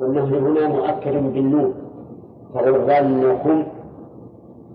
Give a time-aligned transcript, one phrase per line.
[0.00, 1.74] والنهي هنا مؤكد بالنون
[2.54, 3.64] تغرنكم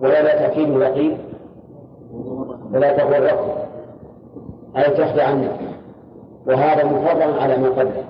[0.01, 1.17] ولا لا تأكيد يقين
[2.73, 3.49] فلا تغركم
[4.77, 5.59] أي تخدعنك
[6.47, 8.03] وهذا مفضل على ما قبله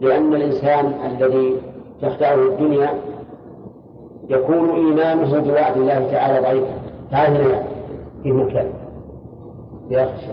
[0.00, 1.56] لأن الإنسان الذي
[2.02, 2.90] تخدعه الدنيا
[4.28, 6.80] يكون إيمانه بوعد الله تعالى ضعيفا
[7.12, 7.62] هنا
[8.22, 8.70] في مكان.
[9.90, 10.32] يخشى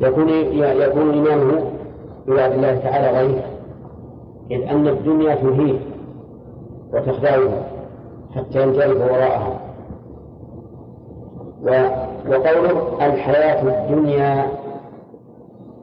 [0.00, 1.70] يكون يكون إيمانه
[2.26, 3.59] بوعد الله تعالى ضعيفا
[4.50, 5.80] إذ أن الدنيا تهين
[6.92, 7.50] وتخدعه
[8.34, 9.60] حتى ينجرف وراءها.
[12.28, 14.46] وقوله الحياة الدنيا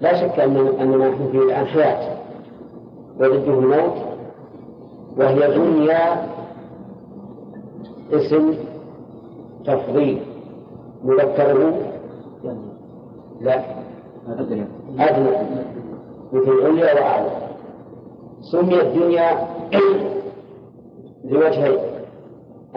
[0.01, 2.17] لا شك أن أننا نحن في الآن حياة
[3.19, 3.93] وضده الموت
[5.17, 6.27] وهي دنيا
[8.13, 8.53] اسم
[9.65, 10.21] تفضيل
[11.03, 11.73] مذكره
[13.41, 13.61] لا.
[14.99, 15.31] أدنى.
[16.33, 17.46] مثل عليا وأعلى.
[18.51, 19.47] سميت الدنيا
[21.25, 21.77] لوجهين.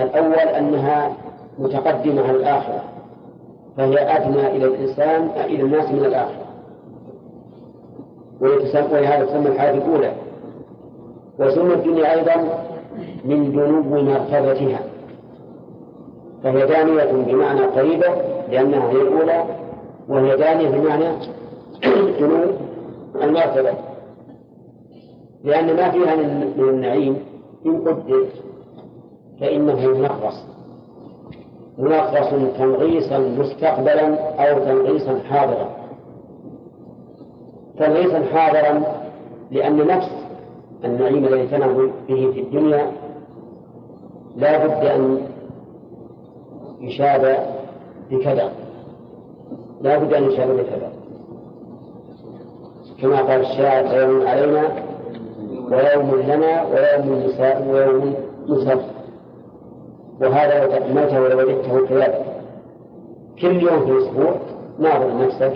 [0.00, 1.12] الأول أنها
[1.58, 2.82] متقدمة على الآخرة
[3.76, 6.46] فهي أدنى إلى الإنسان إلى الناس من الآخرة.
[8.40, 10.12] ولهذا تسمى الحياة الأولى.
[11.38, 12.64] وسمى الدنيا أيضا
[13.24, 14.80] من دنو مرتبتها.
[16.42, 18.06] فهي دانية بمعنى قريبة
[18.50, 19.44] لأنها هي الأولى
[20.08, 21.06] وهي دانية بمعنى
[22.20, 22.44] دنو
[23.22, 23.89] المرتبة.
[25.44, 27.16] لأن ما فيها من النعيم
[27.66, 28.26] إن قدر
[29.40, 30.44] فإنه منغص
[31.78, 35.70] منغص تنغيصا مستقبلا أو تنغيصا حاضرا.
[37.78, 38.82] تنغيصا حاضرا
[39.50, 40.10] لأن نفس
[40.84, 42.92] النعيم الذي تنعم به في الدنيا
[44.36, 45.20] لا بد أن
[46.80, 47.46] يشاب
[48.10, 48.52] بكذا.
[49.80, 50.92] لا بد أن يشاب بكذا.
[53.02, 54.89] كما قال الشاعر علينا
[55.70, 58.14] ويوم لنا ويوم نساء ويوم
[58.48, 58.80] نسب
[60.20, 62.24] وهذا متى ولو وجدته كذلك
[63.40, 64.34] كل يوم في الأسبوع
[64.78, 65.52] ناظر نفسك.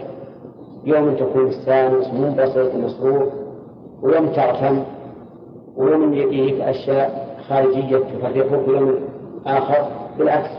[0.85, 3.33] يوم تكون مستانس منبسط مسرور
[4.03, 4.83] ويوم تغتم
[5.77, 8.99] ويوم يجيك أشياء خارجية تفرقك يوم
[9.47, 9.87] آخر
[10.19, 10.51] بالعكس.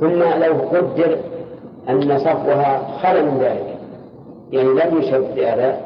[0.00, 1.18] ثم لو قدر
[1.88, 3.76] أن صفوها خل من ذلك.
[4.52, 5.85] يعني لم يشب بأذى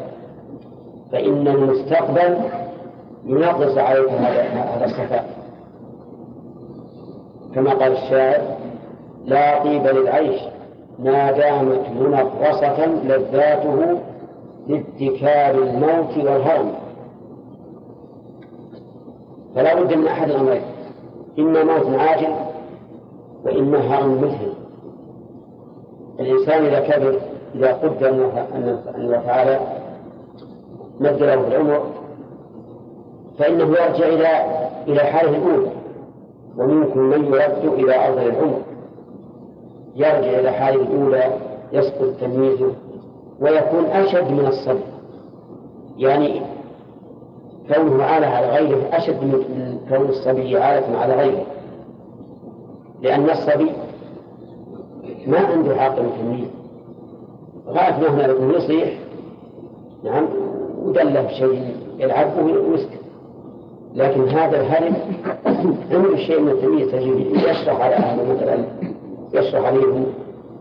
[1.13, 2.39] فإن المستقبل
[3.27, 5.31] ينقص عليك هذا الصفاء.
[7.55, 8.57] كما قال الشاعر
[9.25, 10.41] لا طيب للعيش
[10.99, 13.99] ما دامت منغصة لذاته
[14.69, 16.73] لاتكال الموت والهرم.
[19.55, 20.63] فلا بد من أحد الأمرين
[21.39, 22.35] إما موت عاجل
[23.45, 24.53] وإما هرم مثل
[26.21, 27.21] الإنسان إذا كبر
[27.55, 28.09] إذا قدر
[28.55, 29.61] أن الله تعالى
[31.01, 31.83] مد له في العمر
[33.39, 35.71] فإنه يرجع إلى إلى حاله الأولى.
[36.57, 38.61] ومنكم من يرد إلى أرض العمر.
[39.97, 41.33] يرجع إلى حاله الأولى
[41.73, 42.73] يسقط تمييزه
[43.41, 44.85] ويكون أشد من الصبي
[45.99, 46.43] يعني
[47.75, 51.47] كونه عالة على غيره أشد من كون الصبي عالة على غيره.
[53.03, 53.73] لأن الصبي
[55.27, 56.49] ما عنده عقل تمييز.
[57.67, 58.99] غاية ما هنا يصيح.
[60.05, 60.50] نعم.
[60.85, 63.01] ودله بشيء يلعبه ويسكت.
[63.95, 64.95] لكن هذا الهرم
[65.91, 68.65] عنده شيء من التمييز تجري يشرح على أهله مثلا
[69.35, 70.07] يشرح عليهم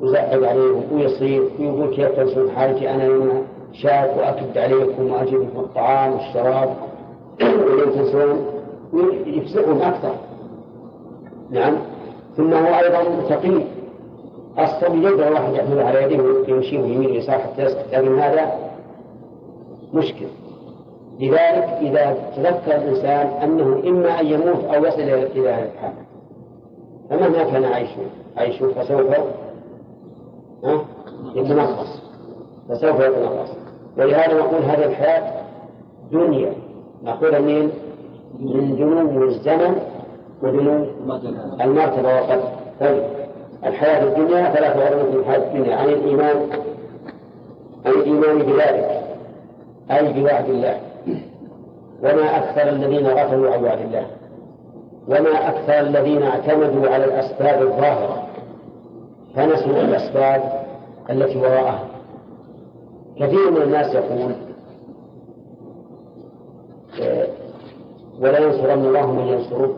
[0.02, 3.42] ويزعق عليهم ويصير ويقول كيف تنسون حالتي أنا هنا
[3.74, 6.70] شاف وأكد عليكم وأجيبكم الطعام والشراب.
[7.42, 8.46] ولم تنسون
[9.26, 10.14] يفسقهم أكثر.
[11.52, 11.74] نعم.
[12.38, 13.66] ثم هو أيضا ثقيل
[14.60, 18.69] الصبي يقدر واحد يحمل على يده ويمشيه يمين يسار حتى يسقط لكن هذا
[19.94, 20.26] مشكل.
[21.20, 25.94] لذلك إذا تذكر الإنسان أنه إما أن يموت أو يصل إلى هذا الحال.
[27.10, 28.02] فمهما كان عيشه
[28.38, 29.02] عيشه فسوف
[31.36, 32.02] يتنقص.
[32.70, 33.50] فسوف يتنقص.
[33.98, 35.42] ولهذا نقول هذه الحياة
[36.12, 36.54] دنيا.
[37.04, 37.70] مأخوذة من
[38.40, 39.76] من دنو الزمن
[40.44, 40.86] ودنو
[41.62, 42.42] المرتبة وقد
[42.80, 43.04] طيب.
[43.66, 45.12] الحياة الدنيا ثلاث عروض.
[45.12, 46.36] في الحياة الدنيا عن الإيمان
[47.86, 48.99] عن الإيمان بذلك.
[49.92, 50.80] أي بوعد الله.
[52.04, 54.06] وما أكثر الذين غفلوا عن وعد الله.
[55.08, 58.28] وما أكثر الذين اعتمدوا على الأسباب الظاهرة.
[59.36, 60.66] فنسوا الأسباب
[61.10, 61.84] التي وراءها.
[63.20, 64.32] كثير من الناس يقول
[67.02, 67.28] آه،
[68.22, 69.76] ولا ينصرن الله من ينصره.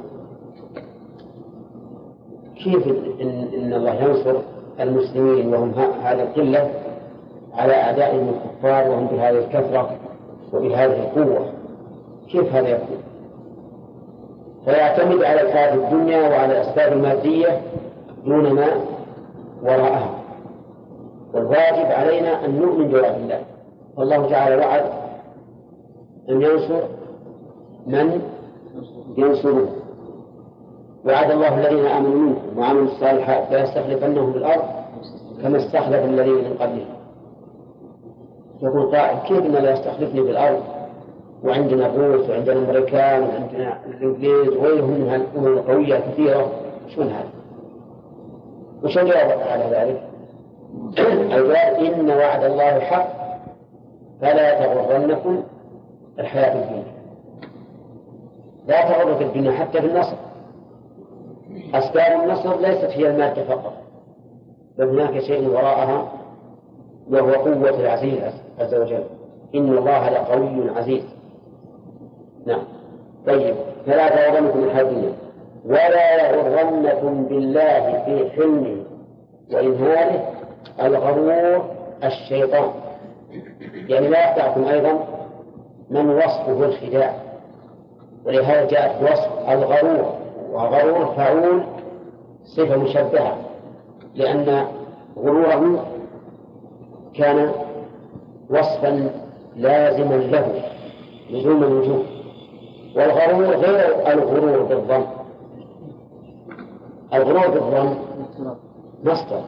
[2.63, 2.87] كيف
[3.21, 4.35] إن, إن الله ينصر
[4.79, 5.71] المسلمين وهم
[6.03, 6.71] هذه القلة
[7.53, 9.89] على أعدائهم الكفار وهم بهذه الكثرة؟
[10.53, 11.45] وبهذه القوة.
[12.31, 12.97] كيف هذا يكون؟
[14.65, 17.61] فيعتمد على الحياة الدنيا وعلى الأسباب المادية
[18.25, 18.67] دون ما
[19.63, 20.09] وراءها.
[21.33, 23.41] والواجب علينا أن نؤمن بوعد الله.
[23.97, 24.83] والله تعالى وعد
[26.29, 26.81] أن ينصر
[27.87, 28.21] من
[29.17, 29.67] ينصره.
[31.05, 34.63] وعد الله الذين آمنوا منكم وعملوا الصالحات ليستخلفنهم في الأرض
[35.43, 37.00] كما استخلف الذين من قبلهم.
[38.61, 40.63] يقول قائل كيف إن لا يستخلفني في الأرض
[41.43, 46.51] وعندنا الروس وعندنا الأمريكان وعندنا الإنجليز وغيرهم من الأمم القوية كثيرة
[46.95, 47.29] شلون هذا؟
[48.83, 50.03] وش الجواب على ذلك؟
[51.21, 53.07] الجواب إن وعد الله حق
[54.21, 55.43] فلا تغرنكم
[56.19, 57.01] الحياة الدنيا
[58.67, 60.15] لا تغرك الدنيا حتى في النصر
[61.73, 63.73] أسباب النصر ليست هي المادة فقط
[64.77, 66.20] بل هناك شيء وراءها
[67.11, 68.23] وهو قوة العزيز
[68.59, 69.03] عز وجل.
[69.55, 71.03] إن الله لقوي عزيز.
[72.45, 72.63] نعم.
[73.27, 73.55] طيب
[73.85, 75.13] فلا تغرنكم الدنيا
[75.65, 78.77] ولا يغرنكم بالله في حلمه
[79.53, 80.29] وإنهاره
[80.81, 81.65] الغرور
[82.03, 82.71] الشيطان.
[83.87, 85.07] يعني لا يخدعكم أيضا
[85.89, 87.13] من وصفه الخداع.
[88.25, 90.21] ولهذا جاءت وصف الغرور.
[90.51, 91.63] وغرور فعول
[92.45, 93.37] صفة مشبهة
[94.15, 94.65] لأن
[95.17, 95.85] غروره
[97.15, 97.51] كان
[98.49, 99.09] وصفا
[99.55, 100.63] لازما له
[101.29, 102.03] لزوم الوجوب
[102.95, 105.05] والغرور غير الغرور بالظن.
[107.13, 107.95] الغرور بالظن
[109.03, 109.41] مصدر.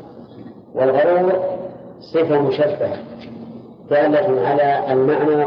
[0.76, 1.34] والغرور
[2.00, 2.98] صفة مشبهة
[3.90, 5.46] دالة على المعنى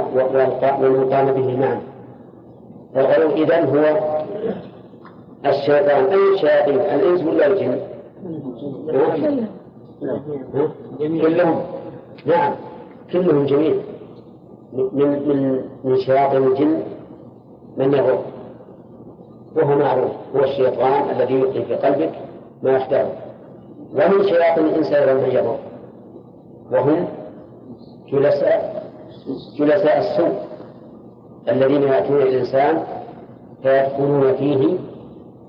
[0.83, 1.81] والمقام به معنى.
[2.97, 3.85] الغرور إذن هو
[5.47, 6.05] الشيطان.
[6.05, 7.81] أي الشياطين الإنس ولا الجن؟
[11.23, 11.76] كلهم.
[12.25, 12.53] نعم.
[13.13, 13.75] كلهم جميع.
[14.73, 16.83] من من من شياطين الجن
[17.77, 18.19] من يغر
[19.57, 20.11] وهو معروف.
[20.37, 22.13] هو الشيطان الذي يلقي في قلبك
[22.63, 23.13] ما يختاره
[23.93, 25.59] ومن شياطين الإنس أيضا من يغر
[26.73, 27.09] وهم
[28.13, 28.85] جلساء
[29.59, 30.47] جلساء السوء
[31.49, 32.83] الذين يأتون الإنسان
[33.63, 34.79] فيدخلون فيه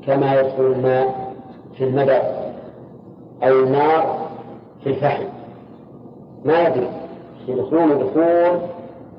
[0.05, 1.33] كما يدخل الماء
[1.77, 2.21] في المدر
[3.43, 4.27] أو النار
[4.83, 5.23] في الفحم.
[6.45, 6.89] ما يدري
[7.47, 8.59] يدخلون دخول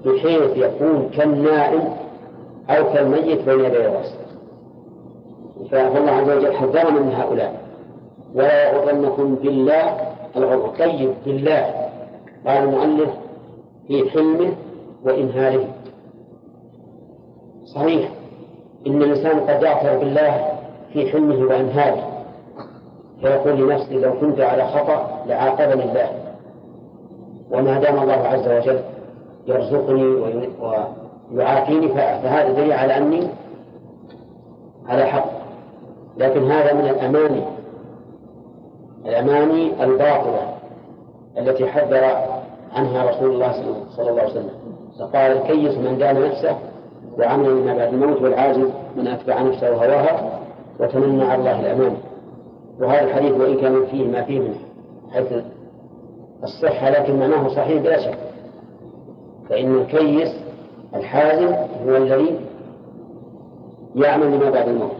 [0.04, 1.84] بحيث يكون كالنائم
[2.70, 4.14] أو كالميت بين يدي الرأس.
[5.70, 7.60] فالله عز وجل حذرنا من هؤلاء.
[8.34, 9.96] ولا يغرنكم بالله
[10.36, 10.68] الغرور.
[10.78, 11.74] طيب بالله.
[12.46, 13.10] قال المؤلف
[13.88, 14.52] في حلمه
[15.04, 15.64] وإنهاره.
[17.74, 18.10] صحيح.
[18.86, 20.46] إن الإنسان قد يغفر بالله
[20.92, 22.08] في حلمه وإنهاره.
[23.20, 26.27] فيقول لنفسه لو كنت على خطأ لعاقبني الله.
[27.52, 28.80] وما دام الله عز وجل
[29.46, 30.04] يرزقني
[31.32, 33.28] ويعافيني فهذا دليل على أني
[34.88, 35.30] على حق.
[36.16, 37.42] لكن هذا من الأماني
[39.06, 40.54] الأماني الباطلة
[41.38, 42.04] التي حذر
[42.72, 43.52] عنها رسول الله
[43.96, 44.50] صلى الله عليه وسلم.
[45.00, 46.56] فقال الكيس من دان نفسه
[47.18, 50.40] وعمل لما بعد الموت والعاجز من أتبع نفسه وهواها
[50.80, 51.96] وتمنى على الله الأمان.
[52.80, 54.54] وهذا الحديث وإن كان فيه ما فيه من
[55.12, 55.32] حيث
[56.42, 58.18] الصحة لكن معناه صحيح بلا شك.
[59.48, 60.34] فإن الكيس
[60.94, 61.54] الحازم
[61.86, 62.40] هو الذي
[63.96, 64.92] يعمل لما بعد الموت.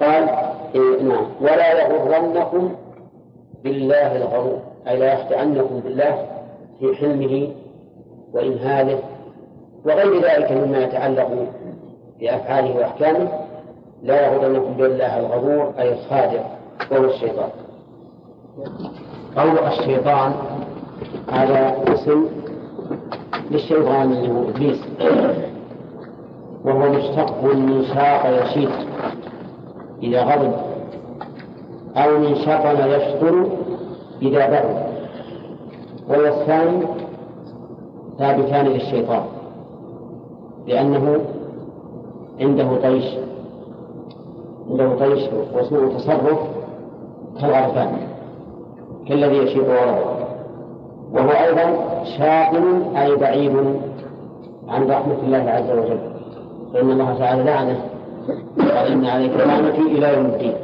[0.00, 0.28] قال
[0.74, 1.26] إيه نعم.
[1.40, 2.74] ولا يغرنكم
[3.64, 6.26] بالله الغرور أي لا يخدعنكم بالله
[6.80, 7.48] في حلمه
[8.32, 8.98] وإمهاله
[9.84, 11.46] وغير ذلك مما يتعلق
[12.20, 13.28] بأفعاله وأحكامه.
[14.02, 16.40] لا يغرنكم بالله الغرور أي الخادع
[16.90, 17.50] وهو الشيطان.
[19.36, 20.32] قول الشيطان
[21.32, 22.26] هذا اسم
[23.50, 24.80] للشيطان اللي هو إبليس.
[26.64, 28.70] وهو مشتق من شاق يشيط
[30.02, 30.52] إذا غضب
[31.96, 33.46] أو من شطن يشطر
[34.22, 34.84] إذا برد
[36.08, 36.82] والوصفان
[38.18, 39.22] ثابتان للشيطان
[40.66, 41.18] لأنه
[42.40, 43.04] عنده طيش
[44.70, 45.22] عنده طيش
[45.54, 46.38] وسوء تصرف
[47.40, 48.13] كالغرفان.
[49.08, 50.24] كالذي يشيط ورده
[51.12, 53.56] وهو أيضا شاغل أي بعيد
[54.68, 55.98] عن رحمة الله عز وجل.
[56.72, 57.80] فإن الله تعالى لعنه.
[58.58, 60.54] قال إن عليك لعنتي إلى يوم الدين.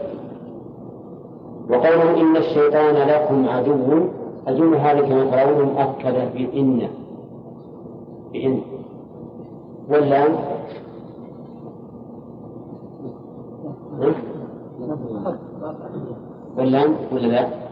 [1.71, 4.09] وقوله إن الشيطان لكم عدو
[4.49, 6.89] أظن هذه كما ترون مؤكدة بإن.
[8.33, 8.61] بإن.
[9.91, 10.29] واللام؟
[16.59, 17.70] واللام ولا لا؟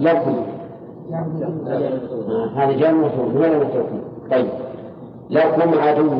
[0.00, 0.34] لكم
[2.56, 3.88] هذا جاء مفهوم وين متروك
[4.30, 4.48] طيب.
[5.30, 6.10] لكم عدو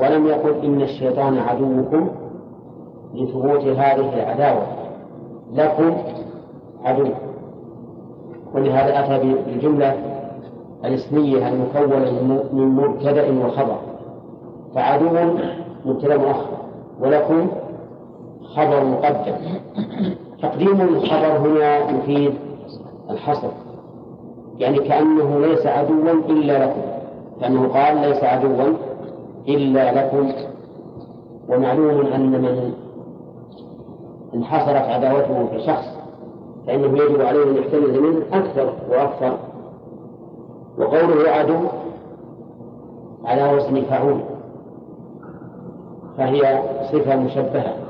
[0.00, 2.08] ولم يقل إن الشيطان عدوكم
[3.14, 4.66] لثبوت هذه العداوة.
[5.52, 5.96] لكم
[6.84, 7.08] عدو.
[8.54, 9.94] ولهذا أتى بالجملة
[10.84, 12.12] الاسمية المكونة
[12.52, 13.78] من مبتدأ وخبر.
[14.74, 15.08] فعدو
[15.84, 16.56] مبتدأ مؤخر
[17.00, 17.48] ولكم
[18.56, 19.34] خبر مقدم.
[20.44, 22.34] تقديم الخبر هنا يفيد
[23.10, 23.48] الحصر.
[24.58, 26.80] يعني كأنه ليس عدوا إلا لكم.
[27.40, 28.72] كأنه قال ليس عدوا
[29.48, 30.32] إلا لكم.
[31.48, 32.74] ومعلوم أن من
[34.34, 35.98] انحصرت عداوته في شخص
[36.66, 39.38] فإنه يجب عليه أن يحتمل منه أكثر وأكثر.
[40.78, 41.56] وقوله عدو
[43.24, 44.20] على وزن فعول
[46.18, 47.83] فهي صفة مشبهة.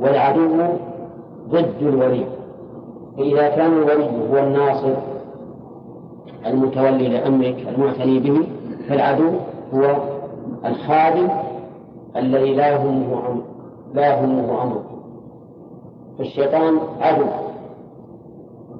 [0.00, 0.58] والعدو
[1.48, 2.24] ضد الولي.
[3.16, 4.94] فإذا كان الولي هو الناصر
[6.46, 8.46] المتولي لأمرك المعتني به
[8.88, 9.30] فالعدو
[9.74, 9.96] هو
[10.64, 11.28] الخادم
[12.16, 13.42] الذي لا يهمه أمر
[13.94, 14.84] لا يهمه أمرك
[16.18, 17.24] فالشيطان عدو.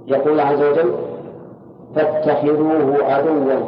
[0.07, 0.93] يقول عز وجل
[1.95, 3.61] فاتخذوه عدوا.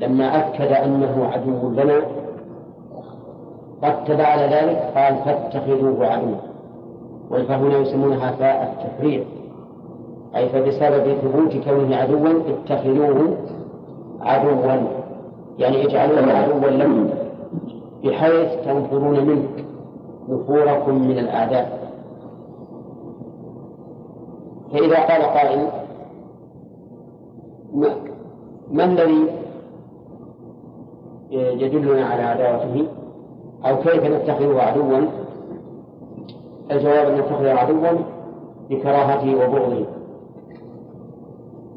[0.00, 2.00] لما أكد أنه عدو لنا
[3.84, 6.54] رتب على ذلك قال فاتخذوه عدوا.
[7.30, 9.24] والفهنا يسمونها فاء التفريع
[10.36, 13.36] أي فبسبب ثبوت كونه عدوا اتخذوه
[14.20, 14.76] عدوا
[15.58, 17.10] يعني اجعلوه عدوا لكم
[18.04, 19.48] بحيث تنفرون منه
[20.28, 21.84] نفوركم من الأعداء
[24.72, 25.68] فإذا قال قائل
[28.70, 29.26] ما الذي
[31.30, 32.86] يدلنا على عداوته؟
[33.66, 34.98] أو كيف نتخذه عدوا؟
[36.70, 37.98] الجواب أن نتخذه عدوا
[38.70, 39.86] بكراهته وبغضه.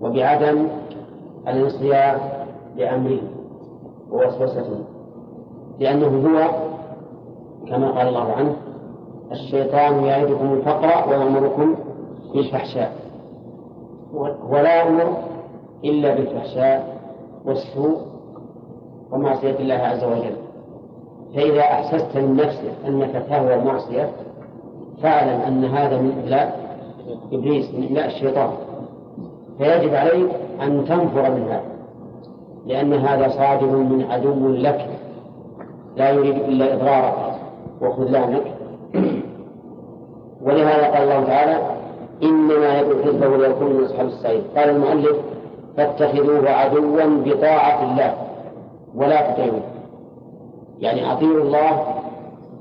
[0.01, 0.67] وبعدم
[1.47, 2.17] الانصياع
[2.75, 3.19] لأمره
[4.11, 4.79] ووسوسته.
[5.79, 6.49] لأنه هو
[7.67, 8.55] كما قال الله عنه
[9.31, 11.75] الشيطان يعدكم الفقر ويأمركم
[12.33, 12.95] بالفحشاء.
[14.49, 15.17] ولا يأمر
[15.83, 16.97] إلا بالفحشاء
[17.45, 17.97] والسوء
[19.11, 20.46] ومعصية الله عز وجل.
[21.35, 24.09] فإذا أحسست من نفسك أنك تهوى معصية
[25.03, 26.59] فاعلم أن هذا من إبلاء
[27.31, 28.49] إبليس من إبلاء الشيطان.
[29.57, 30.29] فيجب عليك
[30.61, 31.63] أن تنفر من هذا
[32.65, 34.87] لأن هذا صادر من عدو لك.
[35.95, 37.13] لا يريد إلا إضرارك
[37.81, 38.43] وخذلانك.
[40.41, 41.61] ولهذا قال الله تعالى
[42.23, 45.17] إنما يدعو حزبه ليكون من أصحاب السعيد قال المؤلف
[45.77, 48.13] فاتخذوه عدوا بطاعة الله
[48.95, 49.76] ولا تطيعوه.
[50.79, 51.85] يعني أطيعوا الله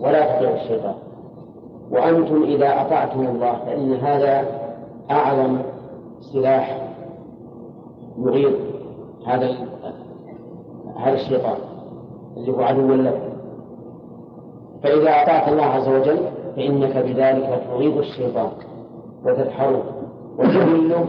[0.00, 0.94] ولا تطيعوا الشيطان.
[1.90, 4.44] وأنتم إذا أطعتم الله فإن هذا
[5.10, 5.58] أعظم
[6.20, 6.92] سلاح
[8.18, 8.52] يغيظ
[9.26, 9.50] هذا
[10.96, 11.56] هذا الشيطان
[12.36, 13.22] اللي هو عدو لك
[14.82, 16.18] فإذا أطعت الله عز وجل
[16.56, 18.48] فإنك بذلك تغيظ الشيطان
[19.24, 19.82] وتدحره
[20.38, 21.04] وتذله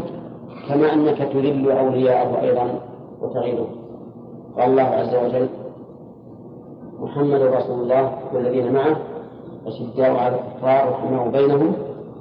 [0.69, 2.67] كما أنك تذل أولياءه أيضا
[3.21, 3.67] وتغيظه
[4.57, 5.47] قال الله عز وجل
[6.99, 8.97] محمد رسول الله والذين معه
[9.67, 11.73] أشداء على الكفار رحمه بينهم.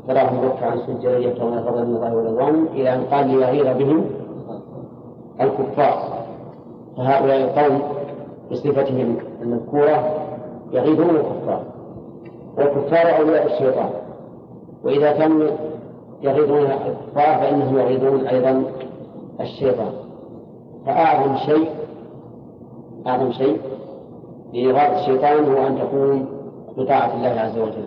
[0.08, 4.04] تراهم ركعا سجدا يبتغون فضلا من الله ورضوانه إلى أن قال ليغير بهم
[5.40, 6.26] الكفار.
[6.96, 7.82] فهؤلاء القوم
[8.50, 10.04] بصفتهم المذكورة
[10.72, 11.62] يغيظون الكفار.
[12.58, 13.90] والكفار أولياء الشيطان.
[14.84, 15.48] وإذا كانوا
[16.22, 18.62] يغيظون الكفار فإنهم يغيظون أيضا
[19.40, 19.92] الشيطان.
[20.86, 21.70] فأعظم شيء
[23.06, 23.60] أعظم شيء
[24.56, 26.26] لإغاظة الشيطان هو أن تكون
[26.76, 27.86] بطاعة الله عز وجل.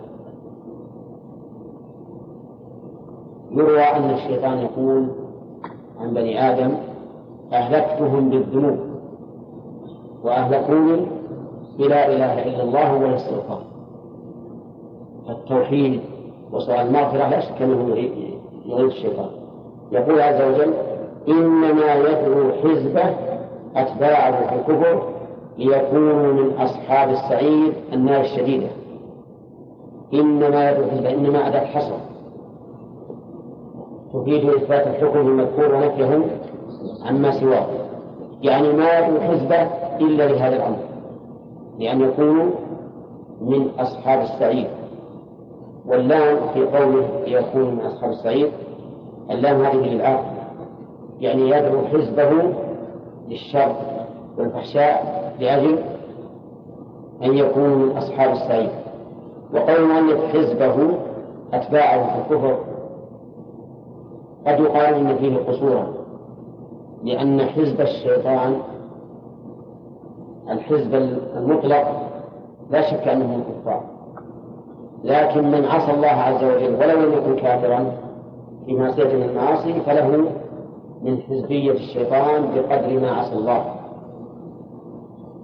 [3.50, 5.06] يروى أن الشيطان يقول
[6.00, 6.74] عن بني آدم
[7.52, 8.78] أهلكتهم بالذنوب
[10.24, 11.06] وأهلكوني
[11.78, 13.62] بلا إله إلا الله والاستغفار
[15.26, 16.00] فالتوحيد
[16.52, 17.96] وسؤال المغفرة لا شك أنه
[18.66, 19.30] يغيظ الشيطان.
[19.92, 20.74] يقول عز وجل
[21.28, 23.14] إنما يدعو حزبه
[23.76, 25.19] أتباعه في الكفر
[25.60, 28.66] ليكونوا من أصحاب السعير النار الشديدة.
[30.14, 31.96] إنما يدعو إنما أداة حصر
[34.12, 36.24] تفيد إثبات الحكم المذكور ونفيه
[37.06, 37.66] عما سواه.
[38.42, 39.62] يعني ما يدعو حزبه
[40.00, 40.78] إلا لهذا الأمر.
[41.78, 42.50] لأن يكونوا
[43.40, 44.70] من أصحاب السعير.
[45.86, 48.50] واللام في قوله يكون من أصحاب السعير
[49.30, 50.36] اللام هذه للعاقل
[51.20, 52.52] يعني يدعو حزبه
[53.28, 53.74] للشر
[54.38, 55.78] والفحشاء لأجل
[57.22, 58.70] أن يكونوا من أصحاب السعير
[59.54, 60.98] وقول المؤلف حزبه
[61.52, 62.58] أتباعه في الكفر
[64.46, 65.92] قد يقال إن فيه قصورا
[67.04, 68.56] لأن حزب الشيطان
[70.50, 70.94] الحزب
[71.36, 72.10] المطلق
[72.70, 73.82] لا شك أنهم كفار.
[75.04, 77.92] لكن من عصى الله عز وجل ولو لم يكن كافرا
[78.66, 80.24] في معصية من المعاصي فله
[81.02, 83.64] من حزبية الشيطان بقدر ما عصى الله.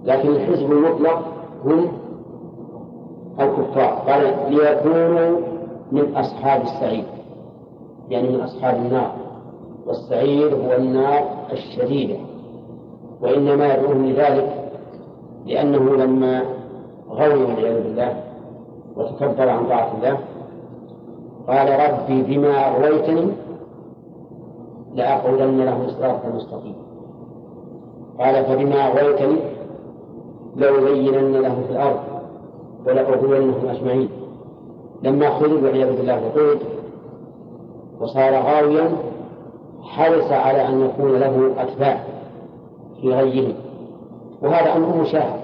[0.07, 1.21] لكن الحزب المطلق
[1.65, 1.87] هم
[3.39, 3.89] الكفار.
[4.07, 5.39] قال ليكونوا
[5.91, 7.03] من أصحاب السعير
[8.09, 9.11] يعني من أصحاب النار.
[9.87, 12.15] والسعير هو النار الشديدة
[13.21, 14.71] وإنما يدعوهم لذلك
[15.45, 16.43] لأنه لما
[17.09, 18.23] غوي والعياذ بالله
[18.95, 20.17] وتكبر عن طاعة الله
[21.47, 23.27] قال ربي بما أغويتني
[24.95, 26.75] لأقعدن لهم صراطك المستقيم.
[28.19, 29.37] قال فبما أغويتني
[30.57, 31.99] لأزينن لهم في الأرض
[32.85, 34.09] ولأغوينهم أجمعين.
[35.03, 36.59] لما خذوا والعياذ بالله وقود
[37.99, 38.91] وصار غاويا
[39.83, 42.03] حرص على أن يكون له أتباع
[43.01, 43.53] في غيهم.
[44.41, 45.39] وهذا أمر مشاهد.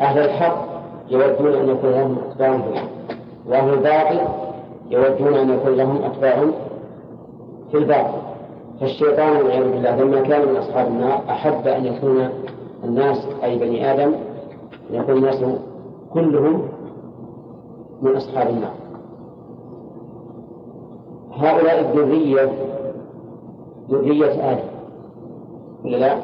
[0.00, 0.56] أهل الحق
[1.10, 2.60] يودون أن يكون لهم أتباع
[3.48, 4.20] وأهل الباطل
[4.90, 6.44] يودون أن يكون لهم أتباع
[7.70, 8.22] في الباطل.
[8.80, 12.28] فالشيطان والعياذ بالله لما كان من أصحاب النار أحب أن يكون
[12.84, 14.12] الناس أي بني آدم
[14.90, 15.44] يكون الناس
[16.14, 16.62] كلهم
[18.02, 18.74] من أصحاب النار.
[21.32, 22.52] هؤلاء الذرية
[23.90, 24.68] ذرية آدم
[25.84, 26.16] ولا لا؟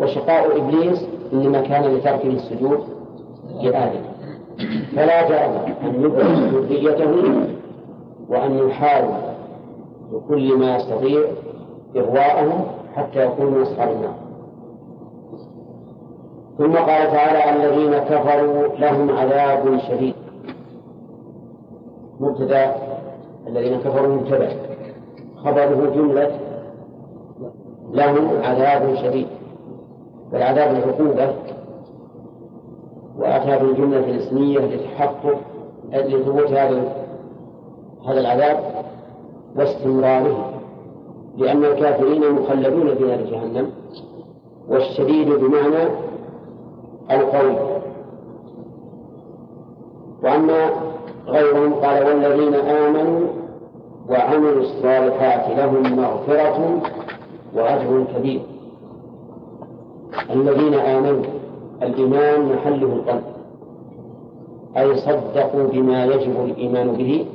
[0.00, 2.78] وشقاء إبليس إنما كان لترك السجود
[3.62, 4.00] لآدم.
[4.96, 7.12] فلا جرم أن يدرك ذريته
[8.28, 9.14] وأن يحاول
[10.12, 11.20] بكل ما يستطيع
[11.96, 12.64] إغواءهم
[12.96, 14.14] حتى يكونوا أصحاب النار.
[16.58, 20.14] ثم قال تعالى الذين كفروا لهم عذاب شديد.
[22.20, 22.74] مبتدا
[23.46, 24.48] الذين كفروا مبتدا.
[25.36, 26.38] خبره جملة
[27.92, 29.26] لهم عذاب شديد.
[30.32, 31.34] والعذاب العقوبة
[33.18, 35.40] وأتى بالجملة الإسمية لتحقق
[35.92, 36.92] لثبوت هذا
[38.08, 38.58] هذا العذاب
[39.56, 40.50] واستمراره.
[41.36, 43.70] لأن الكافرين مخلدون في نار جهنم
[44.68, 45.88] والشديد بمعنى
[47.10, 47.56] القوي
[50.22, 50.70] وأما
[51.26, 53.28] غيرهم قال والذين آمنوا
[54.10, 56.82] وعملوا الصالحات لهم مغفرة
[57.54, 58.40] وأجر كبير.
[60.30, 61.24] الذين آمنوا
[61.82, 63.22] الإيمان محله القلب.
[64.76, 67.26] أي صدقوا بما يجب الإيمان به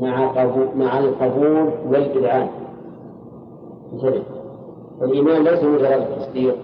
[0.00, 0.32] مع
[0.76, 2.48] مع القبول والإذعان
[5.02, 6.56] الإيمان ليس مجرد تصديق.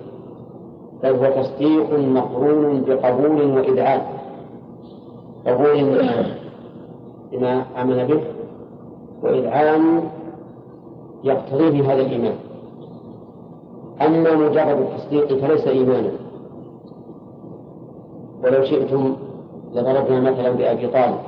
[1.03, 4.01] بل هو تصديق مقرون بقبول وإذعان
[5.47, 6.01] قبول
[7.33, 8.21] بما آمن به
[9.23, 10.03] وإذعان
[11.25, 12.35] يقتضيه هذا الإيمان.
[14.01, 16.11] أما مجرد التصديق فليس إيمانا.
[18.45, 19.17] ولو شئتم
[19.75, 21.19] لضربنا مثلا بأبي طالب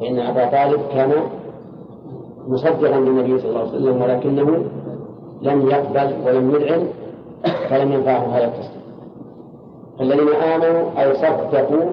[0.00, 1.12] فإن أبا طالب كان
[2.48, 4.64] مصدقا للنبي صلى الله عليه وسلم ولكنه
[5.42, 6.86] لم يقبل ولم يذعن
[7.70, 8.82] فلم ينفعه هذا التصديق.
[10.00, 11.90] الذين آمنوا أي صدقوا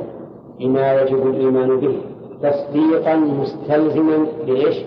[0.60, 2.02] بما يجب الإيمان به
[2.44, 4.78] تصديقا مستلزما لإيش؟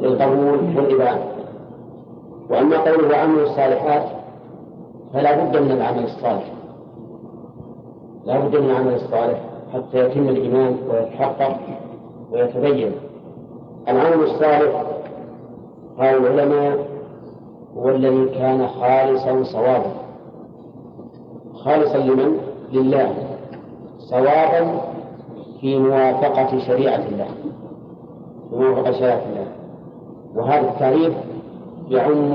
[0.00, 1.18] للقبول والإذعان
[2.50, 4.06] وأما قوله وعملوا الصالحات
[5.12, 6.52] فلا بد من العمل الصالح.
[8.24, 9.40] لا بد من العمل الصالح
[9.74, 11.56] حتى يتم الإيمان ويتحقق
[12.32, 12.92] ويتبين.
[13.88, 14.84] العمل الصالح
[15.98, 16.89] قال العلماء
[17.76, 19.92] هو الذي كان خالصا صوابا.
[21.54, 22.38] خالصا لمن؟
[22.72, 23.14] لله.
[23.98, 24.80] صوابا
[25.60, 27.28] في موافقة شريعة الله.
[28.52, 29.46] موافقة شريعة الله.
[30.34, 31.14] وهذا التعريف
[31.88, 32.32] يعم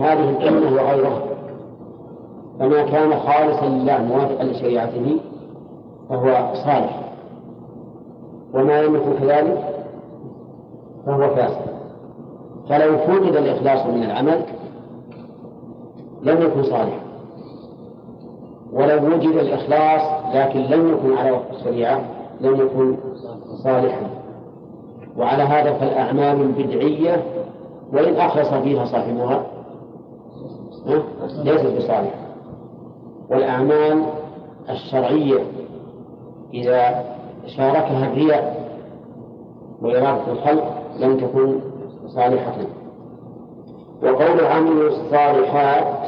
[0.00, 1.22] هذه الأمة وغيرها.
[2.58, 5.20] فما كان خالصا لله موافقا لشريعته
[6.08, 7.06] فهو صالح.
[8.54, 9.64] وما لم يكن كذلك
[11.06, 11.66] فهو فاسد
[12.68, 14.42] فلو فقد الإخلاص من العمل
[16.22, 17.00] لم يكن صالحا.
[18.72, 22.00] ولو وجد الإخلاص لكن لم يكن على وفق الشريعة
[22.40, 22.96] لم يكن
[23.64, 24.10] صالحا.
[25.16, 27.22] وعلى هذا فالأعمال البدعية
[27.92, 29.46] وإن أخلص فيها صاحبها
[31.44, 32.26] ليست بصالحة.
[33.30, 34.02] والأعمال
[34.70, 35.38] الشرعية
[36.54, 37.04] إذا
[37.46, 38.66] شاركها الرياء
[39.82, 41.60] وإرادة الخلق لم تكن
[42.06, 42.54] صالحة.
[44.02, 46.05] وقول عملوا الصالحات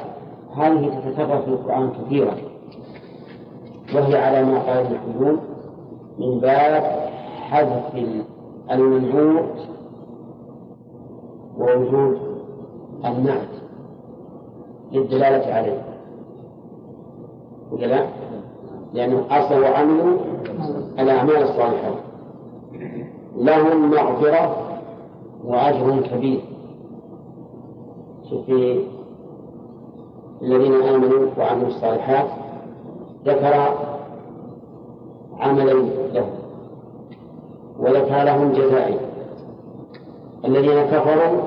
[0.57, 2.35] هذه تتكرر في القرآن كثيرا
[3.95, 5.39] وهي على ما قال ابن
[6.19, 6.83] من باب
[7.41, 7.95] حذف
[8.71, 9.59] المنعوت
[11.59, 12.19] ووجود
[13.05, 13.49] النعت
[14.93, 15.83] للدلالة عليه.
[17.73, 18.07] ولا لا؟
[18.95, 20.19] لأنه أصل وعملوا
[20.99, 21.95] الأعمال الصالحة.
[23.37, 24.57] لهم مغفرة
[25.45, 26.41] وأجر كبير.
[28.47, 28.85] في
[30.43, 32.27] الذين آمنوا وعملوا الصالحات
[33.27, 33.75] ذكر
[35.39, 36.31] عملين لهم
[37.79, 38.99] وذكر لهم جزائين
[40.45, 41.39] الذين كفروا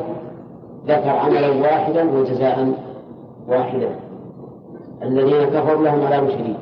[0.87, 2.73] ذكر عملا واحدا وجزاء
[3.47, 3.95] واحدا.
[5.03, 6.57] الذين كفروا لهم عذاب شديد.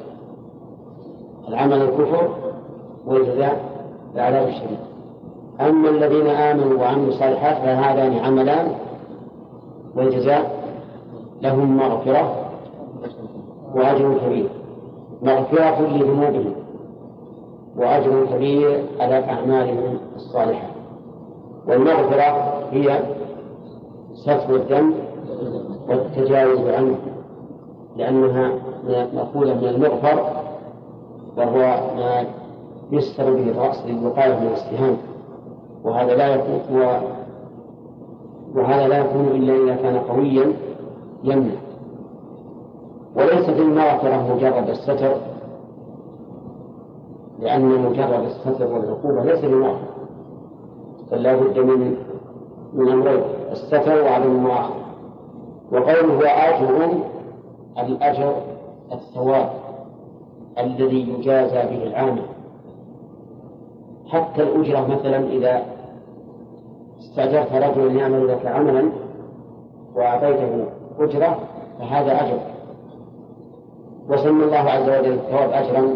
[1.50, 2.30] العمل الكفر
[3.06, 3.60] والجزاء
[4.16, 4.80] العذاب الشديد
[5.62, 8.72] أما الذين آمنوا وعملوا الصالحات فهذان عملان
[9.96, 10.59] والجزاء
[11.42, 12.36] لهم مغفرة
[13.76, 14.50] وأجر كبير.
[15.22, 16.54] مغفرة لذنوبهم
[17.78, 20.68] وأجر كبير على أعمالهم الصالحة.
[21.68, 23.00] والمغفرة هي
[24.14, 24.94] ستر الذنب
[25.90, 26.96] والتجاوز عنه
[27.98, 28.52] لأنها
[29.14, 30.24] مأخوذة من المغفر
[31.38, 31.60] وهو
[31.96, 32.24] ما
[32.92, 34.98] يستر به الرأس للوقاية من الاتهام
[35.84, 36.82] وهذا لا يكون
[38.56, 40.54] وهذا لا يكون إلا إذا كان قويا
[41.24, 41.56] يمنع
[43.16, 45.16] وليست المغفرة مجرد الستر
[47.40, 49.90] لأن مجرد الستر والعقوبة ليس بمغفرة
[51.12, 51.98] بل بد من
[52.74, 54.80] من أمرين الستر وعدم المؤاخذة
[55.72, 56.94] وقوله أجر
[57.80, 58.34] الأجر
[58.92, 59.50] الثواب
[60.60, 62.22] الذي يجازى به العامل.
[64.08, 65.66] حتى الأجرة مثلا إذا
[67.00, 68.90] استأجرت رجلا يعمل لك عملا
[69.96, 70.66] وأعطيته
[71.00, 71.40] أجرة
[71.80, 72.40] فهذا أجر.
[74.10, 75.94] وسمى الله عز وجل الثواب أجرا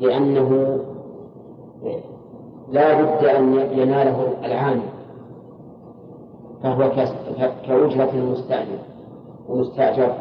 [0.00, 0.78] لأنه
[2.70, 4.88] لا بد أن يناله العامل
[6.62, 6.90] فهو
[7.66, 8.78] كأجرة المستأجر
[9.48, 10.14] ومستأجر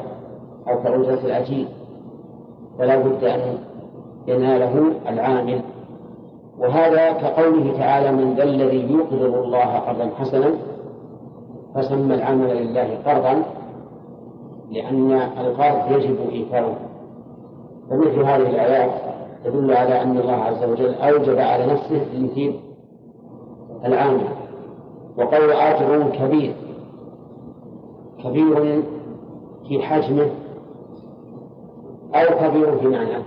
[0.67, 1.67] أو كأجرة الأجير.
[2.79, 3.57] فلا بد أن
[4.27, 5.61] يناله العامل.
[6.59, 10.51] وهذا كقوله تعالى من ذا الذي يقرض الله قرضا حسنا
[11.75, 13.43] فسمى العمل لله قرضا
[14.71, 16.75] لأن القرض يجب إيفاؤه
[17.91, 18.91] ومثل هذه الآيات
[19.43, 22.59] تدل على أن الله عز وجل أوجب على نفسه تمثيل
[23.85, 24.27] العامل.
[25.17, 26.55] وقول أجر كبير
[28.23, 28.83] كبير
[29.67, 30.29] في حجمه
[32.15, 33.23] أو كبير في معناه.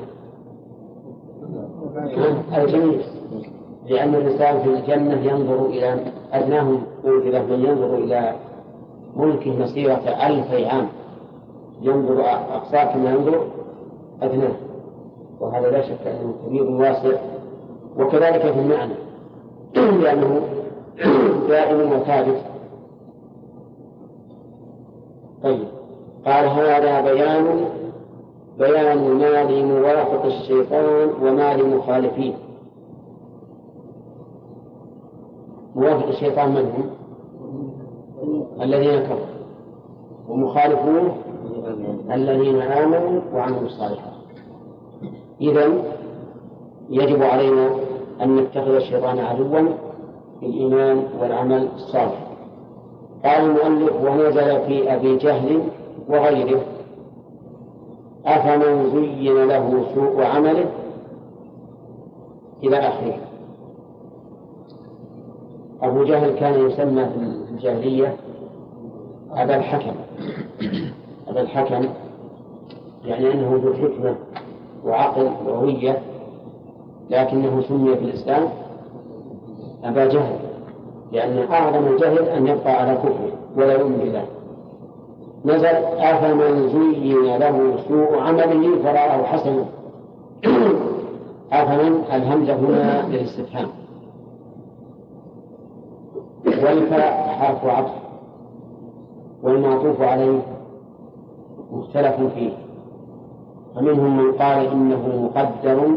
[2.58, 2.98] الجميع.
[3.86, 5.96] لأن الإنسان في الجنة ينظر إلى
[6.32, 8.32] أدناه أوجد من ينظر إلى
[9.16, 10.88] ملكه مسيرة ألف عام.
[11.82, 12.20] ينظر
[12.54, 13.46] أقصاه كما ينظر
[14.22, 14.52] أدناه.
[15.40, 17.18] وهذا لا شك أنه كبير واسع.
[17.98, 18.94] وكذلك في المعنى.
[20.02, 20.40] لأنه
[21.48, 22.42] دائم وثابت.
[25.42, 25.64] طيب.
[26.26, 27.64] قال هذا بيان
[28.58, 32.32] بيان ما لموافق الشيطان وما لمخالفيه
[35.74, 36.90] موافق الشيطان من هم؟
[38.62, 39.32] الذين كفروا.
[40.28, 41.12] ومخالفوه
[42.12, 44.12] الذين آمنوا وعملوا الصالحات.
[45.40, 45.72] إذا
[46.90, 47.70] يجب علينا
[48.22, 49.68] أن نتخذ الشيطان عدوا
[50.40, 52.26] بالإيمان والعمل الصالح.
[53.24, 55.62] قال المؤلف ونزل في أبي جهل
[56.08, 56.60] وغيره
[58.26, 60.66] أفمن زين له سوء عمله
[62.64, 63.31] إلى آخره؟
[65.82, 68.16] أبو جهل كان يسمى في الجاهلية
[69.32, 69.94] أبا الحكم.
[71.28, 71.84] أبا الحكم
[73.04, 74.14] يعني أنه ذو حكمة
[74.84, 75.98] وعقل وهوية
[77.10, 78.48] لكنه سمي في الإسلام
[79.84, 80.36] أبا جهل
[81.12, 84.24] لأن أعظم الجهل أن يبقى على كفره ولا يؤمن بالله.
[85.44, 89.64] نزل أفمن زين له سوء عمله فرآه حسنا.
[91.52, 93.68] أفمن الهمزة هنا للاستفهام.
[96.64, 97.92] والفاء حرف عطف
[99.42, 100.40] والمعطوف عليه
[101.72, 102.52] مختلف فيه.
[103.74, 105.88] فمنهم من قال إنه مقدر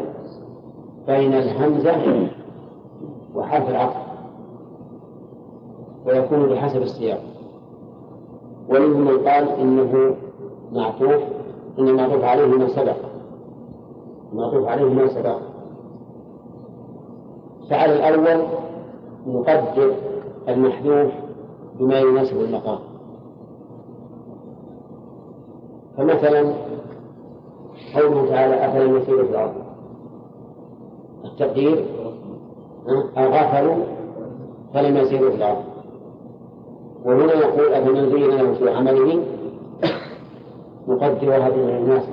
[1.07, 2.29] بين الهمزة
[3.35, 4.05] وحرف العطف
[6.05, 7.21] ويكون بحسب السياق.
[8.69, 10.15] ومنهم من قال إنه
[10.71, 11.21] معطوف
[11.79, 12.97] إن المعطوف عليه ما سبق.
[14.33, 15.37] المعطوف عليه ما سبق.
[17.69, 18.45] فعلى الأول
[19.27, 19.93] نقدر
[20.49, 21.11] المحذوف
[21.79, 22.79] بما يناسب المقام
[25.97, 26.53] فمثلا
[27.95, 29.53] قوله تعالى أفلم يسيروا في الأرض.
[31.25, 31.85] التقدير
[33.17, 33.83] أغفلوا
[34.73, 35.63] فلم يسيروا في الأرض.
[37.05, 39.23] وهنا يقول أفمن زين له في عمله
[40.87, 42.03] نقدر هذه الناس.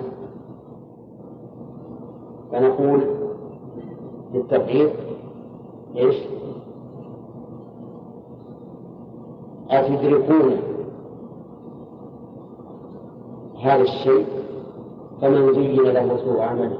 [2.53, 3.01] فنقول
[4.35, 4.91] للتقدير
[5.97, 6.17] إيش؟
[9.73, 10.57] أتدركون
[13.63, 14.27] هذا الشيء؟
[15.21, 16.79] فمن زين له سوء عمله.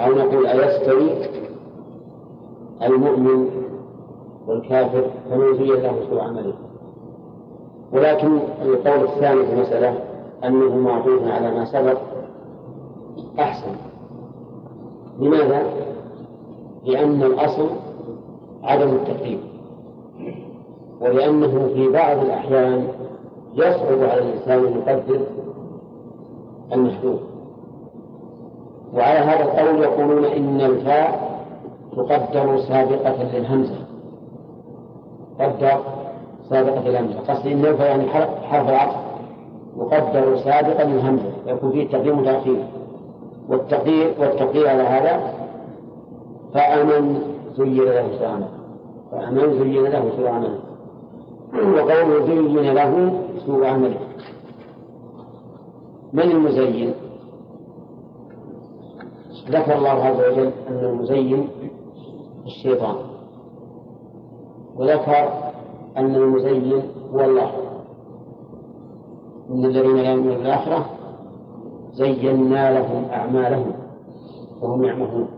[0.00, 1.10] أو نقول أيستوي
[2.82, 3.50] المؤمن
[4.46, 6.54] والكافر؟ فمن زين له سوء عمله.
[7.92, 9.98] ولكن القول الثاني في المسألة
[10.44, 11.98] أنه معطوف على ما سبق
[13.38, 13.72] أحسن.
[15.18, 15.62] لماذا؟
[16.84, 17.68] لأن الأصل
[18.62, 19.53] عدم التقديم.
[21.04, 22.88] ولأنه في بعض الأحيان
[23.54, 25.20] يصعب على الإنسان أن يقدر
[26.72, 27.20] المحدود
[28.94, 31.34] وعلى هذا القول يقولون إن الفاء
[31.96, 33.78] تقدر سابقة للهمزة.
[35.40, 35.80] قدر
[36.50, 37.20] سابقة للهمزة.
[37.20, 38.08] قصدي إن الفاء يعني
[38.42, 38.96] حرف العطف.
[39.78, 41.32] يقدر سابقا للهمزة.
[41.46, 42.64] يكون فيه تقديم وتأخير
[43.48, 45.34] والتقدير والتقدير على هذا
[46.54, 47.22] فأمن
[47.56, 48.48] زين له سوء
[49.12, 50.63] فأمن زين له سوء
[51.54, 54.00] وقوله زين له سوء عمله
[56.12, 56.94] من المزين؟
[59.50, 61.48] ذكر الله عز وجل أن المزين
[62.46, 62.96] الشيطان.
[64.76, 65.28] وذكر
[65.96, 67.50] أن المزين هو الله.
[69.50, 70.86] إن الذين لا يؤمنون بالآخرة
[71.92, 73.72] زينا لهم أعمالهم
[74.62, 75.28] وهم يعمهون.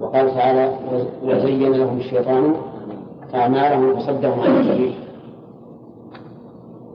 [0.00, 0.78] وقال تعالى
[1.24, 2.54] وزين لهم الشيطان
[3.34, 4.94] أعمالهم فصدهم عن السبيل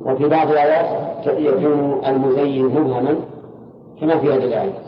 [0.06, 3.16] وفي بعض الآيات يكون المزين مبهما
[4.02, 4.80] كما في هذه الآية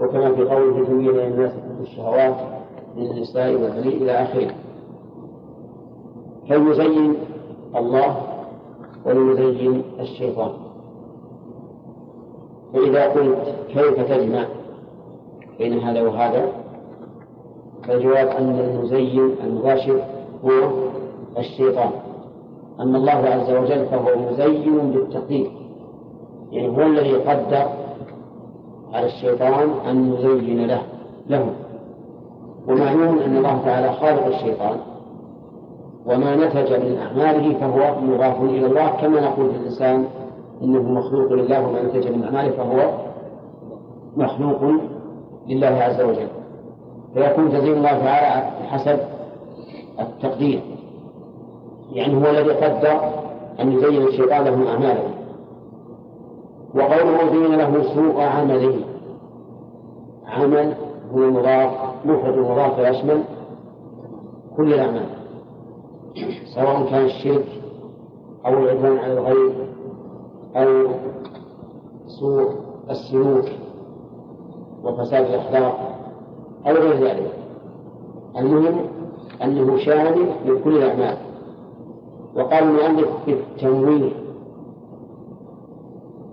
[0.00, 2.36] وكما في قوله زين للناس الشهوات
[2.96, 4.50] من النساء والبنين إلى آخره.
[6.48, 7.14] فالمزين
[7.76, 8.16] الله
[9.06, 10.50] والمزين الشيطان.
[12.72, 14.44] فإذا قلت كيف تجمع
[15.58, 16.48] بين هذا وهذا؟
[17.88, 20.00] فالجواب أن المزين المباشر
[20.44, 20.70] هو
[21.38, 21.90] الشيطان.
[22.80, 25.50] أما الله عز وجل فهو مزين بالتقدير
[26.52, 27.66] يعني هو الذي قدر
[28.92, 30.82] على الشيطان أن يزين له
[31.28, 31.46] له.
[32.68, 34.76] ومعلوم أن الله تعالى خالق الشيطان.
[36.06, 38.88] وما نتج من أعماله فهو مضاف إلى الله.
[38.88, 40.06] كما نقول للإنسان
[40.62, 42.90] إنه مخلوق لله وما نتج من أعماله فهو
[44.16, 44.64] مخلوق
[45.48, 46.28] لله عز وجل.
[47.14, 48.98] فيكون تزيين الله تعالى بحسب
[50.00, 50.60] التقدير.
[51.92, 53.00] يعني هو الذي قدر
[53.60, 55.14] أن يزين الشيطان لهم أعمالهم.
[56.74, 58.76] وقوله زين له سوء عمله.
[60.26, 60.74] عمل
[61.12, 61.70] هو مضاف
[62.04, 63.22] مفرد مضاف يشمل
[64.56, 65.08] كل الأعمال.
[66.54, 67.46] سواء كان الشرك
[68.46, 69.52] أو العدوان على الغير
[70.56, 70.88] أو
[72.06, 72.50] سوء
[72.90, 73.44] السلوك
[74.84, 75.98] وفساد الأخلاق
[76.66, 77.32] أو غير ذلك.
[78.36, 78.99] المهم
[79.42, 81.16] أنه شامل لكل الأعمال.
[82.36, 84.12] وقال المؤلف بالتنويه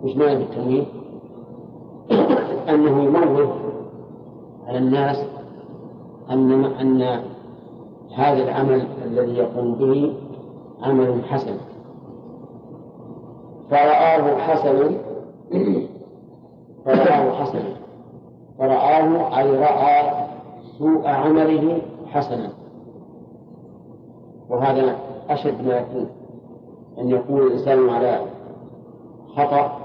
[0.04, 0.84] وش معنى بالتنويه؟
[2.70, 3.56] أنه ينوه
[4.68, 5.18] على الناس
[6.30, 7.22] أن أن
[8.16, 10.14] هذا العمل الذي يقوم به
[10.84, 11.58] عمل حسن.
[13.70, 14.92] فرآه حسنا.
[16.86, 17.78] فرآه حسنا.
[18.60, 20.28] فرآه أي رأى
[20.80, 22.50] سوء عمله حسنا.
[24.50, 24.96] وهذا
[25.30, 26.08] أشد ما يكون.
[26.98, 28.22] أن يكون الإنسان على
[29.36, 29.80] خطأ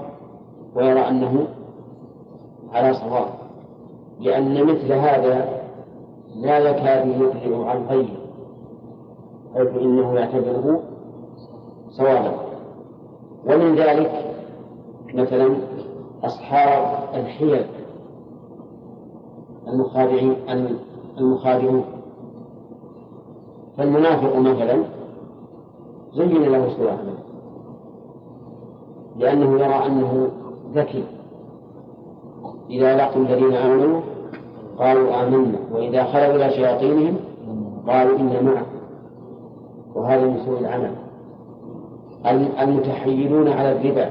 [0.75, 1.47] ويرى أنه
[2.73, 3.27] على صواب.
[4.19, 5.63] لأن مثل هذا
[6.35, 8.17] لا يكاد يبعد عن غيره.
[9.55, 10.83] حيث إنه يعتبره
[11.89, 12.31] صوابا.
[13.45, 14.35] ومن ذلك
[15.13, 15.55] مثلا
[16.23, 17.65] أصحاب الحيل.
[19.67, 20.35] المخادعين
[21.17, 21.83] المخادعون.
[23.77, 24.83] فالمنافق مثلا
[26.13, 27.13] زين له سوء عمله
[29.17, 30.29] لأنه يرى أنه
[30.75, 31.03] ذكي.
[32.69, 34.01] إذا لقوا الذين آمنوا
[34.77, 37.15] قالوا آمنا وإذا خلوا إلى شياطينهم
[37.87, 38.77] قالوا إنا معكم.
[39.95, 40.91] وهذا من سوء العمل.
[42.61, 44.09] المتحيلون على الربا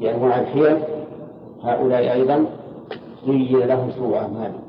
[0.00, 0.76] بأنواع الحيل.
[1.62, 2.44] هؤلاء أيضا
[3.26, 4.64] زين لهم سوء أعمالهم.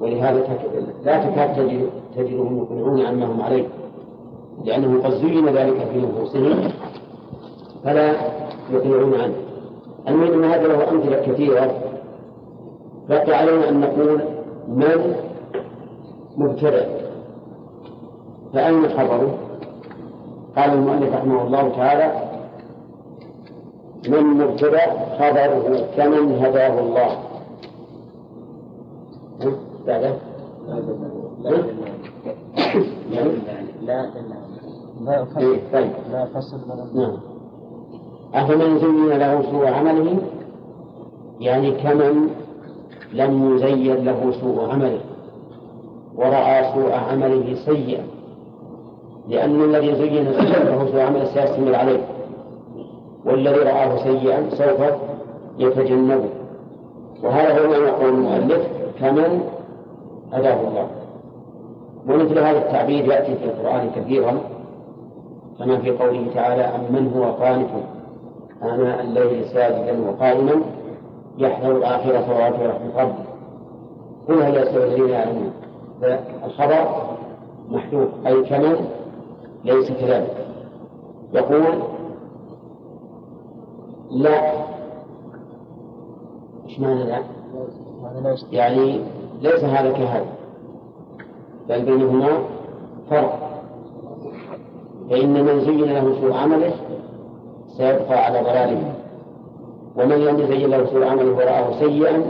[0.00, 0.58] ولهذا
[1.04, 3.68] لا تكاد تجد تجدهم يقنعون عما هم عليه
[4.64, 6.70] لأنه قد زين ذلك في نفوسهم
[7.84, 8.14] فلا
[8.70, 9.34] يقنعون عنه.
[10.08, 11.74] المهم أن هذا له أمثلة كثيرة
[13.08, 14.20] بقي علينا أن نقول
[14.68, 15.14] من
[16.36, 16.84] مبتدع.
[18.52, 19.38] فأين خبره؟
[20.56, 22.26] قال المؤلف رحمه الله تعالى
[24.08, 24.80] من مبتدأ
[25.18, 27.18] خبره كمن هداه الله.
[29.86, 30.14] بعده؟
[33.96, 34.10] لا
[35.04, 35.24] لا
[35.72, 36.58] طيب لا فصل
[36.94, 37.16] نعم.
[38.34, 40.18] أفمن زين له سوء عمله؟
[41.40, 42.28] يعني كمن
[43.12, 45.00] لم يزين له سوء عمله
[46.16, 48.06] ورأى سوء عمله سيئا.
[49.28, 52.00] لأن الذي زين له سوء عمله سيستمر عليه
[53.24, 54.80] والذي رآه سيئا سوف
[55.58, 56.30] يتجنبه.
[57.22, 58.66] وهذا هو ما يقول المؤلف
[59.00, 59.40] كمن
[60.32, 61.05] هداه الله.
[62.08, 64.38] ومثل هذا التعبير يأتي في القرآن كثيرا
[65.58, 67.68] كما في قوله تعالى أمن هو قانت
[68.62, 70.62] آناء الليل ساجدا وقائما
[71.38, 73.14] يحذر الآخرة وآخرة من قبل
[74.28, 75.52] قل هل يستوي الذين يعلمون
[76.02, 76.86] فالخبر
[77.70, 78.76] محذوف أي كمن
[79.64, 80.46] ليس كذلك.
[81.32, 81.82] يقول
[84.10, 84.52] لا.
[86.68, 87.22] إيش معنى لا؟
[88.52, 89.00] يعني
[89.40, 90.35] ليس هذا كهذا.
[91.68, 92.28] بل بينهما
[93.10, 93.38] فرق.
[95.10, 96.74] فإن من زين له سوء عمله
[97.76, 98.94] سيبقى على ضلاله
[99.96, 102.22] ومن لم يزين له سوء عمله ورآه سيئا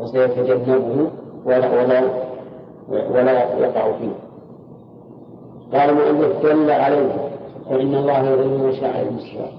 [0.00, 1.10] فسيتجنبه
[1.44, 2.02] ولا ولا
[2.90, 4.12] ولا يقع فيه.
[5.72, 7.30] قال المؤلف دل عليه
[7.70, 9.50] فإن الله يضل من يشاء على المستوى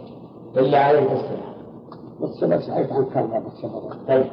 [0.56, 1.52] دل عليه بالصلاة
[2.20, 4.26] والسبب سألت عن كلمة بالسبب طيب.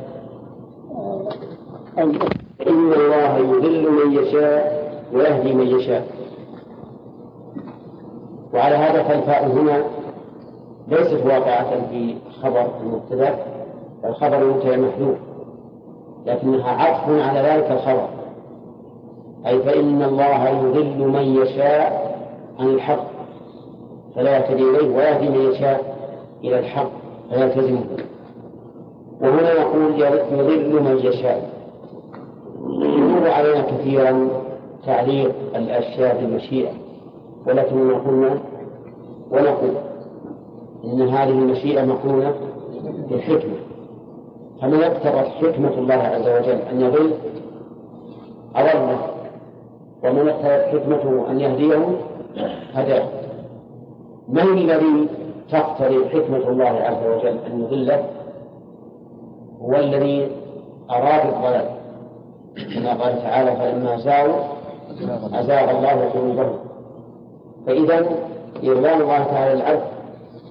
[2.68, 6.06] إن الله يضل من يشاء ويهدي من يشاء.
[8.54, 9.82] وعلى هذا فالفاء هنا
[10.88, 13.34] ليست واقعة في خبر المبتدأ
[14.04, 15.16] الخبر المبتدأ محذوف
[16.26, 18.08] لكنها عطف على ذلك الخبر.
[19.46, 22.18] أي فإن الله يضل من يشاء
[22.58, 23.06] عن الحق
[24.16, 25.96] فلا يهتدي إليه ويهدي من يشاء
[26.44, 26.90] إلى الحق
[27.30, 27.84] فيلتزمه.
[29.20, 30.00] وهنا يقول
[30.30, 31.57] يضل من يشاء.
[33.18, 34.28] يمر علينا كثيرا
[34.86, 36.72] تعليق الأشياء بالمشيئة
[37.46, 38.38] ولكننا قلنا
[39.30, 39.74] ونقول
[40.84, 42.34] إن هذه المشيئة مقرونة
[43.10, 43.54] بالحكمة.
[44.62, 47.12] فمن اقتضت حكمة الله عز وجل أن يضل؟
[48.56, 48.98] أضله.
[50.04, 51.76] ومن اقتضت حكمته أن يهديه؟
[52.72, 53.08] هداه.
[54.28, 55.08] من الذي
[55.50, 58.04] تقتضي حكمة الله عز وجل أن يضله؟
[59.62, 60.30] هو الذي
[60.90, 61.77] أراد الضلال.
[62.64, 64.44] كما قال تعالى فلما زاغوا
[65.40, 66.58] أزاغ الله قلوبهم.
[67.66, 67.98] فإذا
[68.64, 69.82] إرضاء الله تعالى العبد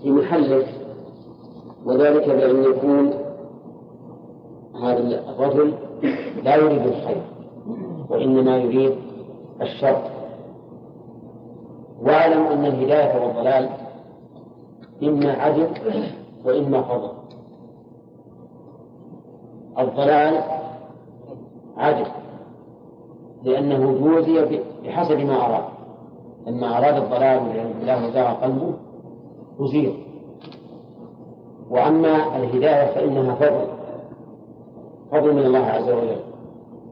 [0.04, 0.63] في محله
[1.86, 3.13] وذلك بأن يكون
[4.84, 5.74] هذا الرجل
[6.43, 7.22] لا يريد الخير
[8.10, 8.96] وإنما يريد
[9.62, 10.02] الشر.
[12.02, 13.70] واعلم أن الهداية والضلال
[15.04, 15.67] إما عدل
[16.46, 17.10] وإما فضل.
[19.80, 20.57] الضلال
[21.78, 22.06] عدل
[23.44, 25.63] لأنه جوزي بحسب ما أراد.
[26.48, 28.74] لما أراد الضلال والعياذ بالله وزاغ قلبه
[29.60, 29.94] أزيل
[31.70, 33.68] وأما الهداية فإنها فضل.
[35.12, 36.18] فضل من الله عز وجل.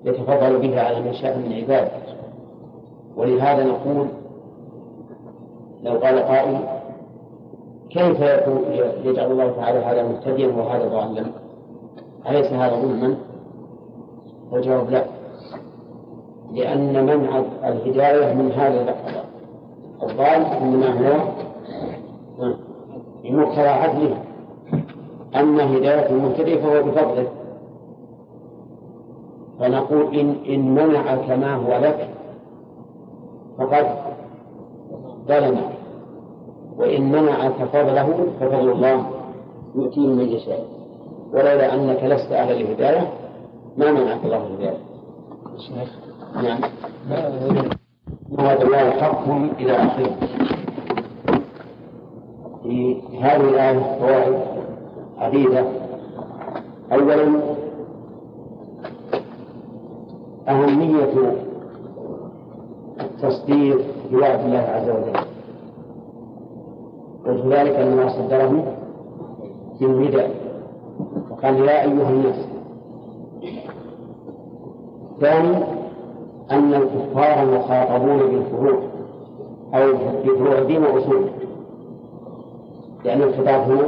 [0.06, 1.92] يتفضل بها على من شاء من عباده.
[3.18, 4.08] ولهذا نقول
[5.84, 6.60] لو قال قائل
[7.90, 8.20] كيف
[9.06, 11.26] يجعل الله تعالى هذا مهتديا وهذا ضالا؟
[12.30, 13.16] أليس هذا ظلما؟
[14.54, 15.06] الجواب لا.
[16.54, 18.96] لأن منع الهداية من هذا
[20.04, 21.18] الضال إنما هو
[23.24, 24.18] بمقتضى عدله.
[25.36, 27.28] أما هداية المهتدي فهو بفضله.
[29.60, 32.10] فنقول إن إن منعك ما هو لك
[33.58, 33.86] فقد
[35.28, 35.70] ظلمك.
[36.78, 39.06] وإن منعك فضله ففضل الله
[39.76, 40.66] يؤتيه من يشاء.
[41.34, 43.25] ولولا أنك لست أهل الهداية
[43.78, 44.78] ما منعك الله الهداية
[46.44, 46.60] نعم.
[48.32, 50.16] وهذا الله حق إلى آخره.
[52.64, 54.40] في هذه الآية فوائد
[55.18, 55.66] عديدة
[56.94, 57.40] أولا
[60.50, 61.34] أهمية
[63.00, 65.20] التصديق بوعد الله عز وجل.
[67.26, 68.74] وجه ذلك أن الله صدره
[69.80, 70.32] بالنداء
[71.32, 72.55] وقال يا أيها الناس
[75.22, 75.58] ثاني
[76.52, 78.80] أن الكفار مخاطبون بالفروع
[79.74, 79.94] أو
[80.26, 81.30] بفروع الدين وأصوله
[83.06, 83.88] لأن الخطاب هنا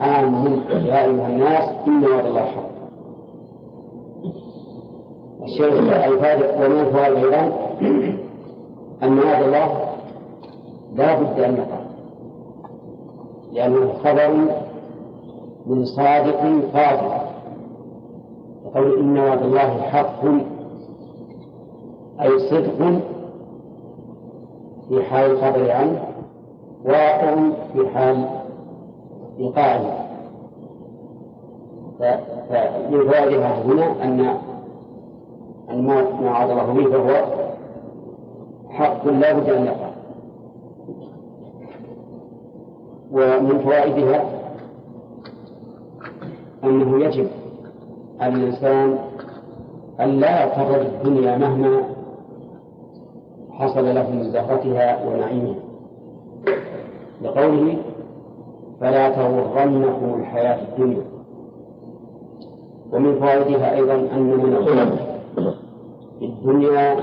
[0.00, 2.72] عام يا أيها الناس إن وعد الله حق.
[5.42, 7.52] الشيء الفائدة ومن الفوائد أيضا
[9.02, 9.78] أن وعد الله
[10.94, 11.82] لا بد أن يقع.
[13.52, 14.34] لأنه خبر
[15.66, 16.40] من صادق
[16.74, 17.21] قادر
[18.74, 20.24] وقول إن وعد الله حق
[22.20, 23.00] أي صدق
[24.88, 26.02] في حال الخبر عنه
[26.84, 27.34] واقع
[27.72, 28.26] في حال
[29.38, 30.02] إيقاعه
[32.90, 34.36] فوائدها هنا أن
[35.70, 37.24] أن ما وعد الله به فهو
[38.70, 39.90] حق لا بد أن يقع.
[43.12, 44.24] ومن فوائدها
[46.64, 47.26] أنه يجب
[48.26, 48.98] الإنسان
[50.00, 51.82] أن لا يغتر الدنيا مهما
[53.50, 55.54] حصل له من زهرتها ونعيمها.
[57.22, 57.76] لقوله
[58.80, 61.04] فلا تغرنكم الحياة الدنيا.
[62.92, 64.96] ومن فوائدها أيضا أن من الظلم
[66.18, 66.96] في الدنيا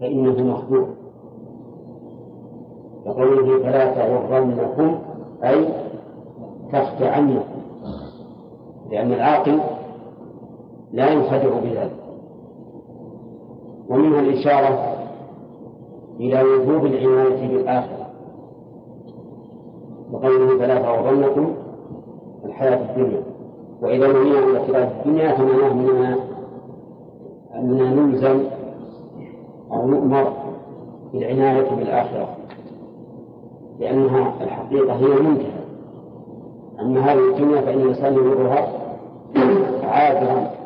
[0.00, 0.86] فإنه مخدوع.
[3.06, 4.98] لقوله فلا تغرنكم
[5.44, 5.68] أي
[6.72, 7.62] تخدعنكم
[8.90, 9.60] لأن العاقل
[10.92, 11.96] لا ينخدع بذلك.
[13.88, 14.94] ومنها الإشارة
[16.20, 18.06] إلى وجوب العناية بالآخرة.
[20.12, 21.54] وقوله فلا تغرنكم
[22.44, 23.22] الحياة الدنيا.
[23.82, 26.16] وإذا نهينا عن الاعتراف الدنيا فمعناه أننا
[27.54, 28.40] أننا نلزم
[29.72, 30.32] أو نؤمر
[31.12, 32.28] بالعناية بالآخرة.
[33.80, 35.62] لأنها الحقيقة هي المنتهى.
[36.80, 38.68] أما هذه الدنيا فإن الإنسان يمرها
[39.92, 40.61] عابرا.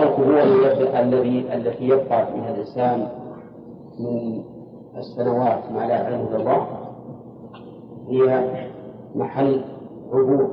[0.00, 0.42] حتى القبور
[1.00, 3.08] الذي التي يبقى فيها الإنسان
[3.98, 4.42] من
[4.96, 6.66] السنوات ما لا يعلمه الله
[8.08, 8.44] هي
[9.14, 9.64] محل
[10.12, 10.50] عبور.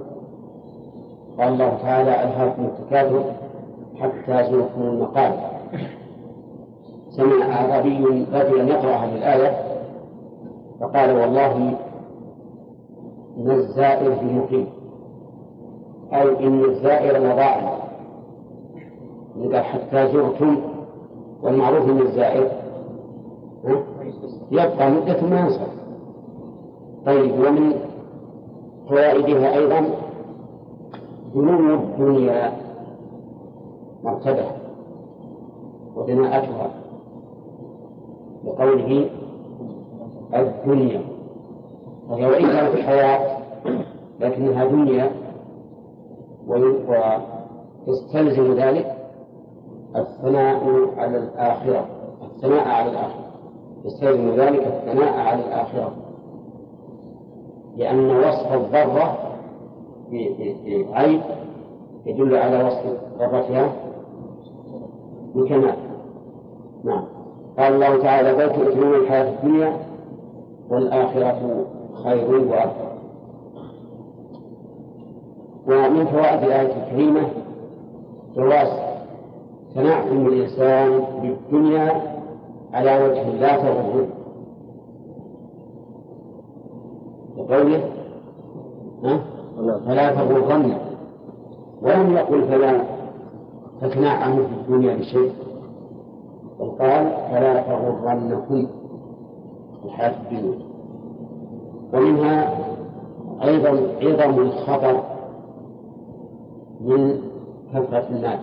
[1.40, 3.24] قال الله تعالى ألهاكم التكاثر
[4.00, 5.40] حتى زرتم المقابر.
[7.10, 9.58] سمع أعرابي رجلا يقرأ هذه الآية
[10.80, 11.56] فقال والله
[13.38, 14.68] إن الزائر في مقيم
[16.14, 17.18] أو إن الزائر
[19.44, 20.58] قال حتى زرتم
[21.44, 22.52] والمعروف أن الزائر
[24.52, 25.78] يبقى مدة ما ينصرف
[27.06, 27.74] طيب ومن
[28.90, 29.86] فوائدها أيضا
[31.36, 32.54] دنو الدنيا
[34.04, 34.46] مرتبة
[35.96, 36.70] ودناءتها
[38.44, 39.10] بقوله
[40.36, 41.02] الدنيا.
[42.10, 43.38] وهي وإن كانت الحياة
[44.20, 45.12] لكنها دنيا
[47.88, 48.97] ويستلزم ذلك
[49.98, 50.64] الثناء
[50.98, 51.86] على الآخرة.
[52.22, 53.26] الثناء على الآخرة.
[53.86, 55.92] يستلزم ذلك الثناء على الآخرة.
[57.78, 59.18] لأن وصف الضرة
[60.94, 61.22] عيب
[62.06, 62.84] يدل على وصف
[63.20, 63.72] ضرتها
[65.36, 65.76] بكمال
[66.84, 67.04] نعم.
[67.60, 69.78] قال الله تعالى بل تؤثرون الحياة الدنيا
[70.70, 71.66] والآخرة
[72.04, 72.88] خير وأبقى.
[75.68, 77.28] ومن فوائد الآية الكريمة
[78.36, 78.97] جواز
[79.78, 82.02] تنعم الإنسان بالدنيا
[82.74, 84.08] على وجه لا تغره
[87.38, 87.84] وقوله
[89.86, 90.78] فلا تغرن
[91.82, 92.82] ولم يقل فلا
[93.82, 95.32] تتنعم في الدنيا بشيء.
[96.60, 98.68] بل قال فلا تغرنكم
[99.86, 100.60] الحياة الدنيا
[101.94, 102.58] ومنها
[103.44, 103.70] أيضا
[104.02, 105.04] عظم الخطر
[106.82, 107.22] من
[107.74, 108.40] كثرة المال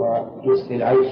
[0.00, 1.08] ويسر العيش.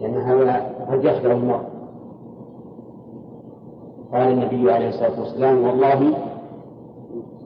[0.00, 1.72] لأن هذا قد يخدع المرء.
[4.12, 6.14] قال النبي عليه الصلاة والسلام والله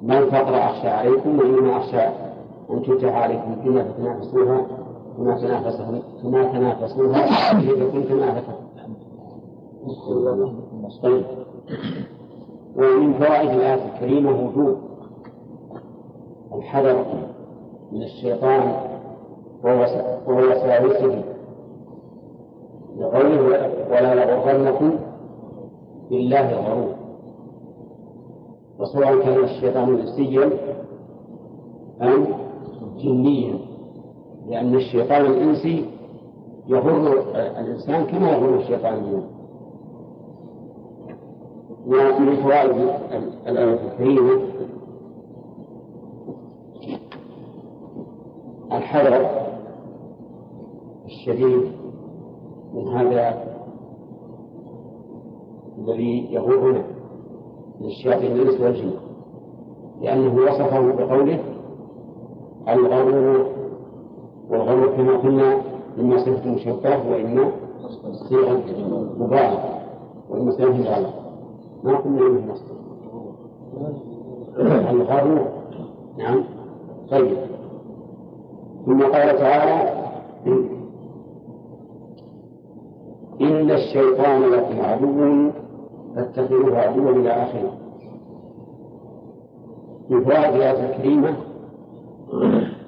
[0.03, 2.01] ما الفقر أخشى عليكم وإنما أخشى
[2.71, 4.67] أن تفتح عليكم الدنيا فتنافسوها
[5.17, 7.25] كما تنافسهم كما تنافسوها
[7.61, 8.53] إذا كنتم أهلكم
[11.03, 11.25] طيب.
[12.77, 14.77] ومن فوائد الآية الكريمة وجوب
[16.55, 17.05] الحذر
[17.93, 18.73] من الشيطان
[20.29, 21.23] ووساوسه
[22.99, 23.43] لقوله
[23.91, 24.91] ولا يغرنكم
[26.11, 26.95] بالله الغرور.
[28.79, 30.51] وسواء كان الشيطان انسيا
[32.03, 32.27] أم
[32.99, 33.59] جنيا.
[34.49, 35.85] لأن الشيطان الإنسي
[36.67, 39.23] يغر الإنسان كما يغر الشيطان الجن.
[41.87, 42.77] ومن فوائد
[43.47, 44.41] الآية الكريمة
[48.87, 49.27] الحذر
[51.07, 51.73] الشديد
[52.75, 53.45] من هذا
[55.79, 56.83] الذي يغرنا
[57.81, 58.91] من الشياطين الإنس والجن
[60.03, 61.39] لأنه وصفه بقوله
[62.69, 63.47] الغرور
[64.51, 65.61] والغرور كما قلنا
[65.99, 67.53] إما صفة مشبهة وإما
[68.29, 68.63] صيغة
[69.19, 69.81] مبالغة
[70.31, 71.15] والمسلم غلط
[71.85, 72.77] ما قلنا انه مصدر
[74.91, 75.47] الغرور
[76.19, 76.45] نعم.
[77.11, 77.46] طيب.
[78.87, 80.07] ثم قال تعالى
[83.41, 85.51] إن الشيطان لكم عدو
[86.15, 87.73] فاتخذوه عدوا إلى آخره.
[90.11, 91.37] من فوائد الآية الكريمة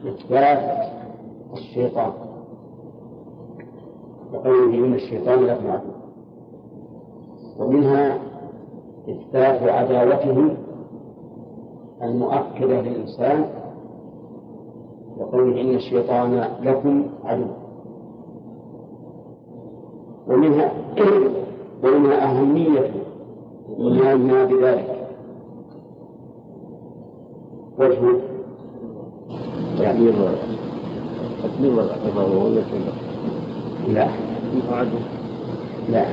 [0.07, 0.89] إثبات
[1.53, 2.13] الشيطان.
[4.33, 5.91] وقوله إن الشيطان لكم عدو.
[7.59, 8.19] ومنها
[9.09, 10.57] إثبات عداوته
[12.03, 13.58] المؤكدة للإنسان
[15.29, 17.47] وقوله إن الشيطان لكم عدو.
[20.29, 20.73] ومنها
[21.85, 22.91] ومنها أهمية
[23.79, 25.09] إيماننا بذلك.
[27.79, 28.01] وجه
[29.79, 30.15] تكبير
[31.43, 32.61] تكبير الاعتبار ولا
[33.89, 34.09] لا.
[34.73, 34.99] عدو.
[35.89, 36.07] لا.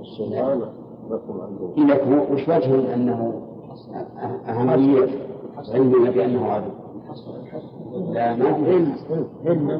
[0.00, 0.60] الشيطان
[1.10, 1.86] لكم عدو.
[1.86, 3.42] لك وش وجه أنه
[4.48, 5.31] أهمية؟
[5.68, 6.70] علمنا بأنه عدو.
[8.12, 8.76] لا ما في
[9.46, 9.70] هم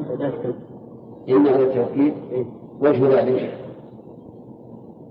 [1.29, 2.13] إن على التوكيد
[2.81, 3.57] وجه ذلك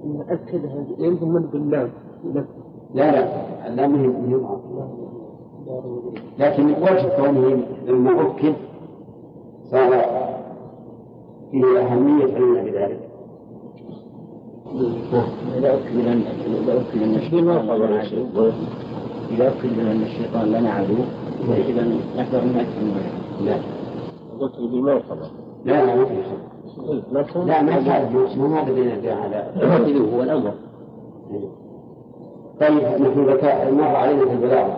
[0.04, 1.90] نأكد هذه يمكن من بالله
[2.24, 2.46] لكم
[2.94, 3.68] لا لا.
[3.68, 4.60] لا مهم مهم
[6.38, 8.54] لكن وجه كونه لما أكد
[9.70, 9.90] صار
[11.50, 13.08] فيه أهمية علمنا بذلك.
[15.56, 16.22] إذا أكد أن
[16.62, 17.14] إذا أكد أن
[19.32, 20.94] إذا أكد أن الشيطان لنا عدو.
[21.68, 21.84] إذا
[22.16, 22.82] نقدر نأكد
[23.44, 23.54] لا.
[24.40, 25.26] قلت بالمرتبة
[25.64, 26.04] لا لا ما
[27.44, 29.46] لا ما هذا ما هذا ندعي على
[30.14, 30.52] هو الأمر.
[32.60, 34.76] طيب نحن ذكاء مر علينا في البلاغة؟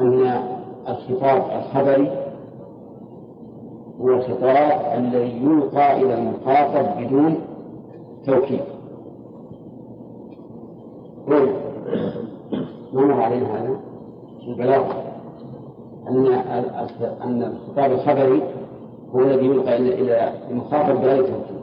[0.00, 0.40] أن
[0.88, 2.10] الخطاب الخبري
[4.00, 7.36] هو الخطاب الذي يلقى إلى المخاطب بدون
[8.26, 8.60] توكيد.
[12.96, 13.80] هنا ما مر علينا هذا
[14.48, 15.02] البلاغة
[16.08, 16.26] أن
[17.22, 18.42] أن الخطاب الخبري
[19.14, 21.56] هو الذي يلقى إلى المخاطب بغير توكيد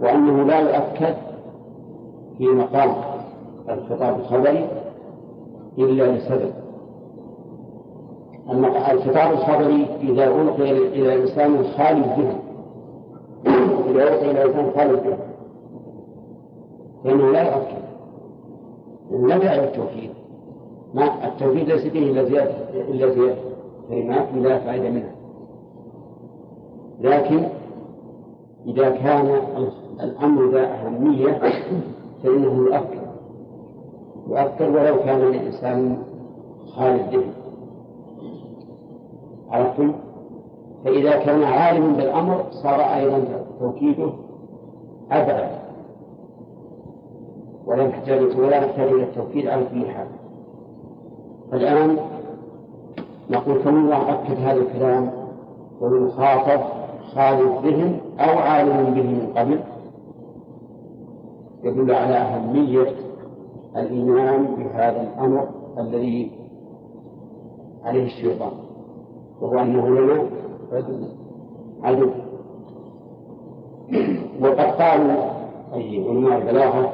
[0.00, 1.14] وأنه لا يؤكد
[2.38, 2.94] في مقام
[3.68, 4.68] الخطاب الخبري
[5.78, 6.52] إلا لسبب.
[8.50, 12.38] أما الخطاب الخبري إذا ألقي إلى إنسان خالي الذهن
[13.88, 15.18] إذا ألقي إلى إنسان خالي الذهن
[17.04, 17.89] فإنه لا يؤكد.
[19.10, 20.10] لا داعي للتوكيد
[20.94, 22.54] ما التوكيد ليس فيه إلا زيادة
[22.88, 23.40] إلا زيادة.
[23.88, 25.14] كلمات لا فائدة منها.
[27.00, 27.42] لكن
[28.66, 29.40] إذا كان
[30.00, 31.40] الأمر ذا أهمية
[32.22, 33.00] فإنه يؤكد.
[34.28, 36.02] يؤكد ولو كان الإنسان
[36.76, 37.32] خالي الذهن
[39.50, 39.92] عرفتم؟
[40.84, 43.24] فإذا كان عالما بالأمر صار أيضا
[43.60, 44.10] توكيده
[45.10, 45.59] أبعد.
[47.66, 50.06] ولا نحتاج ولا نحتاج إلى التوكيد على كل حال.
[51.52, 51.96] الآن
[53.30, 55.10] نقول كم الله أكد هذا الكلام
[55.80, 56.60] والمخاطب
[57.14, 59.60] خالي الذهن أو عالم به من قبل؟
[61.64, 62.94] يدل على أهمية
[63.76, 65.48] الإيمان بهذا الأمر
[65.78, 66.30] الذي
[67.84, 68.52] عليه الشيطان
[69.40, 70.22] وهو أنه لنا
[71.82, 72.06] عدو.
[74.40, 75.30] وقد قالوا
[75.74, 76.92] أي علماء البلاغة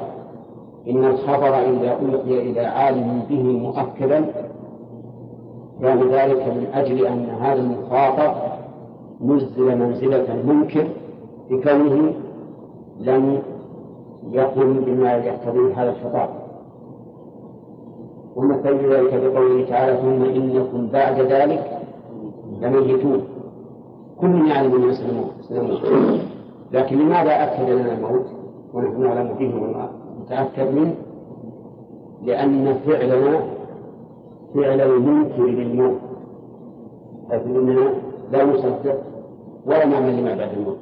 [0.89, 4.25] إن الخبر إذا ألقي إلى عالم به مؤكدا
[5.81, 8.35] كان ذلك من أجل أن هذا المخاطب
[9.21, 10.87] نزل منزلة المنكر
[11.49, 12.13] بكونه
[12.99, 13.39] لم
[14.31, 16.29] يقل بما يقتضيه هذا الخطاب.
[18.35, 21.79] ومثل ذلك بقوله تعالى ثم إنكم بعد ذلك
[22.61, 23.21] لميتون
[24.21, 25.81] كل يعلم أننا سنموت.
[26.71, 28.25] لكن لماذا أكد لنا الموت
[28.73, 29.53] ونحن نعلم فيه
[30.27, 30.95] ونتأكد منه
[32.23, 33.39] لأن فعلنا
[34.55, 35.97] فعل المنكر للموت
[37.31, 37.89] حيث أننا
[38.31, 39.01] لا نصدق
[39.65, 40.77] ولا نعمل لما بعد الموت.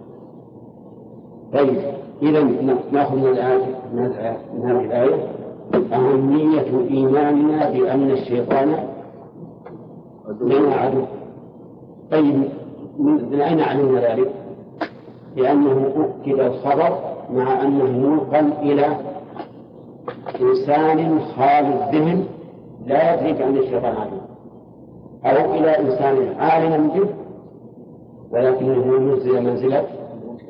[1.53, 1.77] طيب
[2.21, 2.43] إذا
[2.91, 3.65] نأخذ من الآية
[4.53, 5.15] من هذه الآية
[5.93, 8.75] أهمية إيماننا بأن الشيطان
[10.41, 11.01] لنا عدو
[12.11, 12.43] طيب
[12.99, 14.31] من أين علمنا ذلك؟
[15.35, 16.99] لأنه أكد الخبر
[17.33, 18.85] مع أنه منقل إلى
[20.41, 22.25] إنسان خالي الذهن
[22.85, 24.17] لا يدري بأن الشيطان عدو.
[25.25, 27.09] أو إلى إنسان عالم به
[28.31, 29.85] ولكنه ينزل منزلة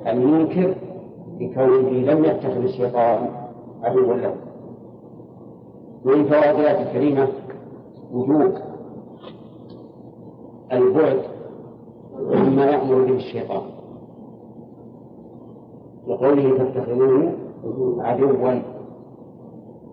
[0.08, 0.76] المنكر
[1.40, 3.30] بكونه لم يتخذ الشيطان
[3.84, 4.36] عدوا له.
[6.06, 7.28] ومن فوائد الآية الكريمة
[8.14, 8.54] وجوب
[10.72, 11.22] البعد
[12.20, 13.62] مما يأمر به الشيطان.
[16.08, 17.32] لقوله فاتخذوه
[18.00, 18.62] عدوا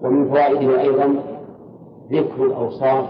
[0.04, 1.14] ومن فوائده أيضا
[2.12, 3.06] ذكر الأوصاف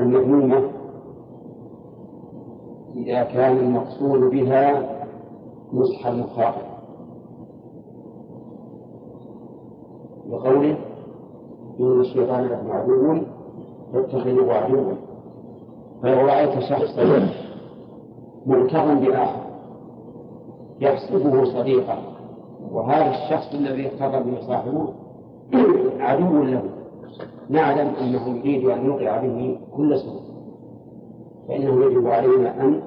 [0.00, 0.62] المذمومة
[2.94, 4.92] إذا كان المقصود بها
[5.72, 6.72] نصح المخاطب.
[10.28, 10.76] وقوله
[11.80, 13.22] إن الشيطان لكم عدو
[13.92, 14.92] فاتخذوه عدوا.
[16.02, 17.28] فلو رأيت شخصا
[18.46, 19.42] ملتقا بآخر
[20.80, 22.11] يحسبه صديقا.
[22.70, 24.88] وهذا الشخص الذي اختار به صاحبه
[26.00, 26.62] عدو له.
[27.48, 30.20] نعلم أنه يريد أن يوقع به كل سوء
[31.48, 32.80] فإنه يجب علينا أن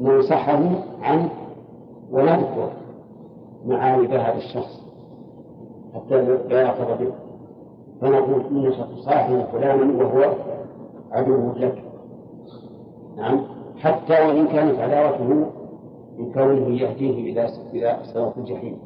[0.00, 0.60] ننصحه
[1.02, 1.28] عنه
[2.10, 2.70] ونذكر
[3.66, 4.82] معايب هذا الشخص
[5.94, 7.12] حتى لا يأخذ به.
[8.00, 10.32] فنقول إنك تصاحب فلانا وهو
[11.12, 11.82] عدو لك.
[13.16, 13.40] نعم.
[13.78, 15.46] حتى وإن كانت عداوته
[16.18, 18.78] بكونه يهديه إلى إلى صراط الجحيم.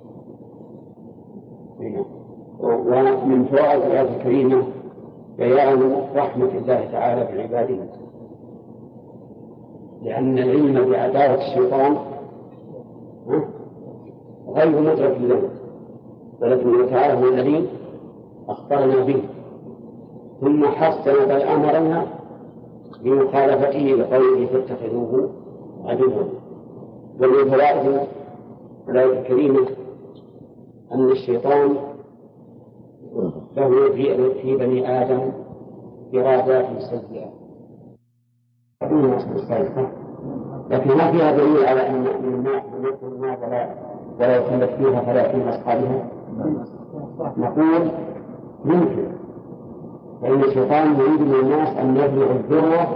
[2.61, 4.63] ومن فوائد الآية الكريمة
[5.39, 7.79] بيان رحمة الله تعالى بعباده
[10.03, 11.97] لأن العلم بعداوة الشيطان
[14.49, 15.43] غير مدرك له.
[16.41, 17.69] ولكن تعالى هو الذي
[18.49, 19.23] أخبرنا به.
[20.41, 22.07] ثم حسن بل أمرنا
[23.05, 25.31] بمخالفته لقوله فاتخذوه
[25.85, 26.42] عدوا.
[27.21, 28.01] ومن فوائد
[28.89, 29.67] الآية الكريمة
[30.95, 31.77] أن الشيطان
[33.57, 33.91] له
[34.43, 35.33] في بني آدم
[36.15, 37.33] إرادات سيئة.
[40.71, 43.37] لكن ما فيها دليل على أن الناس يكون ما
[44.19, 46.09] ولا يخلف فيها فلا في أصحابها؟
[47.37, 47.91] نقول
[48.65, 49.07] ممكن.
[50.23, 52.87] فإن الشيطان يريد من الناس أن يبلغوا الذروة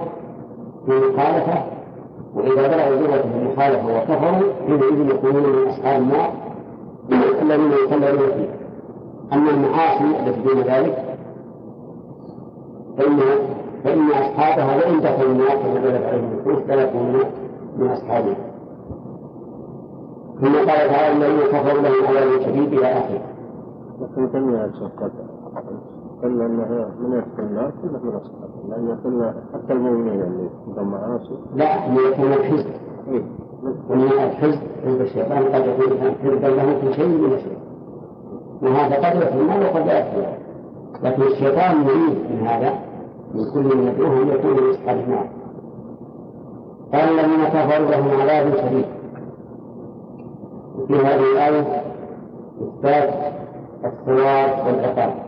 [0.87, 1.76] في المخالفة
[2.37, 6.33] وإذا بلغوا في المخالفة وكفروا حينئذ يكونون من أصحاب النار
[7.43, 8.57] الذين يخلدون فيها
[9.33, 11.17] أما المعاصي التي دون ذلك
[12.99, 13.19] فإن
[13.85, 17.25] فإن أصحابها وإن دخلوا النار كما دلت عليهم النصوص لا يكونون
[17.79, 18.37] من أصحابها.
[20.41, 23.21] ثم قال تعالى الذين كفروا لهم عذاب شديد إلى آخره.
[24.01, 24.71] لكن تنمية
[25.01, 25.13] قد
[26.23, 31.39] قلنا أنها من يدخل النار كلها من أصحابها لأن قلنا حتى المؤمنين اللي عندهم معاصي.
[31.55, 32.71] لا هي كانت حزب.
[33.09, 33.23] إيه.
[33.91, 35.45] ومن الحزب حزب الشيطان.
[35.45, 37.59] قد يكون حزبا له في شيء من الشيء.
[38.63, 40.27] وهذا قد يكون وقد لا يكون
[41.03, 42.73] لكن الشيطان يريد من هذا
[43.35, 45.29] من كل من يدعوه أن يكون من اصحاب النار
[46.93, 48.87] قال الذين كفروا لهم عذاب شديد.
[50.79, 51.83] وفي هذه الآية
[52.63, 53.15] إثبات
[53.85, 55.26] الثواب والعقاب.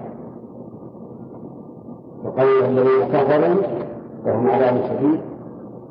[2.38, 3.62] وقول الذين كفروا
[4.26, 5.20] لهم عذاب شديد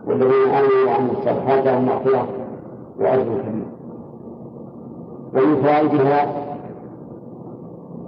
[0.07, 2.27] والذين آمنوا وعملوا الصالحات لهم مغفرة
[2.99, 3.67] وأجر كبير.
[5.33, 6.25] ومن فوائدها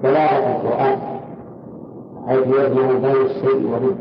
[0.03, 0.97] بلاغة القرآن
[2.27, 3.95] حيث يجمع بين الشيء وضده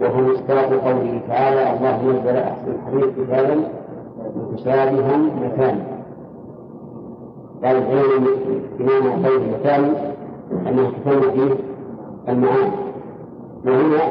[0.00, 3.64] وهو مصداق قوله تعالى الله نزل أحسن الحديث كتابا
[4.36, 5.82] متشابها مثالا
[7.64, 8.26] قال العلم
[8.78, 9.94] بمعنى قول مثال
[10.66, 11.67] أنه تكون فيه
[12.28, 12.70] المعاني
[13.66, 14.02] وهنا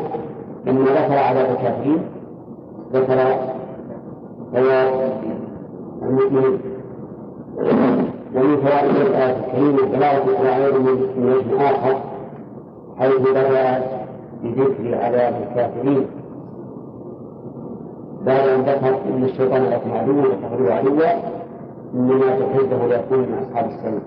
[0.65, 1.99] لما ذكر عذاب الكافرين
[2.93, 3.15] ذكر
[4.53, 5.11] ثواب
[6.01, 6.59] المؤمنين.
[8.35, 10.81] ومن فوائد الآية الكريمة بلاغة القرآن
[11.17, 11.95] من وجه آخر
[12.99, 13.81] حيث بدأ
[14.43, 16.05] بذكر عذاب الكافرين.
[18.25, 21.11] بعد أن ذكر أن الشيطان لكم عدو واتخذوه عدوا
[21.93, 24.01] إنما تحبه ليكون من أصحاب السنة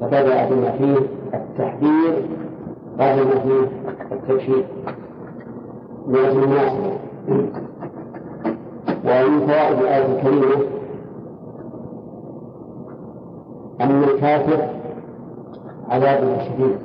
[0.00, 0.96] فبدأ بما فيه
[1.34, 2.22] التحذير
[3.00, 3.68] قبل ما فيه
[4.12, 4.66] التبشير
[6.06, 6.98] من أجل المناسبة
[9.04, 10.64] ومن فوائد الآية الكريمة
[13.80, 14.68] أن الكافر
[15.88, 16.78] عذابه شديد.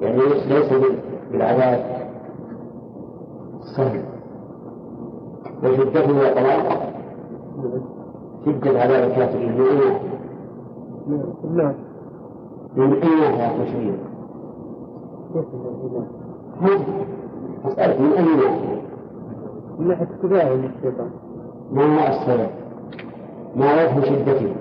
[0.00, 0.16] يعني
[0.48, 0.72] ليس
[1.32, 1.84] بالعذاب
[3.60, 4.04] السهل
[5.64, 6.80] وشدته وطلاقه
[8.46, 9.98] شدة عذاب الكافرين من أين؟
[11.56, 11.74] نعم
[12.76, 13.94] من أين ناحية تشريع؟
[17.64, 18.82] أسألك من أي ناحية؟
[19.78, 21.10] من ناحية اتباعه للشيطان
[21.72, 22.50] ما هو السبب؟
[23.56, 24.54] ما وجه شدته؟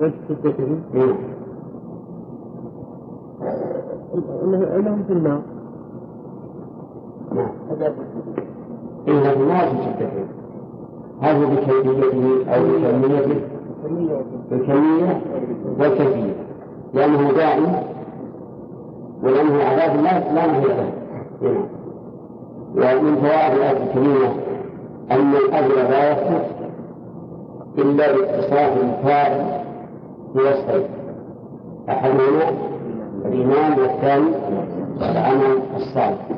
[0.00, 1.14] وجه شدته إيه؟
[4.44, 5.42] انه انهم في النار
[7.34, 7.50] نعم
[9.08, 10.26] إيه ما وجه شدته؟
[11.20, 13.40] هل هو بكيفيته أو بكميته؟
[14.50, 15.20] بالكمية
[15.78, 16.34] والكيفية
[16.94, 17.89] لأنه دائم
[19.22, 20.92] ولأنه عذاب لا لا نهي له.
[22.74, 24.32] ومن فوائد الآية الكريمة
[25.10, 26.46] أن الأجر لا يثبت
[27.78, 29.64] إلا باتصاف الفاعل
[30.34, 30.88] بوصفين
[31.88, 32.50] أحدهما
[33.24, 34.30] الإيمان والثاني
[35.00, 36.28] العمل الصالح.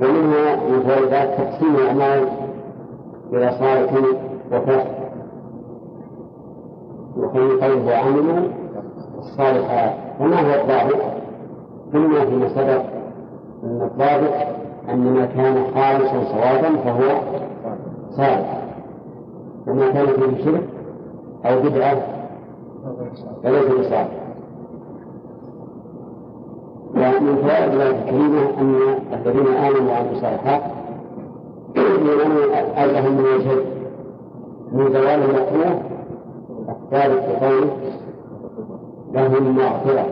[0.00, 2.28] ومنها من فوائد تقسيم الأعمال
[3.32, 3.92] إلى صالح
[4.52, 4.98] وفاسد
[7.16, 8.48] وخير قوله وعملوا
[9.18, 10.07] الصالحات.
[10.20, 11.02] وما هو الضابط؟
[11.94, 12.82] قلنا فيما سبق
[13.64, 14.34] أن الضابط
[14.88, 17.20] أن ما كان خالصا صوابا فهو
[18.10, 18.62] صالح
[19.66, 20.62] وما كان فيه شرك
[21.44, 21.96] أو بدعة
[23.42, 24.08] فليس بصالح
[26.94, 28.74] ومن فوائد الآية الكريمة أن
[29.12, 30.60] الذين آمنوا وعملوا الصالحات
[31.76, 33.64] ينالون أجرهم من وجهين
[34.72, 35.80] من زوال المكروه
[36.68, 37.70] الثابت بقوله
[39.12, 40.06] لهم مغفرة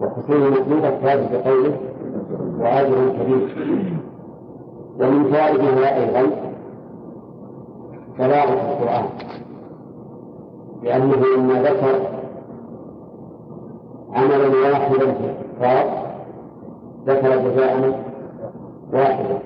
[0.00, 1.76] وحصول المطلوب الثابت بقوله
[2.58, 3.48] وأجر كبير.
[5.00, 6.30] ومن فوائدها أيضا
[8.18, 9.04] بلاغة القرآن.
[10.82, 12.00] لأنه لما ذكر
[14.14, 16.06] عملا واحدا في الكفار
[17.06, 18.02] ذكر جزاء
[18.92, 19.38] واحدا.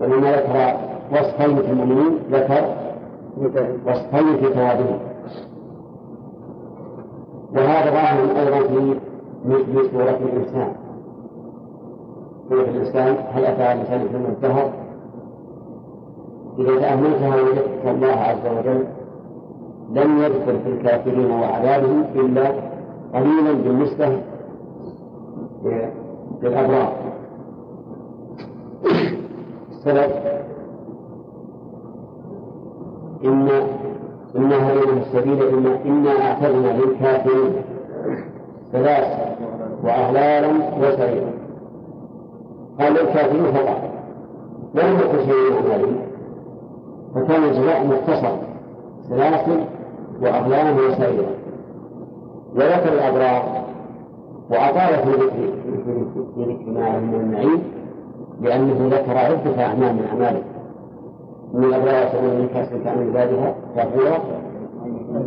[0.00, 0.76] ولما ذكر
[1.12, 2.64] وصفين في المؤمنين ذكر
[3.86, 4.98] وصفين في ثوابهم
[7.56, 8.94] وهذا ظاهر أيضا في
[9.44, 10.72] مثل سورة الإنسان.
[12.48, 14.72] سورة الإنسان هل أتى الإنسان من الدهر؟
[16.58, 18.84] إذا تأملتها وجدت الله عز وجل
[19.90, 22.52] لم يذكر في الكافرين وعذابهم إلا
[23.14, 24.18] قليلا بالنسبة
[26.42, 26.92] للأبرار.
[29.70, 30.10] السبب
[33.24, 33.48] إن
[35.12, 37.52] السبيل إن إنا أعتدنا للكافرين
[38.72, 39.06] ثلاث
[39.84, 40.48] وأغلالا
[40.80, 41.30] وسعيرا
[42.80, 43.80] قال للكافرين فقط.
[44.74, 45.96] لم يكن من أعمالهم
[47.14, 48.36] فكان الجزاء مختصر.
[49.08, 49.60] سلاسل
[50.22, 51.30] وأغلال وسعيرا
[52.54, 53.64] وذكر الأبرار
[54.50, 55.52] وأطال في ذكر
[56.34, 57.62] في ذكر ما من النعيم
[58.40, 60.42] لأنه ذكر عدة أعمال من أعماله.
[61.54, 64.18] من الأبرار يسألون من كسب عن عبادها كافورا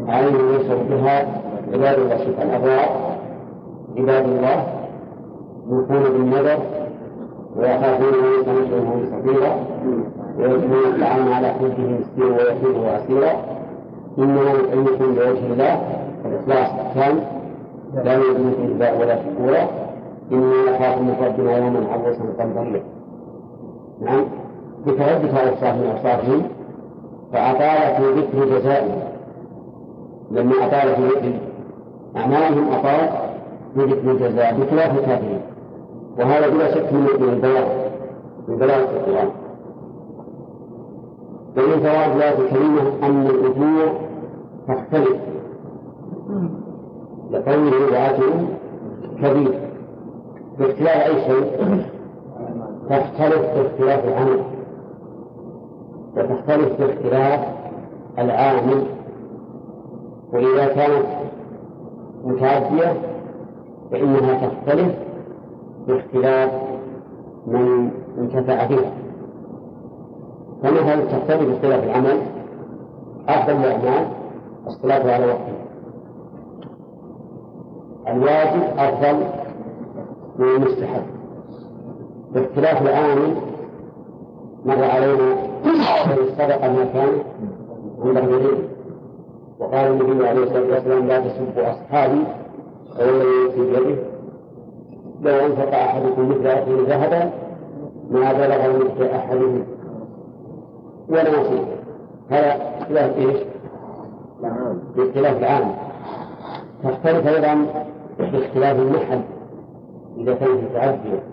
[0.07, 1.25] عين يشرب بها
[1.73, 2.89] عباد الله الأبرار
[3.97, 4.63] عباد الله
[5.69, 6.59] يوفون بالنذر
[7.55, 9.55] ويخافون أن يتمسهم سفيرا
[10.37, 13.31] ويؤتون الطعام على حبه مسكينا ويتيما واسيرا
[14.17, 15.79] انما نطعمكم لوجه الله
[16.25, 17.19] الإخلاص كان
[18.03, 19.67] لا نريد منكم جزاء ولا شكورا
[20.31, 22.83] إنا نخاف من ربنا يوما عبوسا قمطريا
[24.01, 24.25] نعم.
[24.87, 26.41] بتردد أوصاف من أوصافهم
[27.33, 29.14] فأطال في ذكر جزائهم
[30.31, 31.33] لما أطال في
[32.17, 33.09] أعمالهم أطال
[33.75, 35.41] في الجزاء بخلاف الكافرين.
[36.19, 37.67] وهذا بلا شك من البيان
[38.47, 39.29] من بلاغة القرآن.
[41.57, 43.93] ومن فوائد الآية الكريمة أن الأجور
[44.67, 45.17] تختلف.
[47.31, 48.31] لقوله وأجر
[49.21, 49.59] كبير.
[50.59, 51.81] باختلاف أي شيء؟
[52.89, 54.39] تختلف باختلاف العمل.
[56.17, 57.39] وتختلف باختلاف
[58.19, 58.83] العامل.
[60.33, 61.05] وإذا كانت
[62.23, 62.93] متعدية
[63.91, 64.95] فإنها تختلف
[65.87, 66.51] باختلاف
[67.47, 68.91] من انتفع بها.
[70.63, 72.21] فمثلا تختلف باختلاف العمل
[73.27, 74.07] أفضل الأعمال
[74.67, 75.65] الصلاة على وقتها.
[78.07, 79.23] الواجب أفضل
[80.39, 81.03] من المستحب.
[82.33, 83.35] باختلاف العامل
[84.65, 85.33] مر علينا
[86.21, 87.09] الصدقة ما كان
[87.99, 88.74] عند الغريب.
[89.59, 92.23] وقال النبي عليه الصلاة والسلام لا تسبوا أصحابي.
[92.99, 93.95] والذي يؤتي بيده
[95.21, 97.31] لو أنفق أحدكم مثل أخيه ذهبا
[98.11, 99.63] ما بلغ مثل أحدهم.
[101.09, 101.65] ولا نصيب
[102.29, 103.37] هذا اختلاف إيش؟
[104.95, 105.71] باختلاف العام.
[106.83, 107.65] تختلف أيضا
[108.19, 109.21] باختلاف المحل.
[110.17, 111.23] إذا كانت متعدية.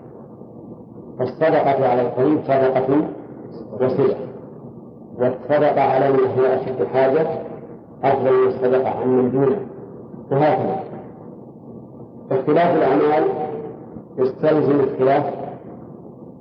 [1.19, 3.03] فالصدقة على القريب صدقة
[3.81, 4.15] وسيلة
[5.19, 7.27] والصدقة على من هو أشد حاجة
[8.03, 9.59] أفضل من الصدقة عن من دونه
[10.31, 10.83] وهكذا.
[12.31, 13.23] اختلاف الأعمال
[14.17, 15.33] يستلزم اختلاف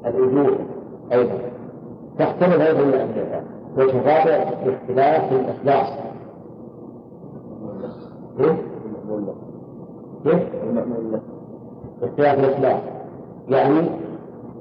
[0.06, 0.56] الأجور
[1.12, 1.38] أيضا.
[2.18, 2.80] تختلف أيضا
[3.76, 5.88] وجه الرابع باختلاف الإخلاص.
[8.38, 8.56] كيف؟
[10.24, 10.42] كيف؟
[12.00, 12.80] باختلاف الإخلاص.
[13.48, 13.80] يعني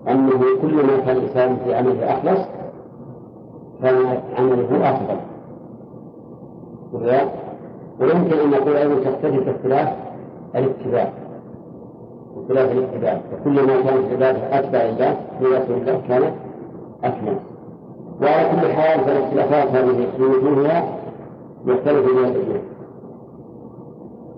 [0.08, 2.48] أنه كل ما كان الإنسان في عمله أخلص
[3.84, 3.96] كان
[4.38, 5.31] عمله أفضل.
[6.94, 9.90] ويمكن أن نقول أيضا تختلف باختلاف
[10.56, 11.10] الاتباع.
[12.36, 13.22] بخلاف الاتباع.
[13.34, 16.34] وكلما كانت العبادة أتبع لله برسول الله كانت
[17.04, 17.38] أكمل.
[18.22, 20.84] وعلى كل حال فالاختلافات هذه في وجوهها
[21.66, 22.62] يختلف من الوجوه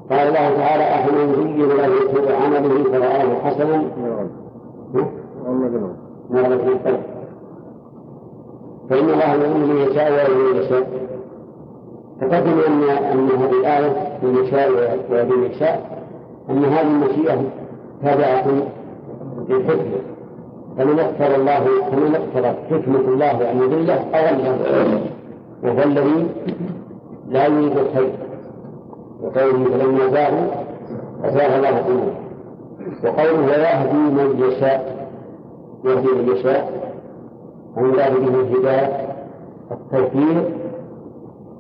[0.10, 3.84] قال الله تعالى أفمن زين له سوء عمله فرآه حسنا.
[6.30, 7.02] مرة القلب
[8.90, 11.13] فإن الله يؤمن من يشاء ويؤمن من يشاء.
[12.22, 13.94] تقدم أن أن هذه الآية
[14.24, 16.04] ويؤمن يشاء
[16.50, 17.42] أن هذه المشيئة
[18.04, 18.48] تابعة
[19.50, 20.00] للحكمة.
[20.78, 25.02] فمن اقتضى الله فمن اقتضت حكمة الله أن يضله أضله
[25.64, 26.28] وهو الذي
[27.30, 28.12] لا يريد الخير.
[29.22, 30.48] وقوله فلما زاغوا
[31.24, 32.16] أزاغ الله قلوبهم
[33.04, 35.08] وقوله ويهدي من يشاء
[35.86, 36.94] يهدي من يشاء.
[37.78, 39.08] أن يراد به هداية
[39.72, 40.63] التوفيق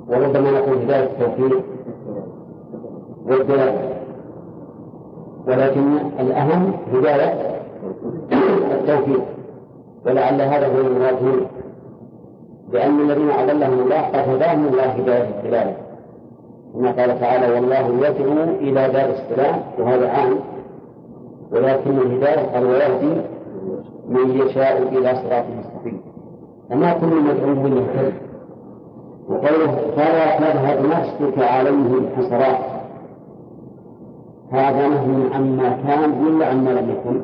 [0.07, 1.63] وربما نقول هداية التوفيق
[3.25, 3.93] والدلالة
[5.47, 7.53] ولكن الأهم هداية
[8.71, 9.23] التوفيق.
[10.05, 11.47] ولعل هذا هو المراد هنا.
[12.71, 15.75] لأن الذين أضلهم الله قد هداهم الله هداية الدلالة
[16.73, 19.59] كما قال تعالى والله يدعو إلى دار السلام.
[19.79, 20.39] وهذا عام.
[21.51, 23.21] ولكن الهداية قال ويهدي
[24.09, 26.01] من يشاء إلى صراط مستقيم.
[26.69, 28.32] فما كل مدعو يهتدي.
[29.29, 32.59] وقوله فلا تذهب نفسك عليهم حسرات
[34.51, 37.21] هذا نهي عما كان ولا عما لم يكن.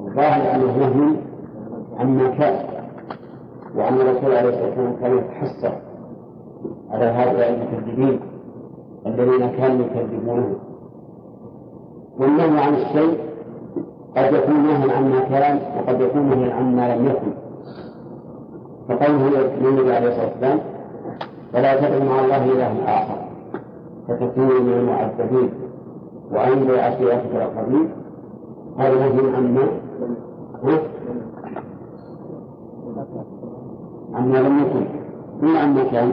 [0.00, 1.16] الظاهر أنه نهي
[1.98, 2.66] عما كان
[3.76, 5.72] وأن الرسول عليه الصلاة والسلام كان يتحسر
[6.90, 8.20] على هؤلاء المكذبين
[9.06, 10.56] الذين كانوا يكذبونه.
[12.18, 13.18] والنهي عن الشيء
[14.16, 17.49] قد يكون نهيا عما كان وقد يكون نهيا عما لم يكن.
[18.90, 19.30] فقوله
[19.60, 20.58] للنبي عليه الصلاة والسلام
[21.52, 23.16] فلا تدعوا مع الله إلها آخر
[24.08, 25.50] فتكونوا من المعذبين
[26.32, 27.90] وأنذر عشيرتك الأقربين
[28.78, 29.68] هذا نهي عما
[34.14, 34.86] عما لم يكن.
[35.42, 36.12] من عما كان؟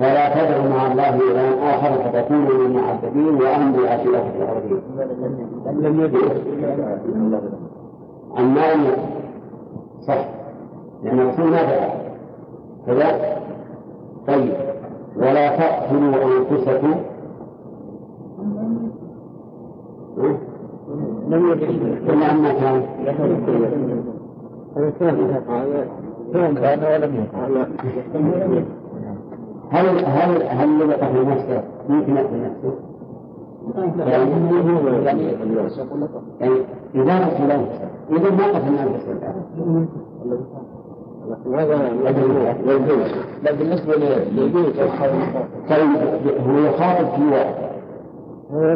[0.00, 4.80] فلا تدعوا مع الله إلها آخر فتكونوا من المعذبين وأنذر عشيرتك الأقربين
[5.66, 6.00] لم
[8.36, 9.02] عما لم يكن.
[10.06, 10.37] صح.
[11.02, 11.90] لأن الرسول ما دعا
[12.86, 13.38] كذا
[14.26, 14.52] طيب.
[15.16, 16.94] ولا تقتلوا أنفسكم.
[21.28, 22.82] لم يكن عما كان
[26.54, 28.64] كان ولم يكن
[29.70, 32.74] هل هل هل اللي قتل نفسه ممكن يقتل نفسه؟
[36.40, 36.62] يعني
[36.94, 39.14] إذا قتل نفسه إذا ما قتل نفسه
[43.42, 43.94] لا بالنسبة
[44.32, 44.76] للبيت
[45.70, 45.88] طيب
[46.46, 47.54] هو يخاطب في واحد.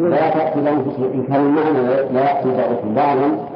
[0.09, 1.81] لا تقتل أنفسهم إن كان المعنى
[2.13, 3.47] لا يقتل بعضكم بعضا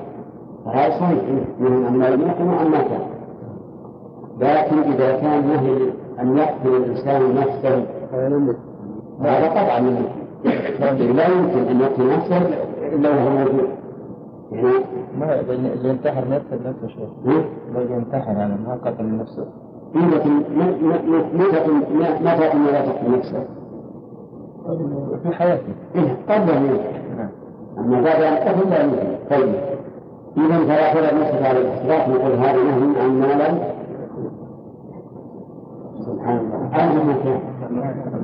[0.66, 1.20] فهذا صحيح.
[1.60, 3.08] منهم أما لم يكن وأما كان
[4.40, 5.78] لكن إذا كان نهي
[6.20, 7.86] أن يقتل الإنسان نفسه
[9.22, 9.80] هذا طبعا
[11.00, 12.42] لا يمكن أن يقتل نفسه
[12.94, 13.70] إلا وهو موجود.
[15.20, 17.10] ما اللي ينتحر نفسه نفسه شيء
[17.76, 19.46] اللي ينتحر يعني ما قتل نفسه.
[19.96, 20.32] لكن
[21.34, 21.68] متى
[22.22, 23.44] متى لا تقتل نفسه؟
[25.24, 27.30] في حياته إيه قبل أن ينتحر
[27.78, 29.56] أما بعد أن قتل لا يمكن طيب.
[30.38, 33.60] إذا فلا ترى نفسك على الاحتراف نقول هذا نهي عن ما
[36.00, 36.70] سبحان الله.
[36.72, 37.42] هذا ما كان.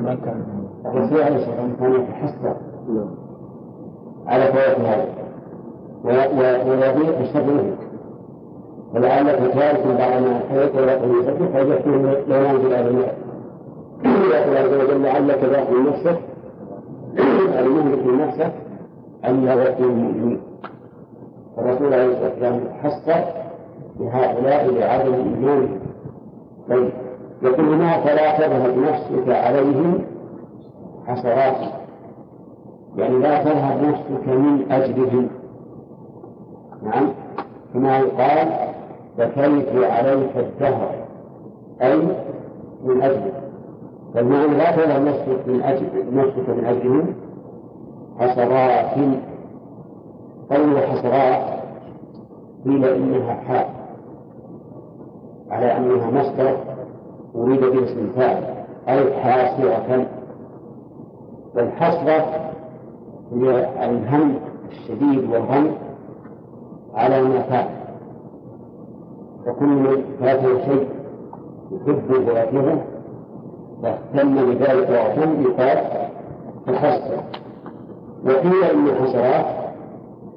[0.04, 0.44] ما كان.
[0.86, 2.56] الرسول عليه الصلاة والسلام كان يتحسر.
[4.28, 5.23] على فوات هذا.
[7.22, 7.76] الشر منه
[8.94, 10.40] ولعلك تارك بعض ما
[10.76, 12.88] ولا تقول يسبح فيكون لو ينزل على
[14.06, 16.20] يقول عز وجل لعلك باقي نفسك
[17.60, 18.52] المهلك من نفسك
[19.26, 20.42] أن يغفر المؤمنين
[21.58, 23.10] الرسول عليه الصلاة والسلام حث
[24.00, 25.80] بهؤلاء لعدم إيمانهم
[26.70, 26.90] طيب
[27.42, 30.02] يقول هنا فلا تذهب نفسك عليهم؟
[31.08, 31.58] حسرات
[32.98, 35.28] يعني لا تذهب نفسك من أجلهم.
[36.84, 37.10] نعم.
[37.74, 38.48] كما يقال
[39.18, 40.90] بكيت عليك الدهر
[41.82, 41.98] أي
[42.86, 43.44] من أجلك.
[44.14, 47.14] فالمعنى لا تذهب نفسك من أجل نفسك من أجلهم.
[48.20, 48.96] حسرات
[50.50, 51.60] قول حسرات
[52.66, 53.66] قيل إنها حال
[55.50, 56.58] على أنها مصدر
[57.36, 58.10] أريد به اسم
[58.90, 60.06] أي حاسرة.
[61.56, 62.26] والحسرة
[63.34, 64.36] هي الهم
[64.72, 65.72] الشديد والغم
[66.96, 67.68] على ما فات
[69.48, 70.88] وكل فاته شيء
[71.72, 72.82] يحبه ويكرهه
[73.84, 75.78] واهتم بذلك واهتم يقال
[76.68, 77.24] تحسر
[78.26, 79.46] وقيل إن الحشرات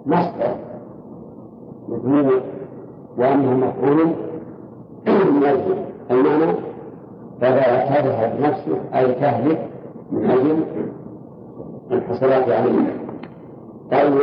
[0.06, 0.54] مصدر
[1.88, 2.32] مبني
[3.18, 4.06] وأنه مفعول
[5.06, 5.76] من أجل
[6.10, 6.52] المعنى
[7.40, 9.68] فلا تذهب نفسك أي تهلك
[10.12, 10.64] من أجل
[11.90, 12.86] الحصلات عليهم
[13.92, 14.18] أن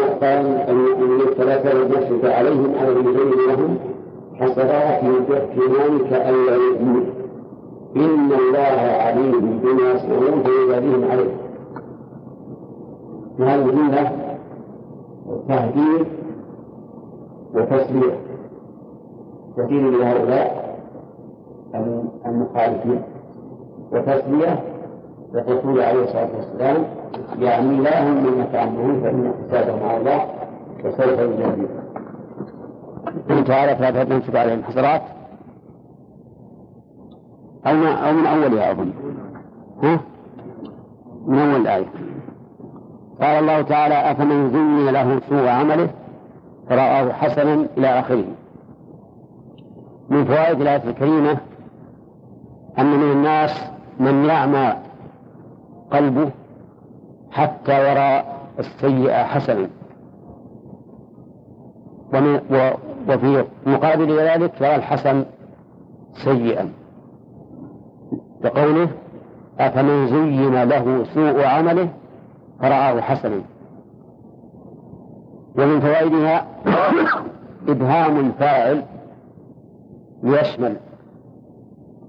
[1.37, 2.91] فلا تذهب نفسك عليهم أو
[3.47, 3.77] لهم
[4.35, 7.05] حسرات يكفرانك ألا يؤمنوا.
[7.95, 11.33] إن الله عليم بما يصنعون فيجازيهم عليه.
[13.39, 14.11] هذه الجملة؟
[15.47, 16.07] تهديد
[17.55, 18.19] وتسلية
[19.57, 20.63] تهديد لهؤلاء
[22.25, 23.01] المخالفين.
[23.91, 24.63] وتسلية
[25.33, 26.83] وتقول عليه الصلاة والسلام
[27.39, 30.25] يعني لا هم مما تعملون فإن حسابهم على الله
[30.83, 31.83] وسوف يجازيهم.
[33.43, 35.01] تعالى فلا تنسب عليهم الحسرات
[37.67, 38.91] أو من أو من أولها أظن
[39.83, 39.99] ها؟
[41.27, 41.85] من أول الآية
[43.21, 45.89] قال الله تعالى أفمن زين له سوء عمله
[46.69, 48.25] فرآه حسنا إلى آخره
[50.09, 51.37] من فوائد الآية الكريمة
[52.79, 53.51] أن من الناس
[53.99, 54.73] من يعمى
[55.91, 56.29] قلبه
[57.33, 58.23] حتى يرى
[58.59, 59.69] السيئة حسنا.
[63.09, 65.25] وفي مقابل ذلك يرى الحسن
[66.13, 66.69] سيئا.
[68.43, 68.87] كقوله
[69.59, 71.89] أفمن زين له سوء عمله
[72.61, 73.41] فرآه حسنا.
[75.57, 76.45] ومن فوائدها
[77.67, 78.83] إبهام الفاعل
[80.23, 80.75] ليشمل.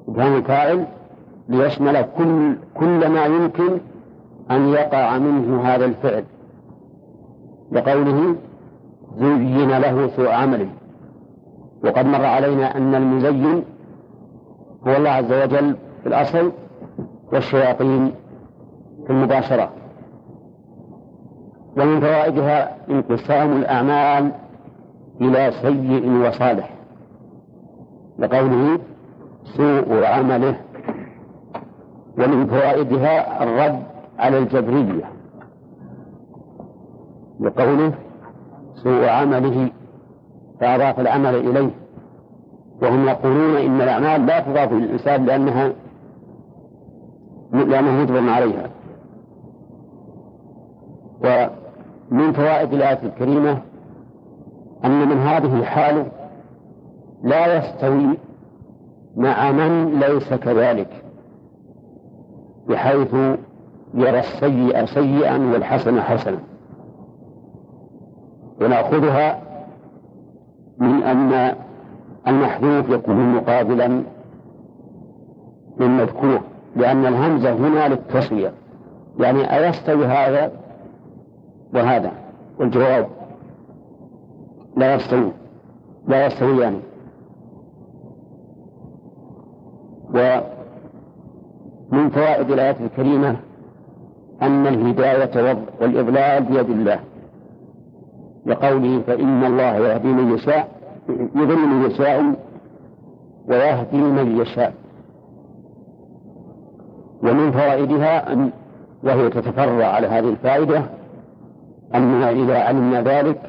[0.09, 0.87] إبهام الفاعل
[1.49, 3.79] ليشمل كل كل ما يمكن
[4.51, 6.24] أن يقع منه هذا الفعل.
[7.72, 8.36] لقوله
[9.18, 10.68] زين له سوء عمله
[11.84, 13.64] وقد مر علينا أن المزين
[14.86, 16.53] هو الله عز وجل في الأصل
[17.32, 18.12] والشياطين
[19.07, 19.70] في المباشرة.
[21.76, 24.32] ومن فوائدها انقسام الأعمال
[25.20, 26.70] إلى سيء وصالح.
[28.18, 28.78] لقوله
[29.45, 30.57] سوء عمله.
[32.18, 35.04] ومن فوائدها الرد على الجبرية.
[37.40, 37.92] لقوله
[38.74, 39.70] سوء عمله
[40.60, 41.70] فأضاف العمل إليه.
[42.82, 45.72] وهم يقولون إن الأعمال لا تضاف للإنسان لأنها
[47.52, 48.70] لأنه مجبر عليها.
[51.20, 53.62] ومن فوائد الآية الكريمة
[54.84, 56.06] أن من هذه الحال
[57.22, 58.18] لا يستوي
[59.16, 61.04] مع من ليس كذلك
[62.68, 63.14] بحيث
[63.95, 66.38] يرى السيء سيئا والحسن حسنا.
[68.61, 69.42] ونأخذها
[70.78, 71.55] من أن
[72.28, 74.03] المحذوف يكون مقابلا
[75.80, 76.40] للمذكور
[76.76, 78.53] لأن الهمزة هنا للتسوية
[79.18, 80.53] يعني أيستوي هذا
[81.74, 82.12] وهذا؟
[82.59, 83.07] والجواب
[84.76, 85.30] لا يستوي
[86.09, 86.80] لا يستويان
[90.14, 90.45] يعني.
[91.92, 93.36] ومن فوائد الآية الكريمة
[94.43, 97.01] أن الهداية والإضلال بيد الله.
[98.47, 100.68] لقوله فإن الله يهدي من يشاء
[101.35, 102.35] يضل من يشاء
[103.49, 104.74] ويهدي من يشاء.
[107.22, 108.51] ومن فوائدها أن
[109.05, 110.85] وهي تتفرع على هذه الفائدة
[111.95, 113.41] أننا إذا علمنا ذلك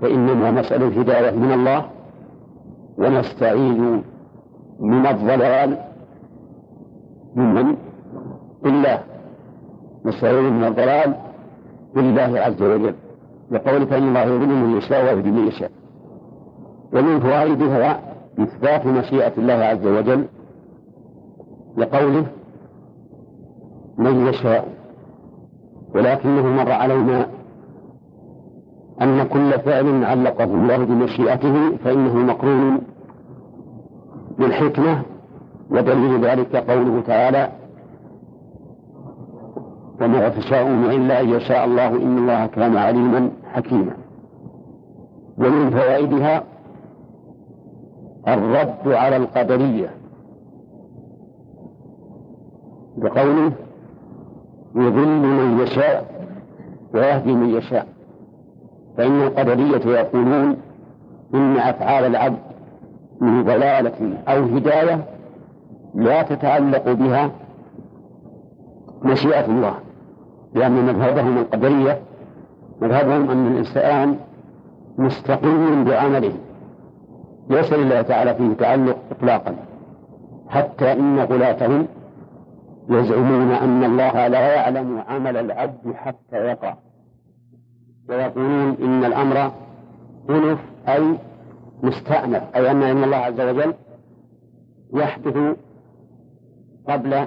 [0.00, 1.84] فإنما مسألة الهداية من الله
[2.98, 4.00] ونستعيذ
[4.80, 5.78] من الضلال
[7.34, 7.76] ممن؟
[8.62, 9.00] بالله
[10.04, 11.14] نستعيذ من الضلال
[11.94, 12.94] بالله عز وجل
[13.50, 15.70] يقول فإن الله يضل من يشاء ويهدي من يشاء.
[16.92, 18.00] ومن فوائدها
[18.38, 20.24] إثبات مشيئة الله عز وجل
[21.76, 22.26] لقوله
[23.98, 24.68] من يشاء
[25.94, 27.26] ولكنه مر علينا
[29.02, 32.78] أن كل فعل علقه الله بمشيئته فإنه مقرون
[34.38, 35.02] بالحكمة
[35.70, 37.48] ودليل ذلك قوله تعالى
[40.02, 43.96] وما تشاءون إلا أن يشاء الله إن الله كان عليما حكيما.
[45.38, 46.44] ومن فوائدها
[48.28, 49.90] الرد على القدرية.
[52.96, 53.52] بقوله
[54.74, 56.26] يضل من يشاء
[56.94, 57.86] ويهدي من يشاء.
[58.96, 60.56] فإن القدرية يقولون
[61.34, 62.38] إن أفعال العبد
[63.20, 65.04] من ضلالة أو هداية
[65.94, 67.30] لا تتعلق بها
[69.02, 69.74] مشيئة الله.
[70.54, 72.00] لأن مذهبهم القدرية
[72.80, 74.16] مذهبهم أن الإنسان
[74.98, 76.32] مستقيم بعمله
[77.50, 79.56] ليس لله تعالى فيه تعلق إطلاقا
[80.48, 81.86] حتى إن غلاتهم
[82.88, 86.74] يزعمون أن الله لا يعلم عمل العبد حتى يقع
[88.08, 89.52] ويقولون إن الأمر
[90.30, 91.18] أنف أي
[91.82, 93.74] مستأنف أي أن إن الله عز وجل
[94.94, 95.56] يحدث
[96.88, 97.26] قبل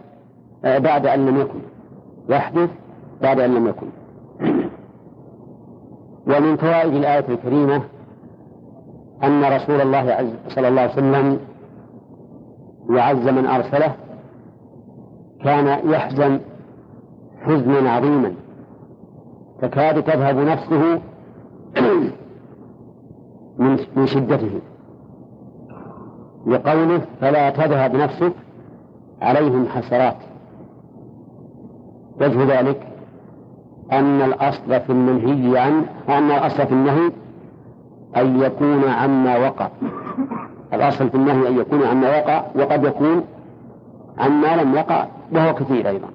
[0.65, 1.59] آه، بعد أن لم يكن
[2.29, 2.69] يحدث
[3.21, 3.87] بعد أن لم يكن.
[6.27, 7.81] ومن فوائد الآية الكريمة
[9.23, 11.39] أن رسول الله صلى الله عليه وسلم
[12.89, 13.95] وعز من أرسله
[15.43, 16.39] كان يحزن
[17.41, 18.33] حزنا عظيما.
[19.61, 21.01] تكاد تذهب نفسه
[23.95, 24.59] من شدته.
[26.47, 28.33] لقوله فلا تذهب نفسك
[29.21, 30.17] عليهم حسرات.
[32.21, 32.87] وجه ذلك
[33.91, 37.11] أن الأصل في المنهي عنه أن الأصل في النهي
[38.17, 39.69] أن يكون عما وقع.
[40.73, 43.23] الأصل في النهي أن يكون عما وقع وقد يكون
[44.17, 46.07] عما لم يقع وهو كثير أيضا.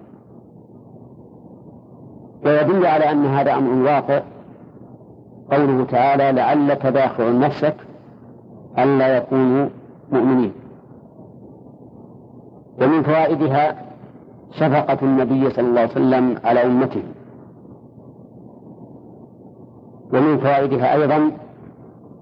[2.44, 4.20] ويدل على أن هذا أمر واقع.
[5.52, 7.74] قوله تعالى لعلك باخع نفسك
[8.78, 9.68] ألا يكونوا
[10.12, 10.52] مؤمنين.
[12.80, 13.76] ومن فوائدها
[14.52, 17.02] شفقة النبي صلى الله عليه وسلم على أمته.
[20.12, 21.30] ومن فوائدها أيضا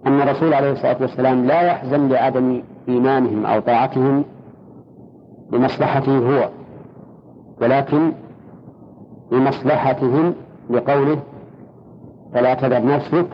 [0.06, 4.24] أن الرسول عليه الصلاة والسلام لا يحزن لعدم إيمانهم أو طاعتهم
[5.52, 6.48] لمصلحته هو
[7.60, 8.12] ولكن
[9.32, 10.34] لمصلحتهم
[10.70, 11.18] لقوله
[12.34, 13.26] فلا تذهب نفسك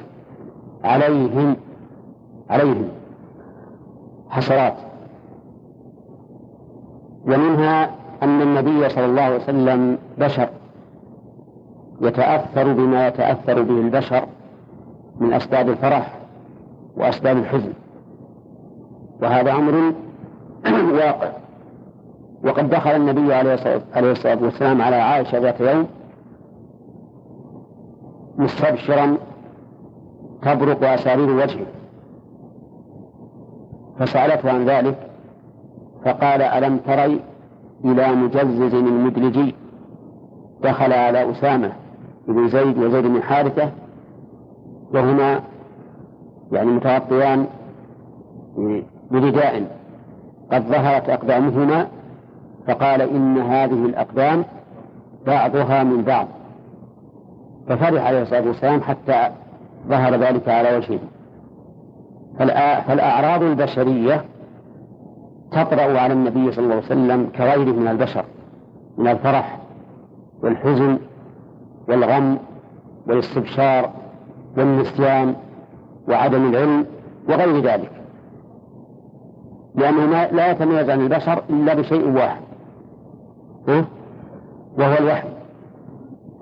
[0.85, 1.57] عليهم
[2.51, 2.89] عليهم.
[4.31, 4.75] حسرات.
[7.27, 7.91] ومنها
[8.23, 10.49] أن النبي صلى الله عليه وسلم بشر
[12.01, 14.27] يتأثر بما يتأثر به البشر
[15.21, 16.19] من أسباب الفرح
[16.97, 17.73] وأسباب الحزن.
[19.23, 19.93] وهذا أمر
[20.99, 21.29] واقع.
[22.45, 23.55] وقد دخل النبي عليه
[23.97, 25.87] الصلاة والسلام على عائشة ذات يوم
[28.39, 29.17] مستبشرا
[30.43, 31.67] تبرق أسارير وجهه.
[33.99, 35.11] فسألته عن ذلك
[36.05, 37.21] فقال ألم تري
[37.85, 39.55] إلى مجزز المدلجي
[40.63, 41.73] دخل على أسامة
[42.29, 43.71] بن زيد وزيد بن حارثة
[44.95, 45.41] وهما
[46.53, 47.47] يعني متغطيان
[49.11, 49.67] برداء.
[50.53, 51.89] قد ظهرت أقدامهما
[52.67, 54.45] فقال إن هذه الأقدام
[55.27, 56.29] بعضها من بعض.
[57.69, 59.31] ففرح عليه الصلاة والسلام حتى
[59.89, 60.99] ظهر ذلك على وجهه.
[62.87, 64.25] فالأعراض البشرية
[65.53, 68.25] تطرأ على النبي صلى الله عليه وسلم كغيره من البشر
[68.99, 69.59] من الفرح
[70.43, 70.99] والحزن
[71.89, 72.39] والغم
[73.07, 73.91] والاستبشار
[74.57, 75.35] والنسيان
[76.09, 76.87] وعدم العلم
[77.29, 77.91] وغير ذلك.
[79.75, 82.43] لأنه لا يتميز عن البشر إلا بشيء واحد.
[84.79, 85.29] وهو الوحي.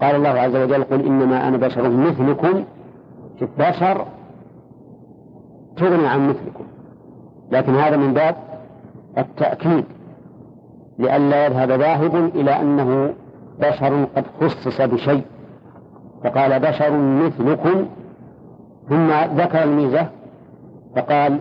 [0.03, 2.65] قال الله عز وجل قل إنما أنا بشر مثلكم.
[3.59, 4.07] بشر
[5.77, 6.65] تغني عن مثلكم.
[7.51, 8.37] لكن هذا من باب
[9.19, 9.85] التأكيد
[10.99, 13.15] لئلا يذهب ذاهب إلى أنه
[13.61, 15.23] بشر قد خصص بشيء.
[16.25, 17.87] فقال بشر مثلكم
[18.89, 19.11] ثم
[19.41, 20.07] ذكر الميزة
[20.97, 21.39] فقال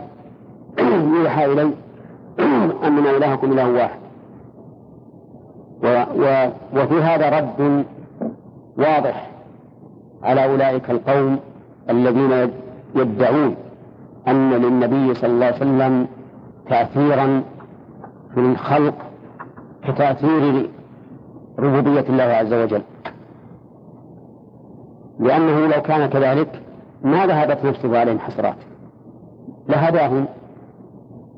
[1.21, 1.71] يوحى إلي
[2.87, 4.01] أننا إلهكم إله واحد.
[5.83, 7.85] و و وفي هذا رد
[8.77, 9.29] واضح
[10.23, 11.39] على أولئك القوم
[11.89, 12.51] الذين
[12.95, 13.55] يدعون
[14.27, 16.07] أن للنبي صلى الله عليه وسلم
[16.69, 17.43] تأثيرا
[18.33, 18.93] في الخلق
[19.87, 20.69] كتأثير
[21.59, 22.81] ربوبية الله عز وجل.
[25.19, 26.61] لأنه لو كان كذلك
[27.03, 28.55] ما ذهبت نفسه عليهم حسرات.
[29.69, 30.25] لهداهم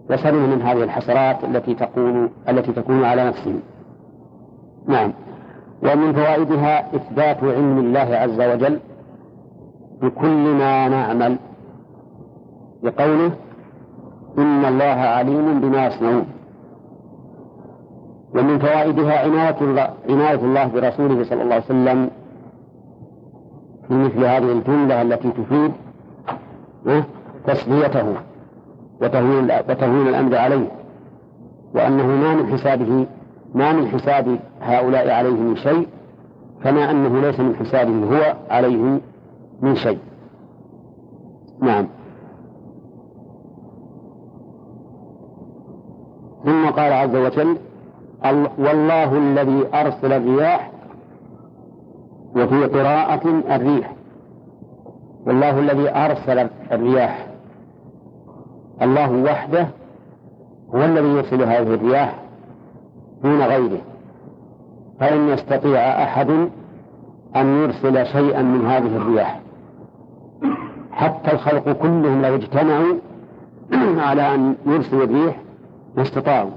[0.10, 3.60] وسلم من هذه الحسرات التي تكون التي تكون على نفسهم.
[4.88, 5.14] نعم.
[5.84, 8.80] ومن فوائدها إثبات علم الله عز وجل
[10.02, 11.38] بكل ما نعمل.
[12.84, 13.32] بقوله
[14.38, 16.26] إن الله عليم بما يصنعون.
[18.36, 22.10] ومن فوائدها عناية الله, عناية الله برسوله صلى الله عليه وسلم
[23.94, 25.72] في مثل هذه الجملة التي تفيد
[27.48, 28.16] تسليته
[29.02, 30.68] وتهوين وتهوين الأمر عليه.
[31.76, 33.08] وأنه ما من حسابه
[33.56, 35.88] ما من حساب هؤلاء عليه من شيء
[36.64, 39.00] كما أنه ليس من حسابه هو عليه
[39.62, 40.00] من شيء.
[41.62, 41.88] نعم.
[46.46, 47.58] ثم قال عز وجل
[48.58, 50.72] والله الذي أرسل الرياح
[52.36, 53.94] وفي قراءة الريح.
[55.26, 57.28] والله الذي أرسل الرياح.
[58.82, 59.68] الله وحده
[60.76, 62.20] هو الذي يرسل هذه الرياح
[63.24, 63.82] دون غيره.
[65.00, 66.30] فلن يستطيع أحد
[67.36, 69.40] أن يرسل شيئا من هذه الرياح.
[70.92, 72.96] حتى الخلق كلهم لو اجتمعوا
[74.08, 75.42] على أن يرسلوا الريح
[75.96, 76.52] ما استطاعوا.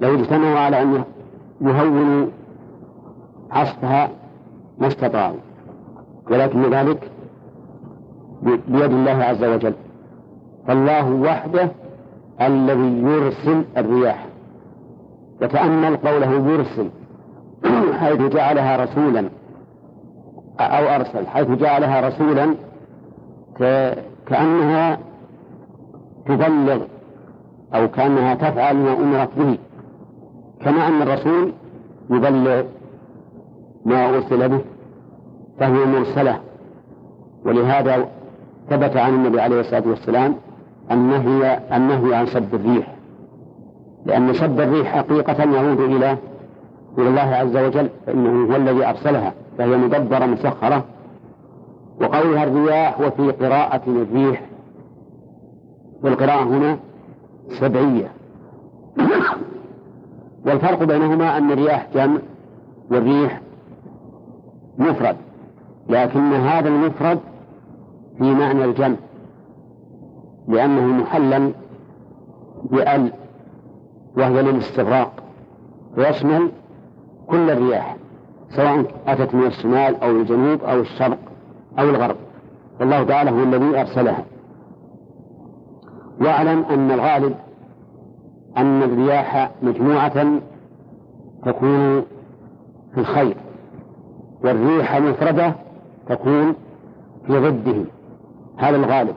[0.00, 1.04] لو اجتمعوا على أن
[1.60, 2.26] يهونوا
[3.50, 4.10] عصفها
[4.78, 5.38] ما استطاعوا.
[6.30, 7.10] ولكن ذلك
[8.42, 9.74] بيد الله عز وجل.
[10.66, 11.68] فالله وحده
[12.40, 14.26] الذي يرسل الرياح.
[15.42, 16.90] وتأمل قوله يرسل
[18.00, 19.28] حيث جعلها رسولا
[20.60, 22.54] أو أرسل حيث جعلها رسولا
[24.26, 24.98] كأنها
[26.26, 26.78] تبلغ
[27.74, 29.58] أو كأنها تفعل ما أمرت به.
[30.60, 31.52] كما أن الرسول
[32.10, 32.62] يبلغ
[33.86, 34.60] ما أرسل به
[35.58, 36.40] فهي مرسلة.
[37.44, 38.08] ولهذا
[38.70, 40.34] ثبت عن النبي عليه الصلاة والسلام
[40.90, 42.96] النهي النهي عن سب الريح.
[44.06, 46.16] لأن سب الريح حقيقة يعود إلى
[46.98, 50.84] إلى الله عز وجل فإنه هو الذي أرسلها فهي مدبرة مسخرة.
[52.00, 54.42] وقولها الرياح وفي قراءة الريح
[56.02, 56.78] والقراءة هنا
[57.48, 58.12] سبعية.
[60.46, 62.18] والفرق بينهما أن الرياح جمع
[62.90, 63.40] والريح
[64.78, 65.16] مفرد
[65.88, 67.18] لكن هذا المفرد
[68.18, 68.96] في معنى الجمع
[70.48, 71.52] لأنه محلا
[72.70, 73.12] بأل
[74.16, 75.12] وهي للاستغراق
[75.98, 76.50] ويشمل
[77.26, 77.96] كل الرياح
[78.48, 81.18] سواء أتت من الشمال أو الجنوب أو الشرق
[81.78, 82.16] أو الغرب.
[82.80, 84.24] والله تعالى هو الذي أرسلها.
[86.20, 87.34] واعلم أن الغالب
[88.56, 90.40] أن الرياح مجموعة
[91.44, 92.02] تكون
[92.94, 93.36] في الخير.
[94.46, 95.54] والريح مفردة
[96.08, 96.54] تكون
[97.26, 97.84] في ضده.
[98.56, 99.14] هذا الغالب.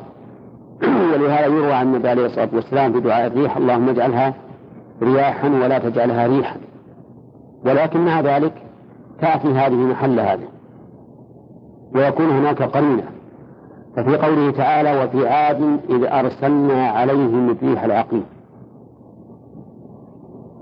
[1.14, 4.34] ولهذا يروى عن النبي عليه الصلاة والسلام في دعاء الريح اللهم اجعلها
[5.02, 6.58] رياحا ولا تجعلها ريحا.
[7.66, 8.54] ولكن مع ذلك
[9.22, 10.48] تأتي هذه محل هذا.
[11.96, 13.04] ويكون هناك قرينة.
[13.96, 18.26] ففي قوله تعالى وفي عاد إذ أرسلنا عليهم الريح العقيم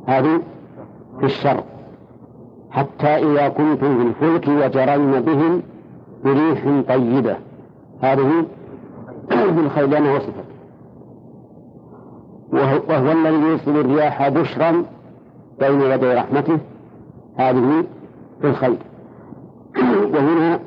[0.07, 0.41] هذه
[1.19, 1.63] في الشر.
[2.71, 5.61] حتى إذا كنتم في الفلك وجرين بهم
[6.23, 7.35] بريح طيبة.
[8.01, 8.45] هذه
[9.29, 10.47] بالخير لأنها وصفت
[12.53, 14.83] وهو الذي يرسل الرياح بشرا
[15.59, 16.57] بين يدي رحمته.
[17.37, 17.83] هذه
[18.41, 18.77] في الخير
[20.13, 20.59] وهنا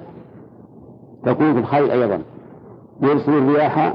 [1.25, 2.23] تكون في الخير أيضا.
[3.03, 3.95] يرسل الرياح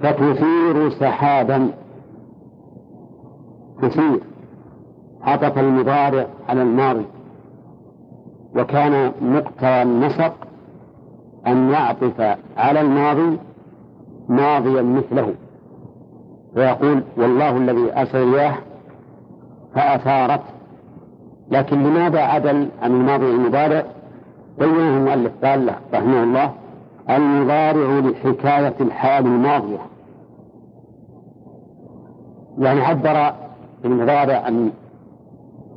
[0.00, 1.70] فتثير سحابا.
[3.82, 4.20] تثير.
[5.22, 7.04] عطف المضارع على الماضي.
[8.56, 10.34] وكان مقتضى النسق
[11.46, 13.38] أن يعطف على الماضي
[14.28, 15.34] ماضيا مثله.
[16.56, 18.60] ويقول والله الذي أرسل الرياح
[19.74, 20.40] فأثارت.
[21.50, 23.84] لكن لماذا عدل عن الماضي المضارع؟
[24.58, 26.52] بينه المؤلف قال رحمه الله
[27.10, 29.78] المضارع لحكاية الحال الماضية.
[32.58, 33.34] يعني عبر
[33.84, 34.70] المضارع عن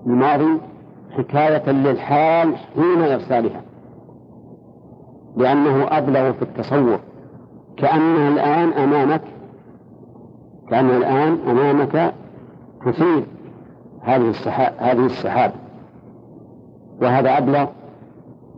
[0.05, 0.57] الماضي
[1.17, 3.61] حكاية للحال حين إرسالها
[5.37, 6.99] لأنه أبلغ في التصور.
[7.77, 9.21] كأنها الآن أمامك
[10.69, 12.13] كأنها الآن أمامك
[12.85, 13.23] تثير
[14.01, 15.51] هذه السحاب هذه السحاب.
[17.01, 17.65] وهذا أبلغ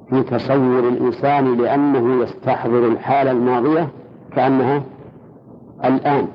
[0.09, 3.87] في تصور الإنسان لأنه يستحضر الحالة الماضية
[4.35, 4.83] كأنها
[5.85, 6.27] الآن.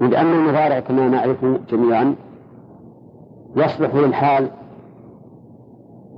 [0.00, 2.14] لأن المضارع كما نعرف جميعا
[3.56, 4.50] يصلح للحال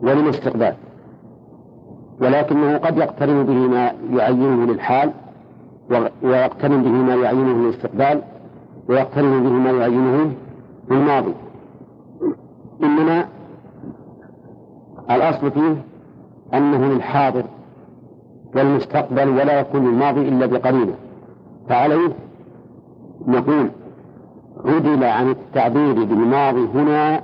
[0.02, 0.74] وللاستقبال
[2.20, 5.12] ولكنه قد يقترن به ما يعينه للحال
[6.22, 8.22] ويقترن به ما يعينه للاستقبال
[8.88, 10.32] ويقترن به ما يعينه
[10.90, 11.34] للماضي.
[12.82, 13.28] إنما
[15.10, 15.76] الأصل فيه
[16.54, 17.44] أنه للحاضر
[18.56, 20.94] والمستقبل ولا يكون الماضي إلا بقرينة.
[21.68, 22.12] فعليه
[23.26, 23.70] نقول
[24.64, 27.22] عدل عن التعبير بالماضي هنا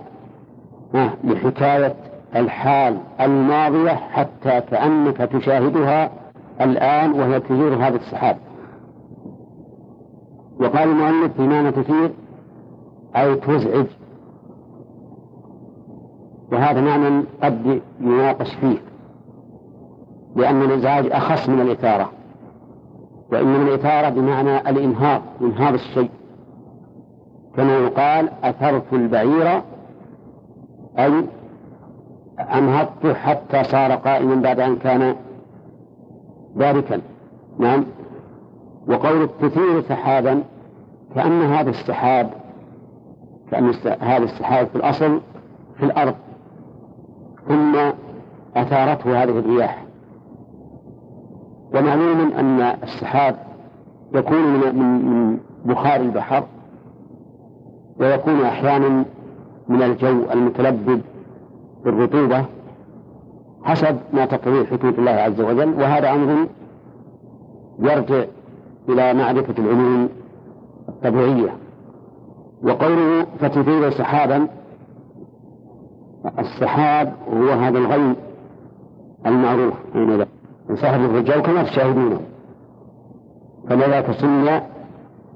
[1.24, 1.94] لحكاية
[2.36, 6.10] الحال الماضية حتى كأنك تشاهدها
[6.60, 8.36] الآن وهي تثير هذا السحاب.
[10.60, 12.10] وقال المؤلف في معنى تثير
[13.16, 13.86] أي تزعج.
[16.52, 18.78] وهذا معنى قد يناقش فيه
[20.36, 22.10] لأن الإزعاج أخص من الإثارة.
[23.32, 26.10] وإنما الإثارة بمعنى الإنهاض إنهاض الشيء.
[27.56, 29.62] كما يقال أثرت البعير
[30.98, 31.24] أي
[32.40, 35.14] أنهضته حتى صار قائما بعد أن كان
[36.56, 37.00] باركا؟
[37.58, 37.84] نعم.
[38.88, 40.42] وقول تثير سحابا
[41.14, 42.30] كأن هذا السحاب
[43.50, 45.20] كأن هذا السحاب في الأصل
[45.76, 46.14] في الأرض.
[47.48, 47.76] ثم
[48.56, 49.84] أثارته هذه الرياح.
[51.74, 53.36] ومعلوم أن السحاب
[54.14, 56.44] يكون من من بخار البحر
[58.00, 59.04] ويكون أحيانا
[59.68, 61.02] من الجو المتلبد
[61.84, 62.44] بالرطوبة
[63.64, 66.46] حسب ما تقتضيه حدود الله عز وجل وهذا أمر
[67.78, 68.24] يرجع
[68.88, 70.08] إلى معرفة العلوم
[70.88, 71.56] الطبيعية.
[72.62, 74.48] وقوله فتثير سحابا
[76.38, 78.16] السحاب هو هذا الغيم
[79.26, 80.24] المعروف حينئذ
[80.74, 82.20] سحب الرجال كما تشاهدونه
[83.68, 84.60] فلذلك سمي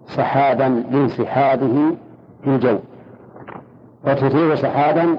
[0.07, 1.97] سحابا لانسحابه
[2.45, 2.79] في الجو.
[4.05, 5.19] فتثير سحابا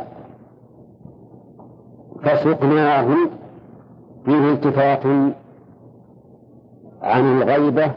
[2.24, 3.16] فسقناه
[4.26, 5.06] فيه التفات
[7.02, 7.92] عن الغيبة.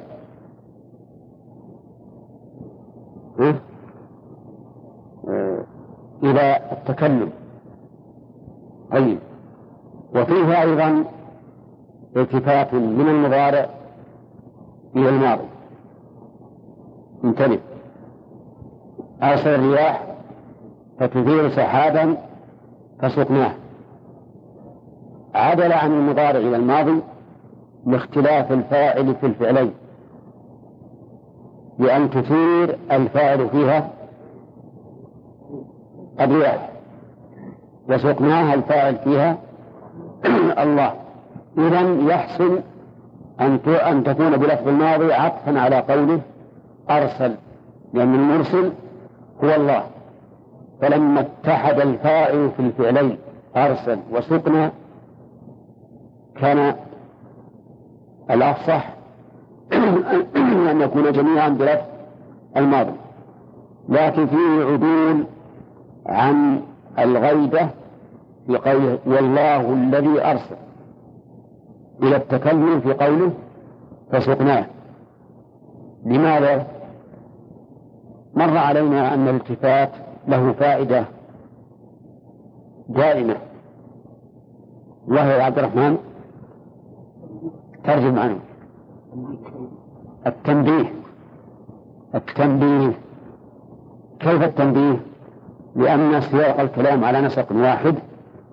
[6.22, 7.30] إلى التكلم.
[8.92, 9.18] طيب.
[10.14, 11.04] وفيه أيضا
[12.16, 13.66] التفات من المضارع
[14.96, 15.48] إلى الماضي.
[17.24, 17.58] انتبه.
[19.22, 20.06] أرسل الرياح
[20.98, 22.16] فتثير سحابا
[23.02, 23.52] فسقناه.
[25.34, 27.00] عدل عن المضارع إلى الماضي
[27.86, 29.72] لاختلاف الفاعل في الفعلين
[31.78, 33.90] بأن تثير الفاعل فيها
[36.20, 36.70] الرياح
[37.88, 39.36] وسقناها الفاعل فيها
[40.64, 40.94] الله.
[41.58, 41.80] إذا
[42.14, 42.60] يحسن
[43.40, 46.20] أن أن تكون بلفظ الماضي عطفا على قوله
[46.90, 47.34] أرسل
[47.94, 48.72] لأن المرسل
[49.44, 49.84] هو الله.
[50.80, 53.18] فلما اتحد الفاعل في الفعلين
[53.56, 54.70] أرسل وسقنا
[56.40, 56.74] كان
[58.30, 58.90] الأفصح
[60.70, 61.84] أن يكون جميعا بلفظ
[62.56, 62.92] الماضي.
[63.88, 65.24] لكن فيه عدول
[66.06, 66.60] عن
[66.98, 67.68] الغيبة
[68.46, 70.56] في قوله والله الذي أرسل.
[72.02, 73.32] إلى التكلم في قوله
[74.12, 74.66] فسقناه.
[76.04, 76.66] لماذا؟
[78.34, 79.90] مر علينا أن الالتفات
[80.28, 81.04] له فائدة
[82.88, 83.36] دائمة
[85.08, 85.98] وهي عبد الرحمن
[87.84, 88.38] ترجم عنه
[90.26, 90.92] التنبيه.
[92.14, 92.92] التنبيه.
[94.20, 95.00] كيف التنبيه؟
[95.76, 97.94] لأن سياق الكلام على نسق واحد.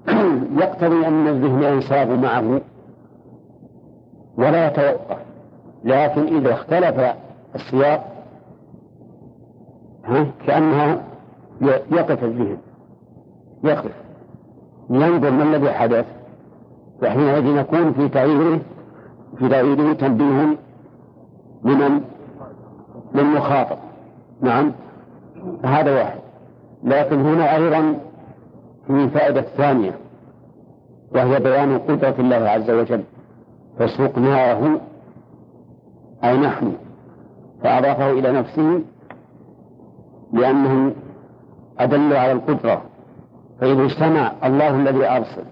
[0.61, 2.61] يقتضي أن الذهن ينصاب معه.
[4.37, 5.17] ولا يتوقف.
[5.83, 7.15] لكن إذا اختلف
[7.55, 8.13] السياق
[10.05, 11.03] ها كأنها
[11.91, 12.57] يقف الذهن.
[13.63, 13.91] يقف.
[14.89, 16.05] ينظر ما الذي حدث.
[17.03, 18.59] وحينئذ يكون في تغييره
[19.39, 20.57] في تغييره تنبيه
[21.63, 22.01] لمن؟
[23.15, 23.77] للمخاطب.
[24.41, 24.71] نعم.
[25.63, 26.19] هذا واحد.
[26.83, 27.99] لكن هنا أيضا
[28.87, 29.97] في فائدة ثانية
[31.11, 33.03] وهي بيان قدرة الله عز وجل.
[33.79, 34.79] فسقناه
[36.23, 36.73] أي نحن.
[37.63, 38.81] فأضافه إلى نفسه
[40.33, 40.93] لأنه
[41.79, 42.81] أدل على القدرة.
[43.61, 45.43] فإذا اجتمع الله الذي أرسل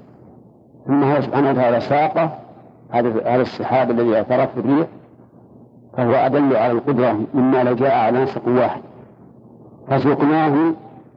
[0.88, 2.45] ثم هو سبحانه وتعالى ساقه
[2.96, 4.88] هذا السحاب الذي اعترف بالريح
[5.98, 8.82] فهو أدل على القدرة مما لو جاء على نسق واحد.
[9.88, 10.74] فسقناه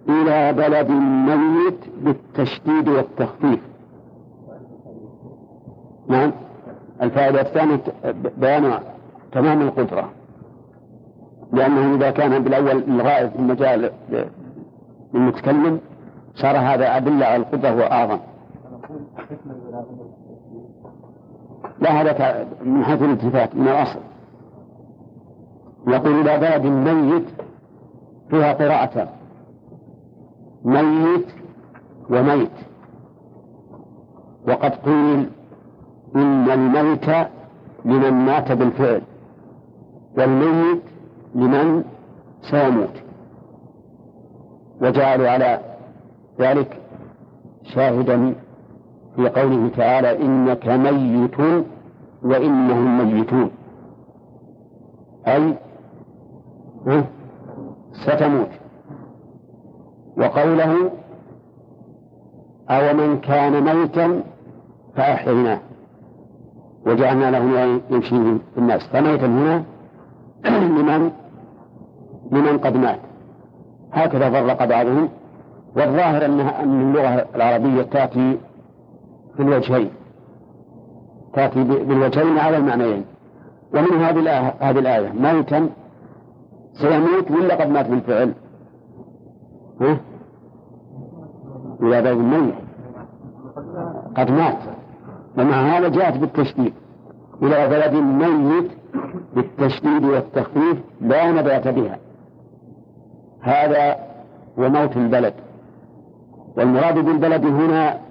[0.09, 3.61] إلى بلد ميت بالتشديد والتخفيف.
[6.09, 6.33] نعم.
[7.03, 7.81] الفائدة الثانية
[8.37, 8.79] بيان
[9.33, 10.11] تمام القدرة.
[11.53, 13.91] لأنه إذا كان بالأول الغائب في المجال
[15.15, 15.81] للمتكلم
[16.35, 18.19] صار هذا أدل على القدرة وأعظم.
[21.81, 24.01] لا هذا من حيث الالتفات من الأصل.
[25.89, 27.25] يقول إلى بلد ميت
[28.31, 29.09] فيها قراءتان
[30.65, 31.27] ميت
[32.11, 32.51] وميت.
[34.49, 35.31] وقد قيل
[36.17, 37.29] إن الميت
[37.85, 39.03] لمن مات بالفعل
[40.19, 40.83] والميت
[41.35, 41.85] لمن
[42.51, 43.03] سيموت.
[44.81, 45.61] وجعلوا على
[46.41, 46.81] ذلك
[47.75, 48.35] شاهدا
[49.19, 51.65] في قوله تعالى إنك ميت
[52.23, 53.51] وإنهم ميتون.
[55.27, 55.55] أي
[57.93, 58.49] ستموت.
[60.19, 60.91] وقوله
[62.71, 64.23] أو من كان ميتا
[64.97, 65.61] فأحييناه.
[66.87, 68.87] وجعلنا له يمشي في الناس.
[68.87, 69.65] فميتا هنا
[70.79, 71.11] لمن؟
[72.33, 72.99] لمن قد مات.
[73.93, 75.09] هكذا فرق بعضهم.
[75.77, 76.41] والظاهر أن
[76.81, 78.39] اللغة العربية تأتي
[79.39, 79.91] في الوجهين
[81.35, 83.05] تأتي بالوجهين على المعنيين.
[83.75, 85.69] ومن هذه الآية ميتا
[86.73, 88.35] سيموت ولا قد مات بالفعل؟
[89.81, 90.01] ها؟
[91.83, 92.55] إلى بلد الميت
[94.17, 94.59] قد مات.
[95.39, 96.73] ومع هذا جاءت بالتشديد.
[97.43, 98.71] إلى بلد ميت
[99.35, 101.99] بالتشديد والتخفيف لا نبات بها.
[103.41, 103.97] هذا
[104.59, 105.35] هو موت البلد.
[106.57, 108.08] والمراد بالبلد هنا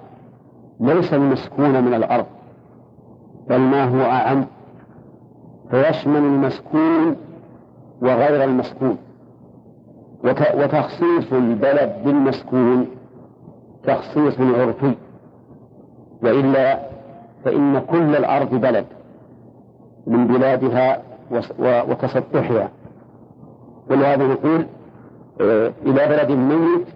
[0.80, 2.26] ليس المسكون من الأرض
[3.48, 4.46] بل ما هو أعم.
[5.70, 7.16] فيشمل المسكون
[8.02, 8.98] وغير المسكون.
[10.54, 12.86] وتخصيص البلد بالمسكون
[13.84, 14.94] تخصيص عرفي
[16.22, 16.80] وإلا
[17.44, 18.86] فإن كل الأرض بلد
[20.06, 21.02] من بلادها
[21.60, 22.68] وتسطحها.
[23.90, 24.66] ولهذا نقول
[25.40, 26.86] آه، إلى بلد ميت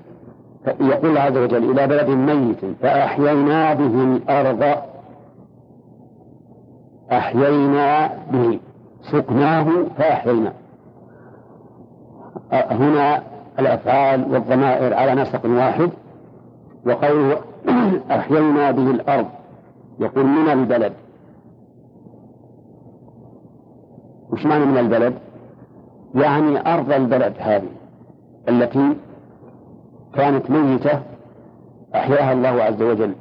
[0.66, 4.76] يقول عز وجل إلى بلد ميت فأحيينا به الأرض.
[7.12, 8.60] أحيينا به.
[9.02, 9.66] سقناه
[9.98, 10.52] فأحيينا.
[12.52, 13.22] هنا
[13.58, 15.90] الأفعال والضمائر على نسق واحد.
[16.86, 17.38] وقوله
[18.18, 19.26] أحيينا به الأرض.
[20.00, 20.92] يقول من البلد؟
[24.30, 25.14] وش معنى من البلد؟
[26.14, 27.68] يعني أرض البلد هذه
[28.48, 28.96] التي
[30.14, 31.00] كانت ميتة
[31.94, 33.14] أحياها الله عز وجل.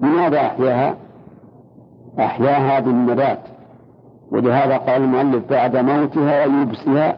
[0.00, 0.96] لماذا أحياها؟
[2.18, 3.40] أحياها بالنبات.
[4.30, 7.16] ولهذا قال المؤلف بعد موتها ويبسها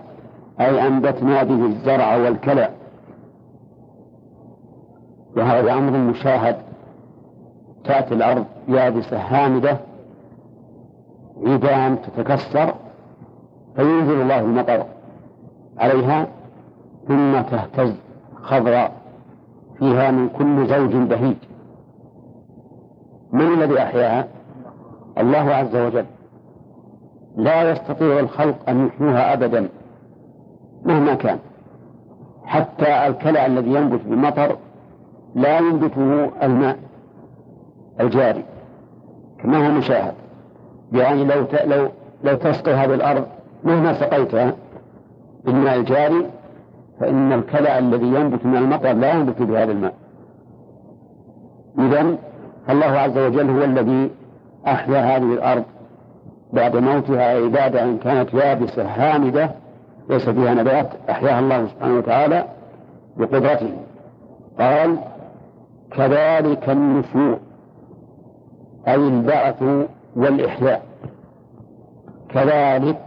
[0.61, 2.71] أي أنبتنا به الزرع والكلى.
[5.37, 6.57] وهذا أمر مشاهد.
[7.85, 9.79] تأتي الأرض يابسة هامدة
[11.47, 12.75] عيدان تتكسر
[13.77, 14.85] فينزل الله المطر
[15.79, 16.27] عليها
[17.09, 18.08] ثم تهتز.
[18.43, 18.93] خضراء
[19.78, 21.36] فيها من كل زوج بهيج.
[23.32, 24.28] من الذي أحياها؟
[25.19, 26.05] الله عز وجل.
[27.36, 29.69] لا يستطيع الخلق أن يحيوها أبدا
[30.85, 31.39] مهما كان.
[32.44, 34.56] حتى الكلى الذي ينبت بالمطر
[35.35, 36.78] لا ينبته الماء
[38.01, 38.44] الجاري
[39.43, 40.15] كما هو مشاهد.
[40.93, 41.89] يعني لو لو
[42.24, 43.27] لو تسقي هذه الأرض
[43.65, 44.52] مهما سقيتها
[45.44, 46.27] بالماء الجاري
[47.01, 49.95] فإن الكلى الذي ينبت من المطر لا ينبت بهذا الماء.
[51.79, 52.16] إذا
[52.70, 54.11] الله عز وجل هو الذي
[54.66, 55.65] أحيا هذه الأرض
[56.53, 59.51] بعد موتها عبادة إن كانت يابسة هامدة
[60.11, 62.45] ليس فيها نبات أحياها الله سبحانه وتعالى
[63.16, 63.73] بقدرته.
[64.59, 64.99] قال
[65.91, 67.39] كذلك النشور
[68.89, 69.62] أي البعث
[70.16, 70.83] والإحياء.
[72.29, 72.99] كذلك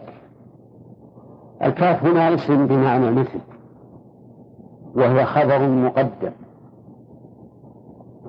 [1.64, 3.40] الكاف هنا اسم بمعنى مثل.
[4.96, 6.32] وهو خبر مقدم.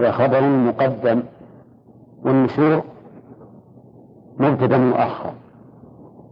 [0.01, 1.23] وخبر مقدم
[2.25, 2.83] والنشور
[4.39, 5.33] مبتدا مؤخر.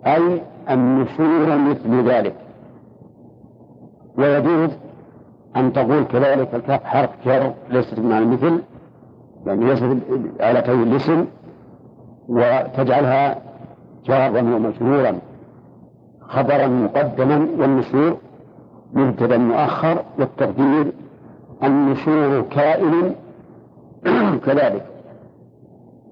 [0.06, 2.34] أي النشور مثل ذلك.
[4.18, 4.70] ويجوز
[5.56, 8.62] أن تقول كذلك الكاف حرف جر ليست بمعنى مثل
[9.46, 9.96] يعني ليست
[10.40, 11.26] على كون الاسم
[12.28, 13.36] وتجعلها
[14.04, 15.18] جارا ومجرورا
[16.20, 18.16] خبرا مقدما والنشور
[18.94, 20.92] مبتدا مؤخر والتقدير
[21.62, 23.14] النشور كائن.
[24.46, 24.86] كذلك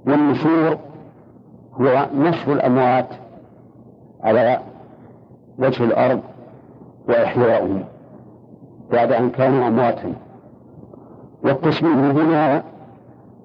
[0.06, 0.78] والنشور
[1.80, 3.08] هو نشر الأموات
[4.20, 4.60] على
[5.58, 6.20] وجه الأرض
[7.08, 7.84] وإحياؤهم
[8.90, 10.14] بعد أن كانوا أمواتا
[11.44, 12.62] والتشبيه هنا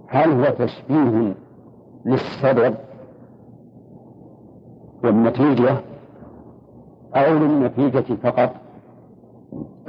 [0.08, 1.34] هل هو تشبيه
[2.06, 2.76] للسبب
[5.04, 5.78] والنتيجة
[7.16, 8.63] أو للنتيجة فقط؟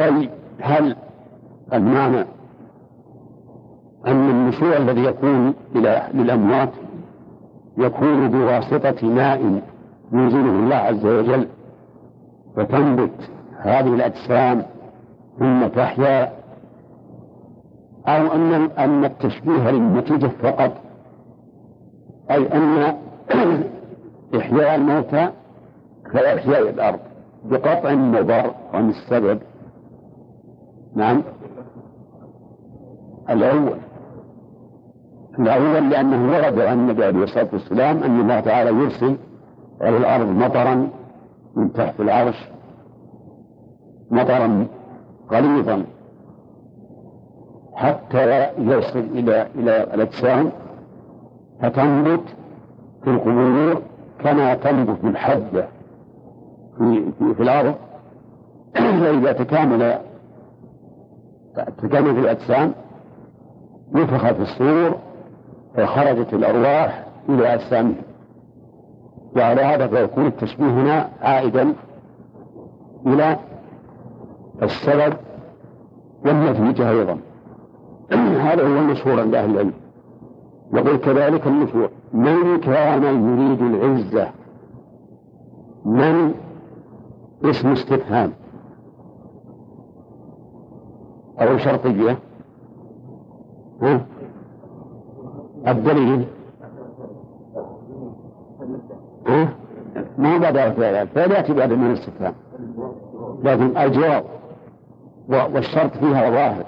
[0.01, 0.31] أي
[0.61, 0.97] هل
[1.73, 2.25] المعنى
[4.07, 5.55] أن النشوء الذي يكون
[6.15, 6.71] للأموات
[7.79, 9.62] يكون بواسطة ماء
[10.12, 11.47] ينزله الله عز وجل
[12.57, 14.62] وتنبت هذه الأجسام
[15.39, 16.33] ثم تحيا
[18.09, 20.73] أو أن أن التشبيه للنتيجة فقط؟
[22.31, 22.97] أي أن
[24.39, 25.29] إحياء الموتى
[26.12, 26.99] كإحياء الأرض
[27.45, 29.39] بقطع المضر عن السبب
[30.97, 31.23] نعم.
[33.31, 33.79] الأول.
[35.39, 39.16] الأول لأنه ورد عن النبي عليه الصلاة والسلام أن الله تعالى يرسل
[39.81, 40.89] على الأرض مطرا
[41.57, 42.49] من تحت العرش.
[44.11, 44.66] مطرا
[45.31, 45.85] غليظا.
[47.75, 50.51] حتى يصل إلى إلى الأجسام.
[51.62, 52.37] فتنبت
[53.05, 53.83] في القبور
[54.19, 55.66] كما تنبت الحبة
[56.79, 57.75] في, في, في الأرض.
[58.75, 59.99] فإذا تكامل
[61.82, 62.72] تكامل الأجسام
[63.93, 64.98] نفخ في الصور
[65.76, 67.97] فخرجت الأرواح إلى أجسامهم
[69.36, 71.74] وعلى هذا فيكون التشبيه هنا عائدا
[73.06, 73.36] إلى
[74.62, 75.14] السبب
[76.24, 77.18] والنتيجة أيضا.
[78.48, 79.72] هذا هو المشهور عند أهل العلم.
[80.72, 84.28] وقل كذلك النفور من كان يريد العزة؟
[85.85, 86.35] من؟
[87.44, 88.32] اسم استفهام.
[91.40, 92.19] أو شرطية.
[93.82, 94.01] ها؟
[95.69, 96.24] الدليل.
[99.27, 99.48] ها؟
[100.19, 102.35] ما بعد الفعل الفعل يأتي بعد من الاستفهام.
[103.43, 104.24] لكن الجواب
[105.28, 106.65] والشرط فيها ظاهر.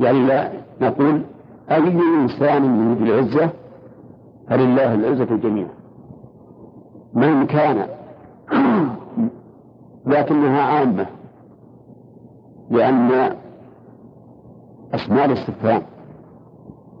[0.00, 0.50] يعني لا
[0.80, 1.22] نقول
[1.70, 3.50] أي إنسان يريد العزة
[4.48, 5.68] فلله العزة جميعا.
[7.14, 7.86] من كان
[10.06, 11.06] لكنها عامة.
[12.70, 13.36] لأن
[14.94, 15.82] أسماء الاستفهام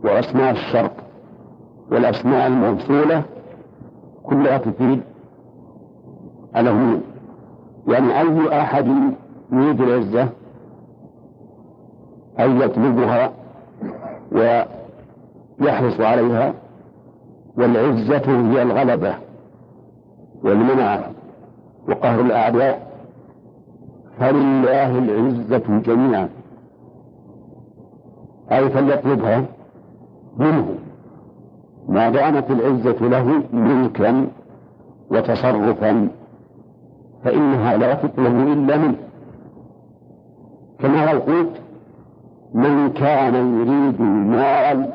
[0.04, 0.90] وأسماء الشرط
[1.90, 3.22] والأسماء الموصولة
[4.22, 5.02] كلها تفيد
[6.56, 7.02] العموم.
[7.88, 8.86] يعني أي أحد
[9.52, 10.28] يريد العزة
[12.38, 13.32] أن يطلبها
[14.32, 16.54] ويحرص عليها
[17.58, 19.14] والعزة هي الغلبة
[20.42, 21.10] والمنعة
[21.88, 22.85] وقهر الأعداء
[24.18, 26.28] فلله العزة جميعا.
[28.52, 29.44] أي فليطلبها
[30.36, 30.74] منه.
[31.88, 34.26] ما دامت العزة له ملكا
[35.10, 36.08] وتصرفا
[37.24, 38.96] فإنها لا تطلب إلا منه.
[40.78, 41.60] كما لو قلت
[42.54, 44.92] من كان يريد المال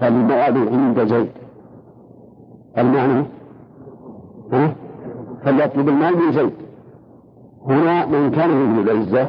[0.00, 1.30] فالمال عند زيد.
[2.78, 3.24] المعنى؟
[5.44, 6.63] فليطلب المال من زيد.
[7.66, 9.28] هنا من كان يريد العزة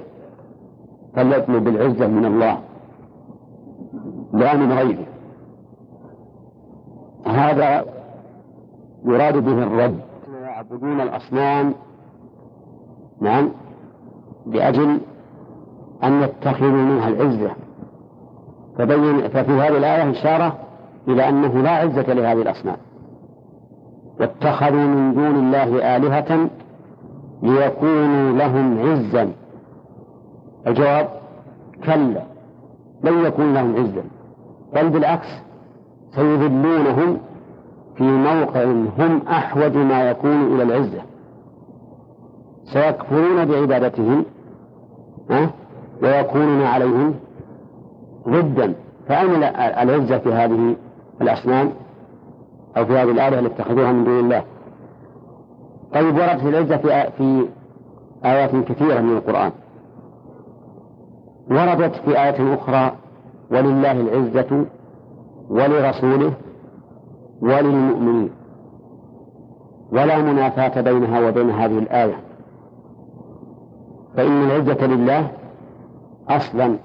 [1.15, 2.59] فليطلب العزة من الله.
[4.33, 5.05] لا من غيره.
[7.25, 7.85] هذا
[9.05, 9.99] يراد به الرد.
[10.41, 11.73] يعبدون الأصنام
[13.21, 13.49] نعم
[14.45, 14.99] لأجل
[16.03, 17.51] أن يتخذوا منها العزة.
[18.77, 20.57] فبين ففي هذه الآية إشارة
[21.07, 22.77] إلى أنه لا عزة لهذه الأصنام.
[24.19, 26.49] واتخذوا من دون الله آلهة
[27.45, 29.31] ليكونوا لهم عزا.
[30.67, 31.09] الجواب
[31.85, 32.23] كلا.
[33.03, 34.03] لن يكون لهم عزا.
[34.73, 35.27] بل بالعكس
[36.15, 37.17] سيذلونهم
[37.97, 38.63] في موقع
[38.99, 41.01] هم أحوج ما يكون إلى العزة.
[42.73, 44.25] سيكفرون بعبادتهم
[45.31, 45.49] أه؟
[46.03, 47.15] ويكونون عليهم
[48.29, 48.73] ضدا.
[49.07, 49.43] فأين
[49.83, 50.75] العزة في هذه
[51.21, 51.71] الأصنام؟
[52.77, 54.43] أو في هذه الآلهة التي اتخذوها من دون الله؟
[55.95, 57.47] طيب وردت العزة في في
[58.25, 59.51] آيات كثيرة من القرآن.
[61.51, 62.91] وردت في آية أخرى
[63.51, 64.65] ولله العزة
[65.49, 66.33] ولرسوله
[67.41, 68.29] وللمؤمنين.
[69.91, 72.19] ولا منافاة بينها وبين هذه الآية.
[74.15, 75.31] فإن العزة لله
[76.29, 76.77] أصلا.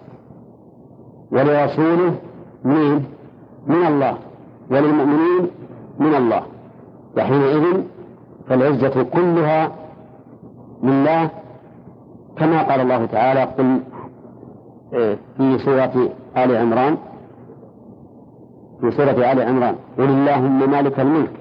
[1.33, 2.15] ولرسوله
[2.65, 3.05] من
[3.67, 4.17] من الله.
[4.71, 5.51] وللمؤمنين
[5.99, 6.43] من الله.
[7.17, 7.83] وحينئذ
[8.51, 9.71] فالعزة كلها
[10.83, 11.31] لله
[12.39, 13.81] كما قال الله تعالى قل
[14.93, 16.97] إيه، في سورة آل عمران
[18.81, 21.33] في سورة آل عمران قل اللهم مالك الملك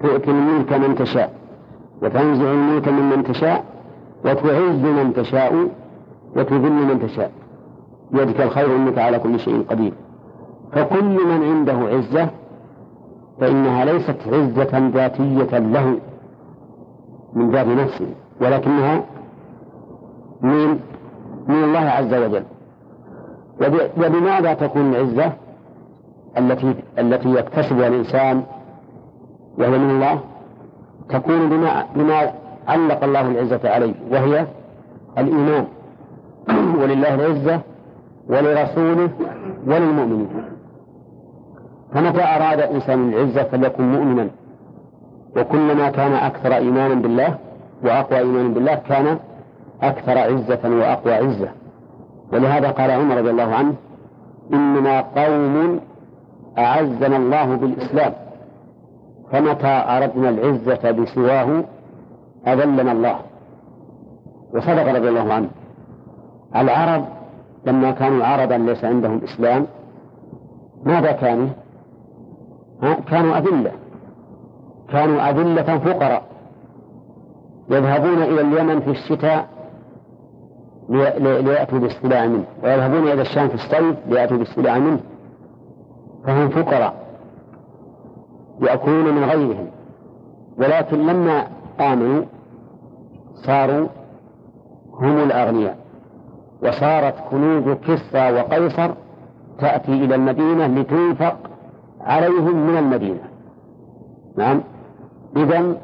[0.00, 1.32] تؤتي الملك من تشاء
[2.02, 3.64] وتنزع الملك ممن تشاء
[4.24, 5.68] وتعز من تشاء
[6.36, 7.30] وتذل من تشاء.
[8.10, 9.92] بيدك الخير انك على كل شيء قدير.
[10.72, 12.28] فكل من عنده عزة
[13.40, 15.96] فإنها ليست عزة ذاتية له.
[17.34, 18.06] من ذات نفسه
[18.40, 19.04] ولكنها
[20.42, 20.78] من
[21.48, 22.44] من الله عز وجل.
[23.96, 25.32] وبماذا تكون العزة
[26.38, 28.42] التي التي يكتسبها الإنسان
[29.58, 30.20] وهي من الله؟
[31.08, 32.32] تكون بما بما
[32.68, 34.46] علق الله العزة عليه وهي
[35.18, 35.66] الإيمان.
[36.80, 37.60] ولله العزة
[38.28, 39.10] ولرسوله
[39.66, 40.28] وللمؤمنين.
[41.94, 44.28] فمتى أراد الإنسان العزة فليكن مؤمنا؟
[45.36, 47.38] وكلما كان أكثر إيمانا بالله
[47.84, 49.18] وأقوى إيمانا بالله كان
[49.82, 51.48] أكثر عزة وأقوى عزة.
[52.32, 53.74] ولهذا قال عمر رضي الله عنه
[54.52, 55.80] إننا قوم
[56.58, 58.12] أعزنا الله بالإسلام
[59.32, 61.64] فمتى أردنا العزة بسواه
[62.46, 63.16] أذلنا الله.
[64.54, 65.48] وصدق رضي الله عنه.
[66.56, 67.04] العرب
[67.66, 69.66] لما كانوا عربا ليس عندهم إسلام
[70.84, 71.48] ماذا كانوا؟
[73.10, 73.72] كانوا أذلة.
[74.92, 76.22] كانوا أذلة فقراء
[77.70, 79.48] يذهبون إلى اليمن في الشتاء
[81.18, 85.00] ليأتوا باستلاع منه ويذهبون إلى الشام في الصيف ليأتوا باستلاع منه
[86.26, 86.94] فهم فقراء
[88.60, 89.66] يأكلون من غيرهم
[90.58, 91.46] ولكن لما
[91.80, 92.24] آمنوا
[93.34, 93.88] صاروا
[94.94, 95.76] هم الأغنياء
[96.62, 98.90] وصارت كنوز كسرى وقيصر
[99.58, 101.36] تأتي إلى المدينة لتنفق
[102.00, 103.22] عليهم من المدينة.
[104.36, 104.60] نعم.
[105.36, 105.76] إذا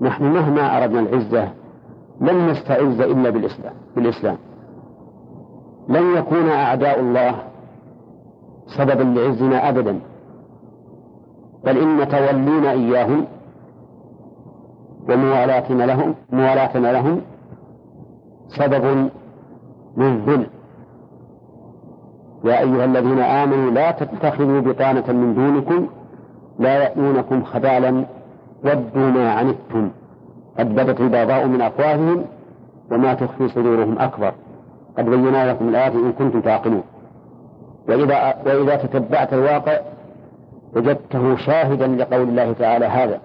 [0.00, 1.48] نحن مهما أردنا العزة
[2.20, 4.36] لن نستعز إلا بالإسلام بالإسلام.
[5.88, 7.34] لن يكون أعداء الله
[8.78, 10.00] سببا لعزنا أبدا.
[11.64, 13.24] بل إن تولينا إياهم
[15.08, 17.20] وموالاتنا لهم موالاتنا لهم
[18.48, 19.10] سبب
[19.96, 20.46] للذل.
[22.44, 25.86] يا أيها الذين آمنوا لا تتخذوا بطانة من دونكم
[26.58, 28.04] لا يأتونكم خبالا
[28.64, 29.90] ودوا ما عنتم.
[30.58, 32.24] قد بدت البغضاء من أفواههم
[32.90, 34.32] وما تخفي صدورهم أكبر.
[34.98, 36.82] قد بينا لكم الآيات إن كنتم تعقلون.
[37.88, 39.78] وإذا وإذا تتبعت الواقع
[40.76, 43.20] وجدته شاهدا لقول الله تعالى هذا.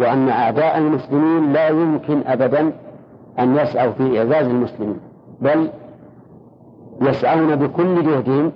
[0.00, 2.72] وأن أعداء المسلمين لا يمكن أبدا
[3.38, 5.00] أن يسعوا في إعزاز المسلمين
[5.40, 5.68] بل
[7.00, 8.52] يسعون بكل جهدهم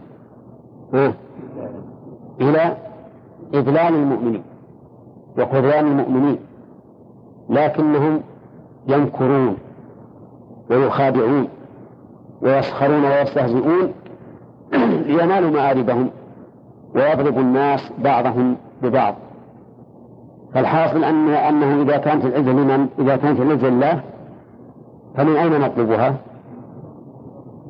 [2.41, 2.77] إلى
[3.55, 4.43] إذلال المؤمنين.
[5.39, 6.39] وخذلان المؤمنين
[7.51, 8.21] لكنهم
[8.87, 9.57] يمكرون
[10.71, 11.49] ويخادعون
[12.43, 13.93] ويسخرون ويستهزئون
[15.07, 16.11] لينالوا مآربهم
[16.95, 19.15] ويضرب الناس بعضهم ببعض.
[20.55, 24.01] فالحاصل أن أنه إذا كانت العزة لمن؟ إذا كانت العزة لله
[25.17, 26.15] فمن أين نطلبها؟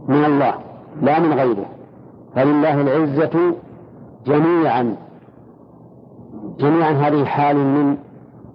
[0.08, 0.54] من الله
[1.02, 1.66] لا من غيره.
[2.34, 3.54] فلله العزة
[4.26, 4.96] جميعا.
[6.60, 7.96] جميعا هذه حال من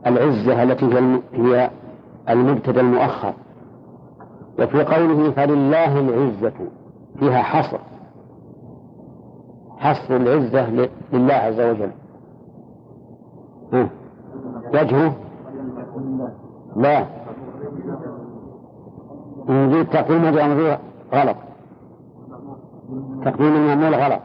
[0.08, 0.86] العزة التي
[1.34, 1.70] هي
[2.30, 3.34] المبتدأ المؤخر.
[4.60, 6.54] وفي قوله فلله العزة
[7.20, 7.78] فيها حصر.
[9.78, 11.92] حصر العزة لله عز وجل.
[14.74, 15.14] وجهه؟
[16.76, 17.06] لا.
[19.50, 20.80] نجيب تقديم وجه
[21.14, 21.38] غلط.
[23.26, 24.22] تقديم المعمول غلط.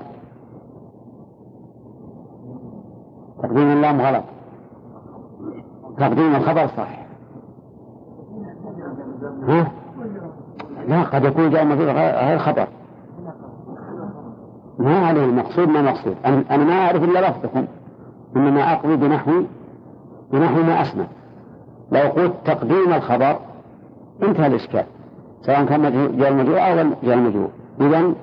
[3.43, 4.25] تقديم اللام غلط.
[5.99, 7.01] تقديم الخبر صح
[9.49, 9.73] ها؟
[10.89, 12.67] لا قد يكون جاء مفعول غير خبر.
[14.79, 17.67] ما عليه المقصود ما مقصود أنا ما أعرف إلا لفظكم.
[18.37, 19.43] إنما أقضي بنحو
[20.33, 21.05] بنحو ما أسمع.
[21.93, 23.37] لو قلت تقديم الخبر
[24.23, 24.85] انتهى الإشكال.
[25.43, 27.49] سواء كان جاء المجهول أو جاء المجهول
[27.81, 28.15] إذا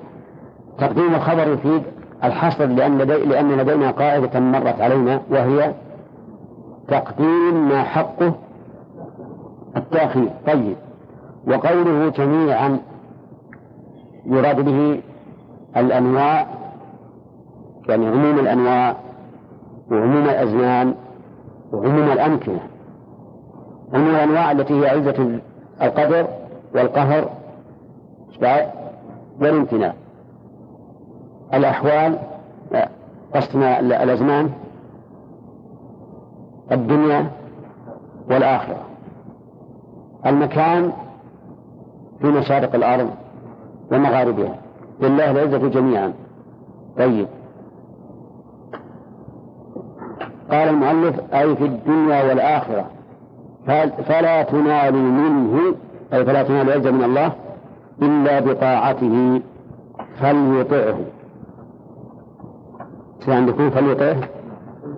[0.78, 1.82] تقديم الخبر يفيد
[2.24, 5.74] الحصر لأن, لدي لأن لدينا قاعدة مرت علينا وهي
[6.88, 8.32] تقديم ما حقه
[9.76, 10.30] التأخير.
[10.46, 10.76] طيب.
[11.46, 12.78] وقوله جميعا
[14.26, 15.00] يراد به
[15.76, 16.46] الأنواع
[17.88, 18.96] يعني عموم الأنواع
[19.90, 20.94] وعموم الأزمان
[21.72, 22.60] وعموم الأمكنة.
[23.94, 25.40] عموم الأنواع التي هي عزة
[25.82, 26.26] القدر
[26.74, 27.28] والقهر
[29.40, 29.94] والامتناع.
[31.54, 32.18] الأحوال
[33.34, 34.50] قصدنا الأزمان
[36.72, 37.30] الدنيا
[38.30, 38.80] والآخرة.
[40.26, 40.92] المكان
[42.20, 43.10] في مشارق الأرض
[43.92, 44.54] ومغاربها.
[45.00, 46.12] لله العزة جميعا.
[46.98, 47.26] طيب.
[50.50, 52.86] قال المؤلف أي في الدنيا والآخرة.
[54.06, 55.74] فلا تنال منه
[56.12, 57.32] أي فلا تنال العزة من الله
[58.02, 59.40] إلا بطاعته
[60.20, 60.98] فليطعه.
[63.32, 64.16] عندكم فليطعه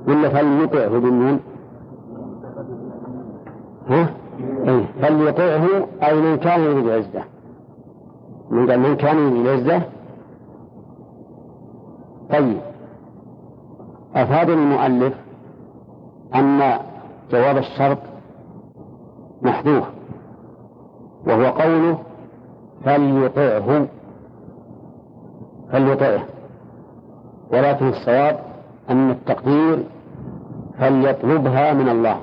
[0.09, 1.41] ولا فليطعه بالنون
[3.89, 4.11] ها؟
[4.69, 4.85] إيه.
[5.03, 5.67] فليطعه
[6.03, 7.25] أي من كان يريد العزة
[8.51, 9.83] من قال من كان يريد العزة
[12.31, 12.61] طيب.
[14.15, 15.15] أفاد المؤلف
[16.35, 16.61] أن
[17.33, 17.99] جواب الشرط
[19.43, 19.85] محذوف
[21.27, 21.99] وهو قوله
[22.85, 23.87] فليطعه
[25.73, 26.21] فليطعه
[27.53, 28.39] ولكن الصواب
[28.91, 29.85] أن التقدير
[30.79, 32.17] فليطلبها من الله.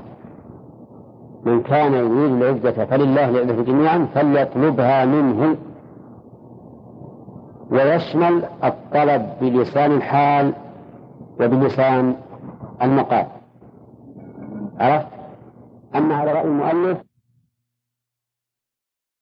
[1.45, 5.55] من كان يريد العزة فلله العزة جميعا فليطلبها منه.
[7.71, 10.53] ويشمل الطلب بلسان الحال
[11.39, 12.15] وبلسان
[12.81, 13.25] المقال.
[14.79, 15.07] عرفت؟
[15.95, 17.06] أما على رأي المؤلف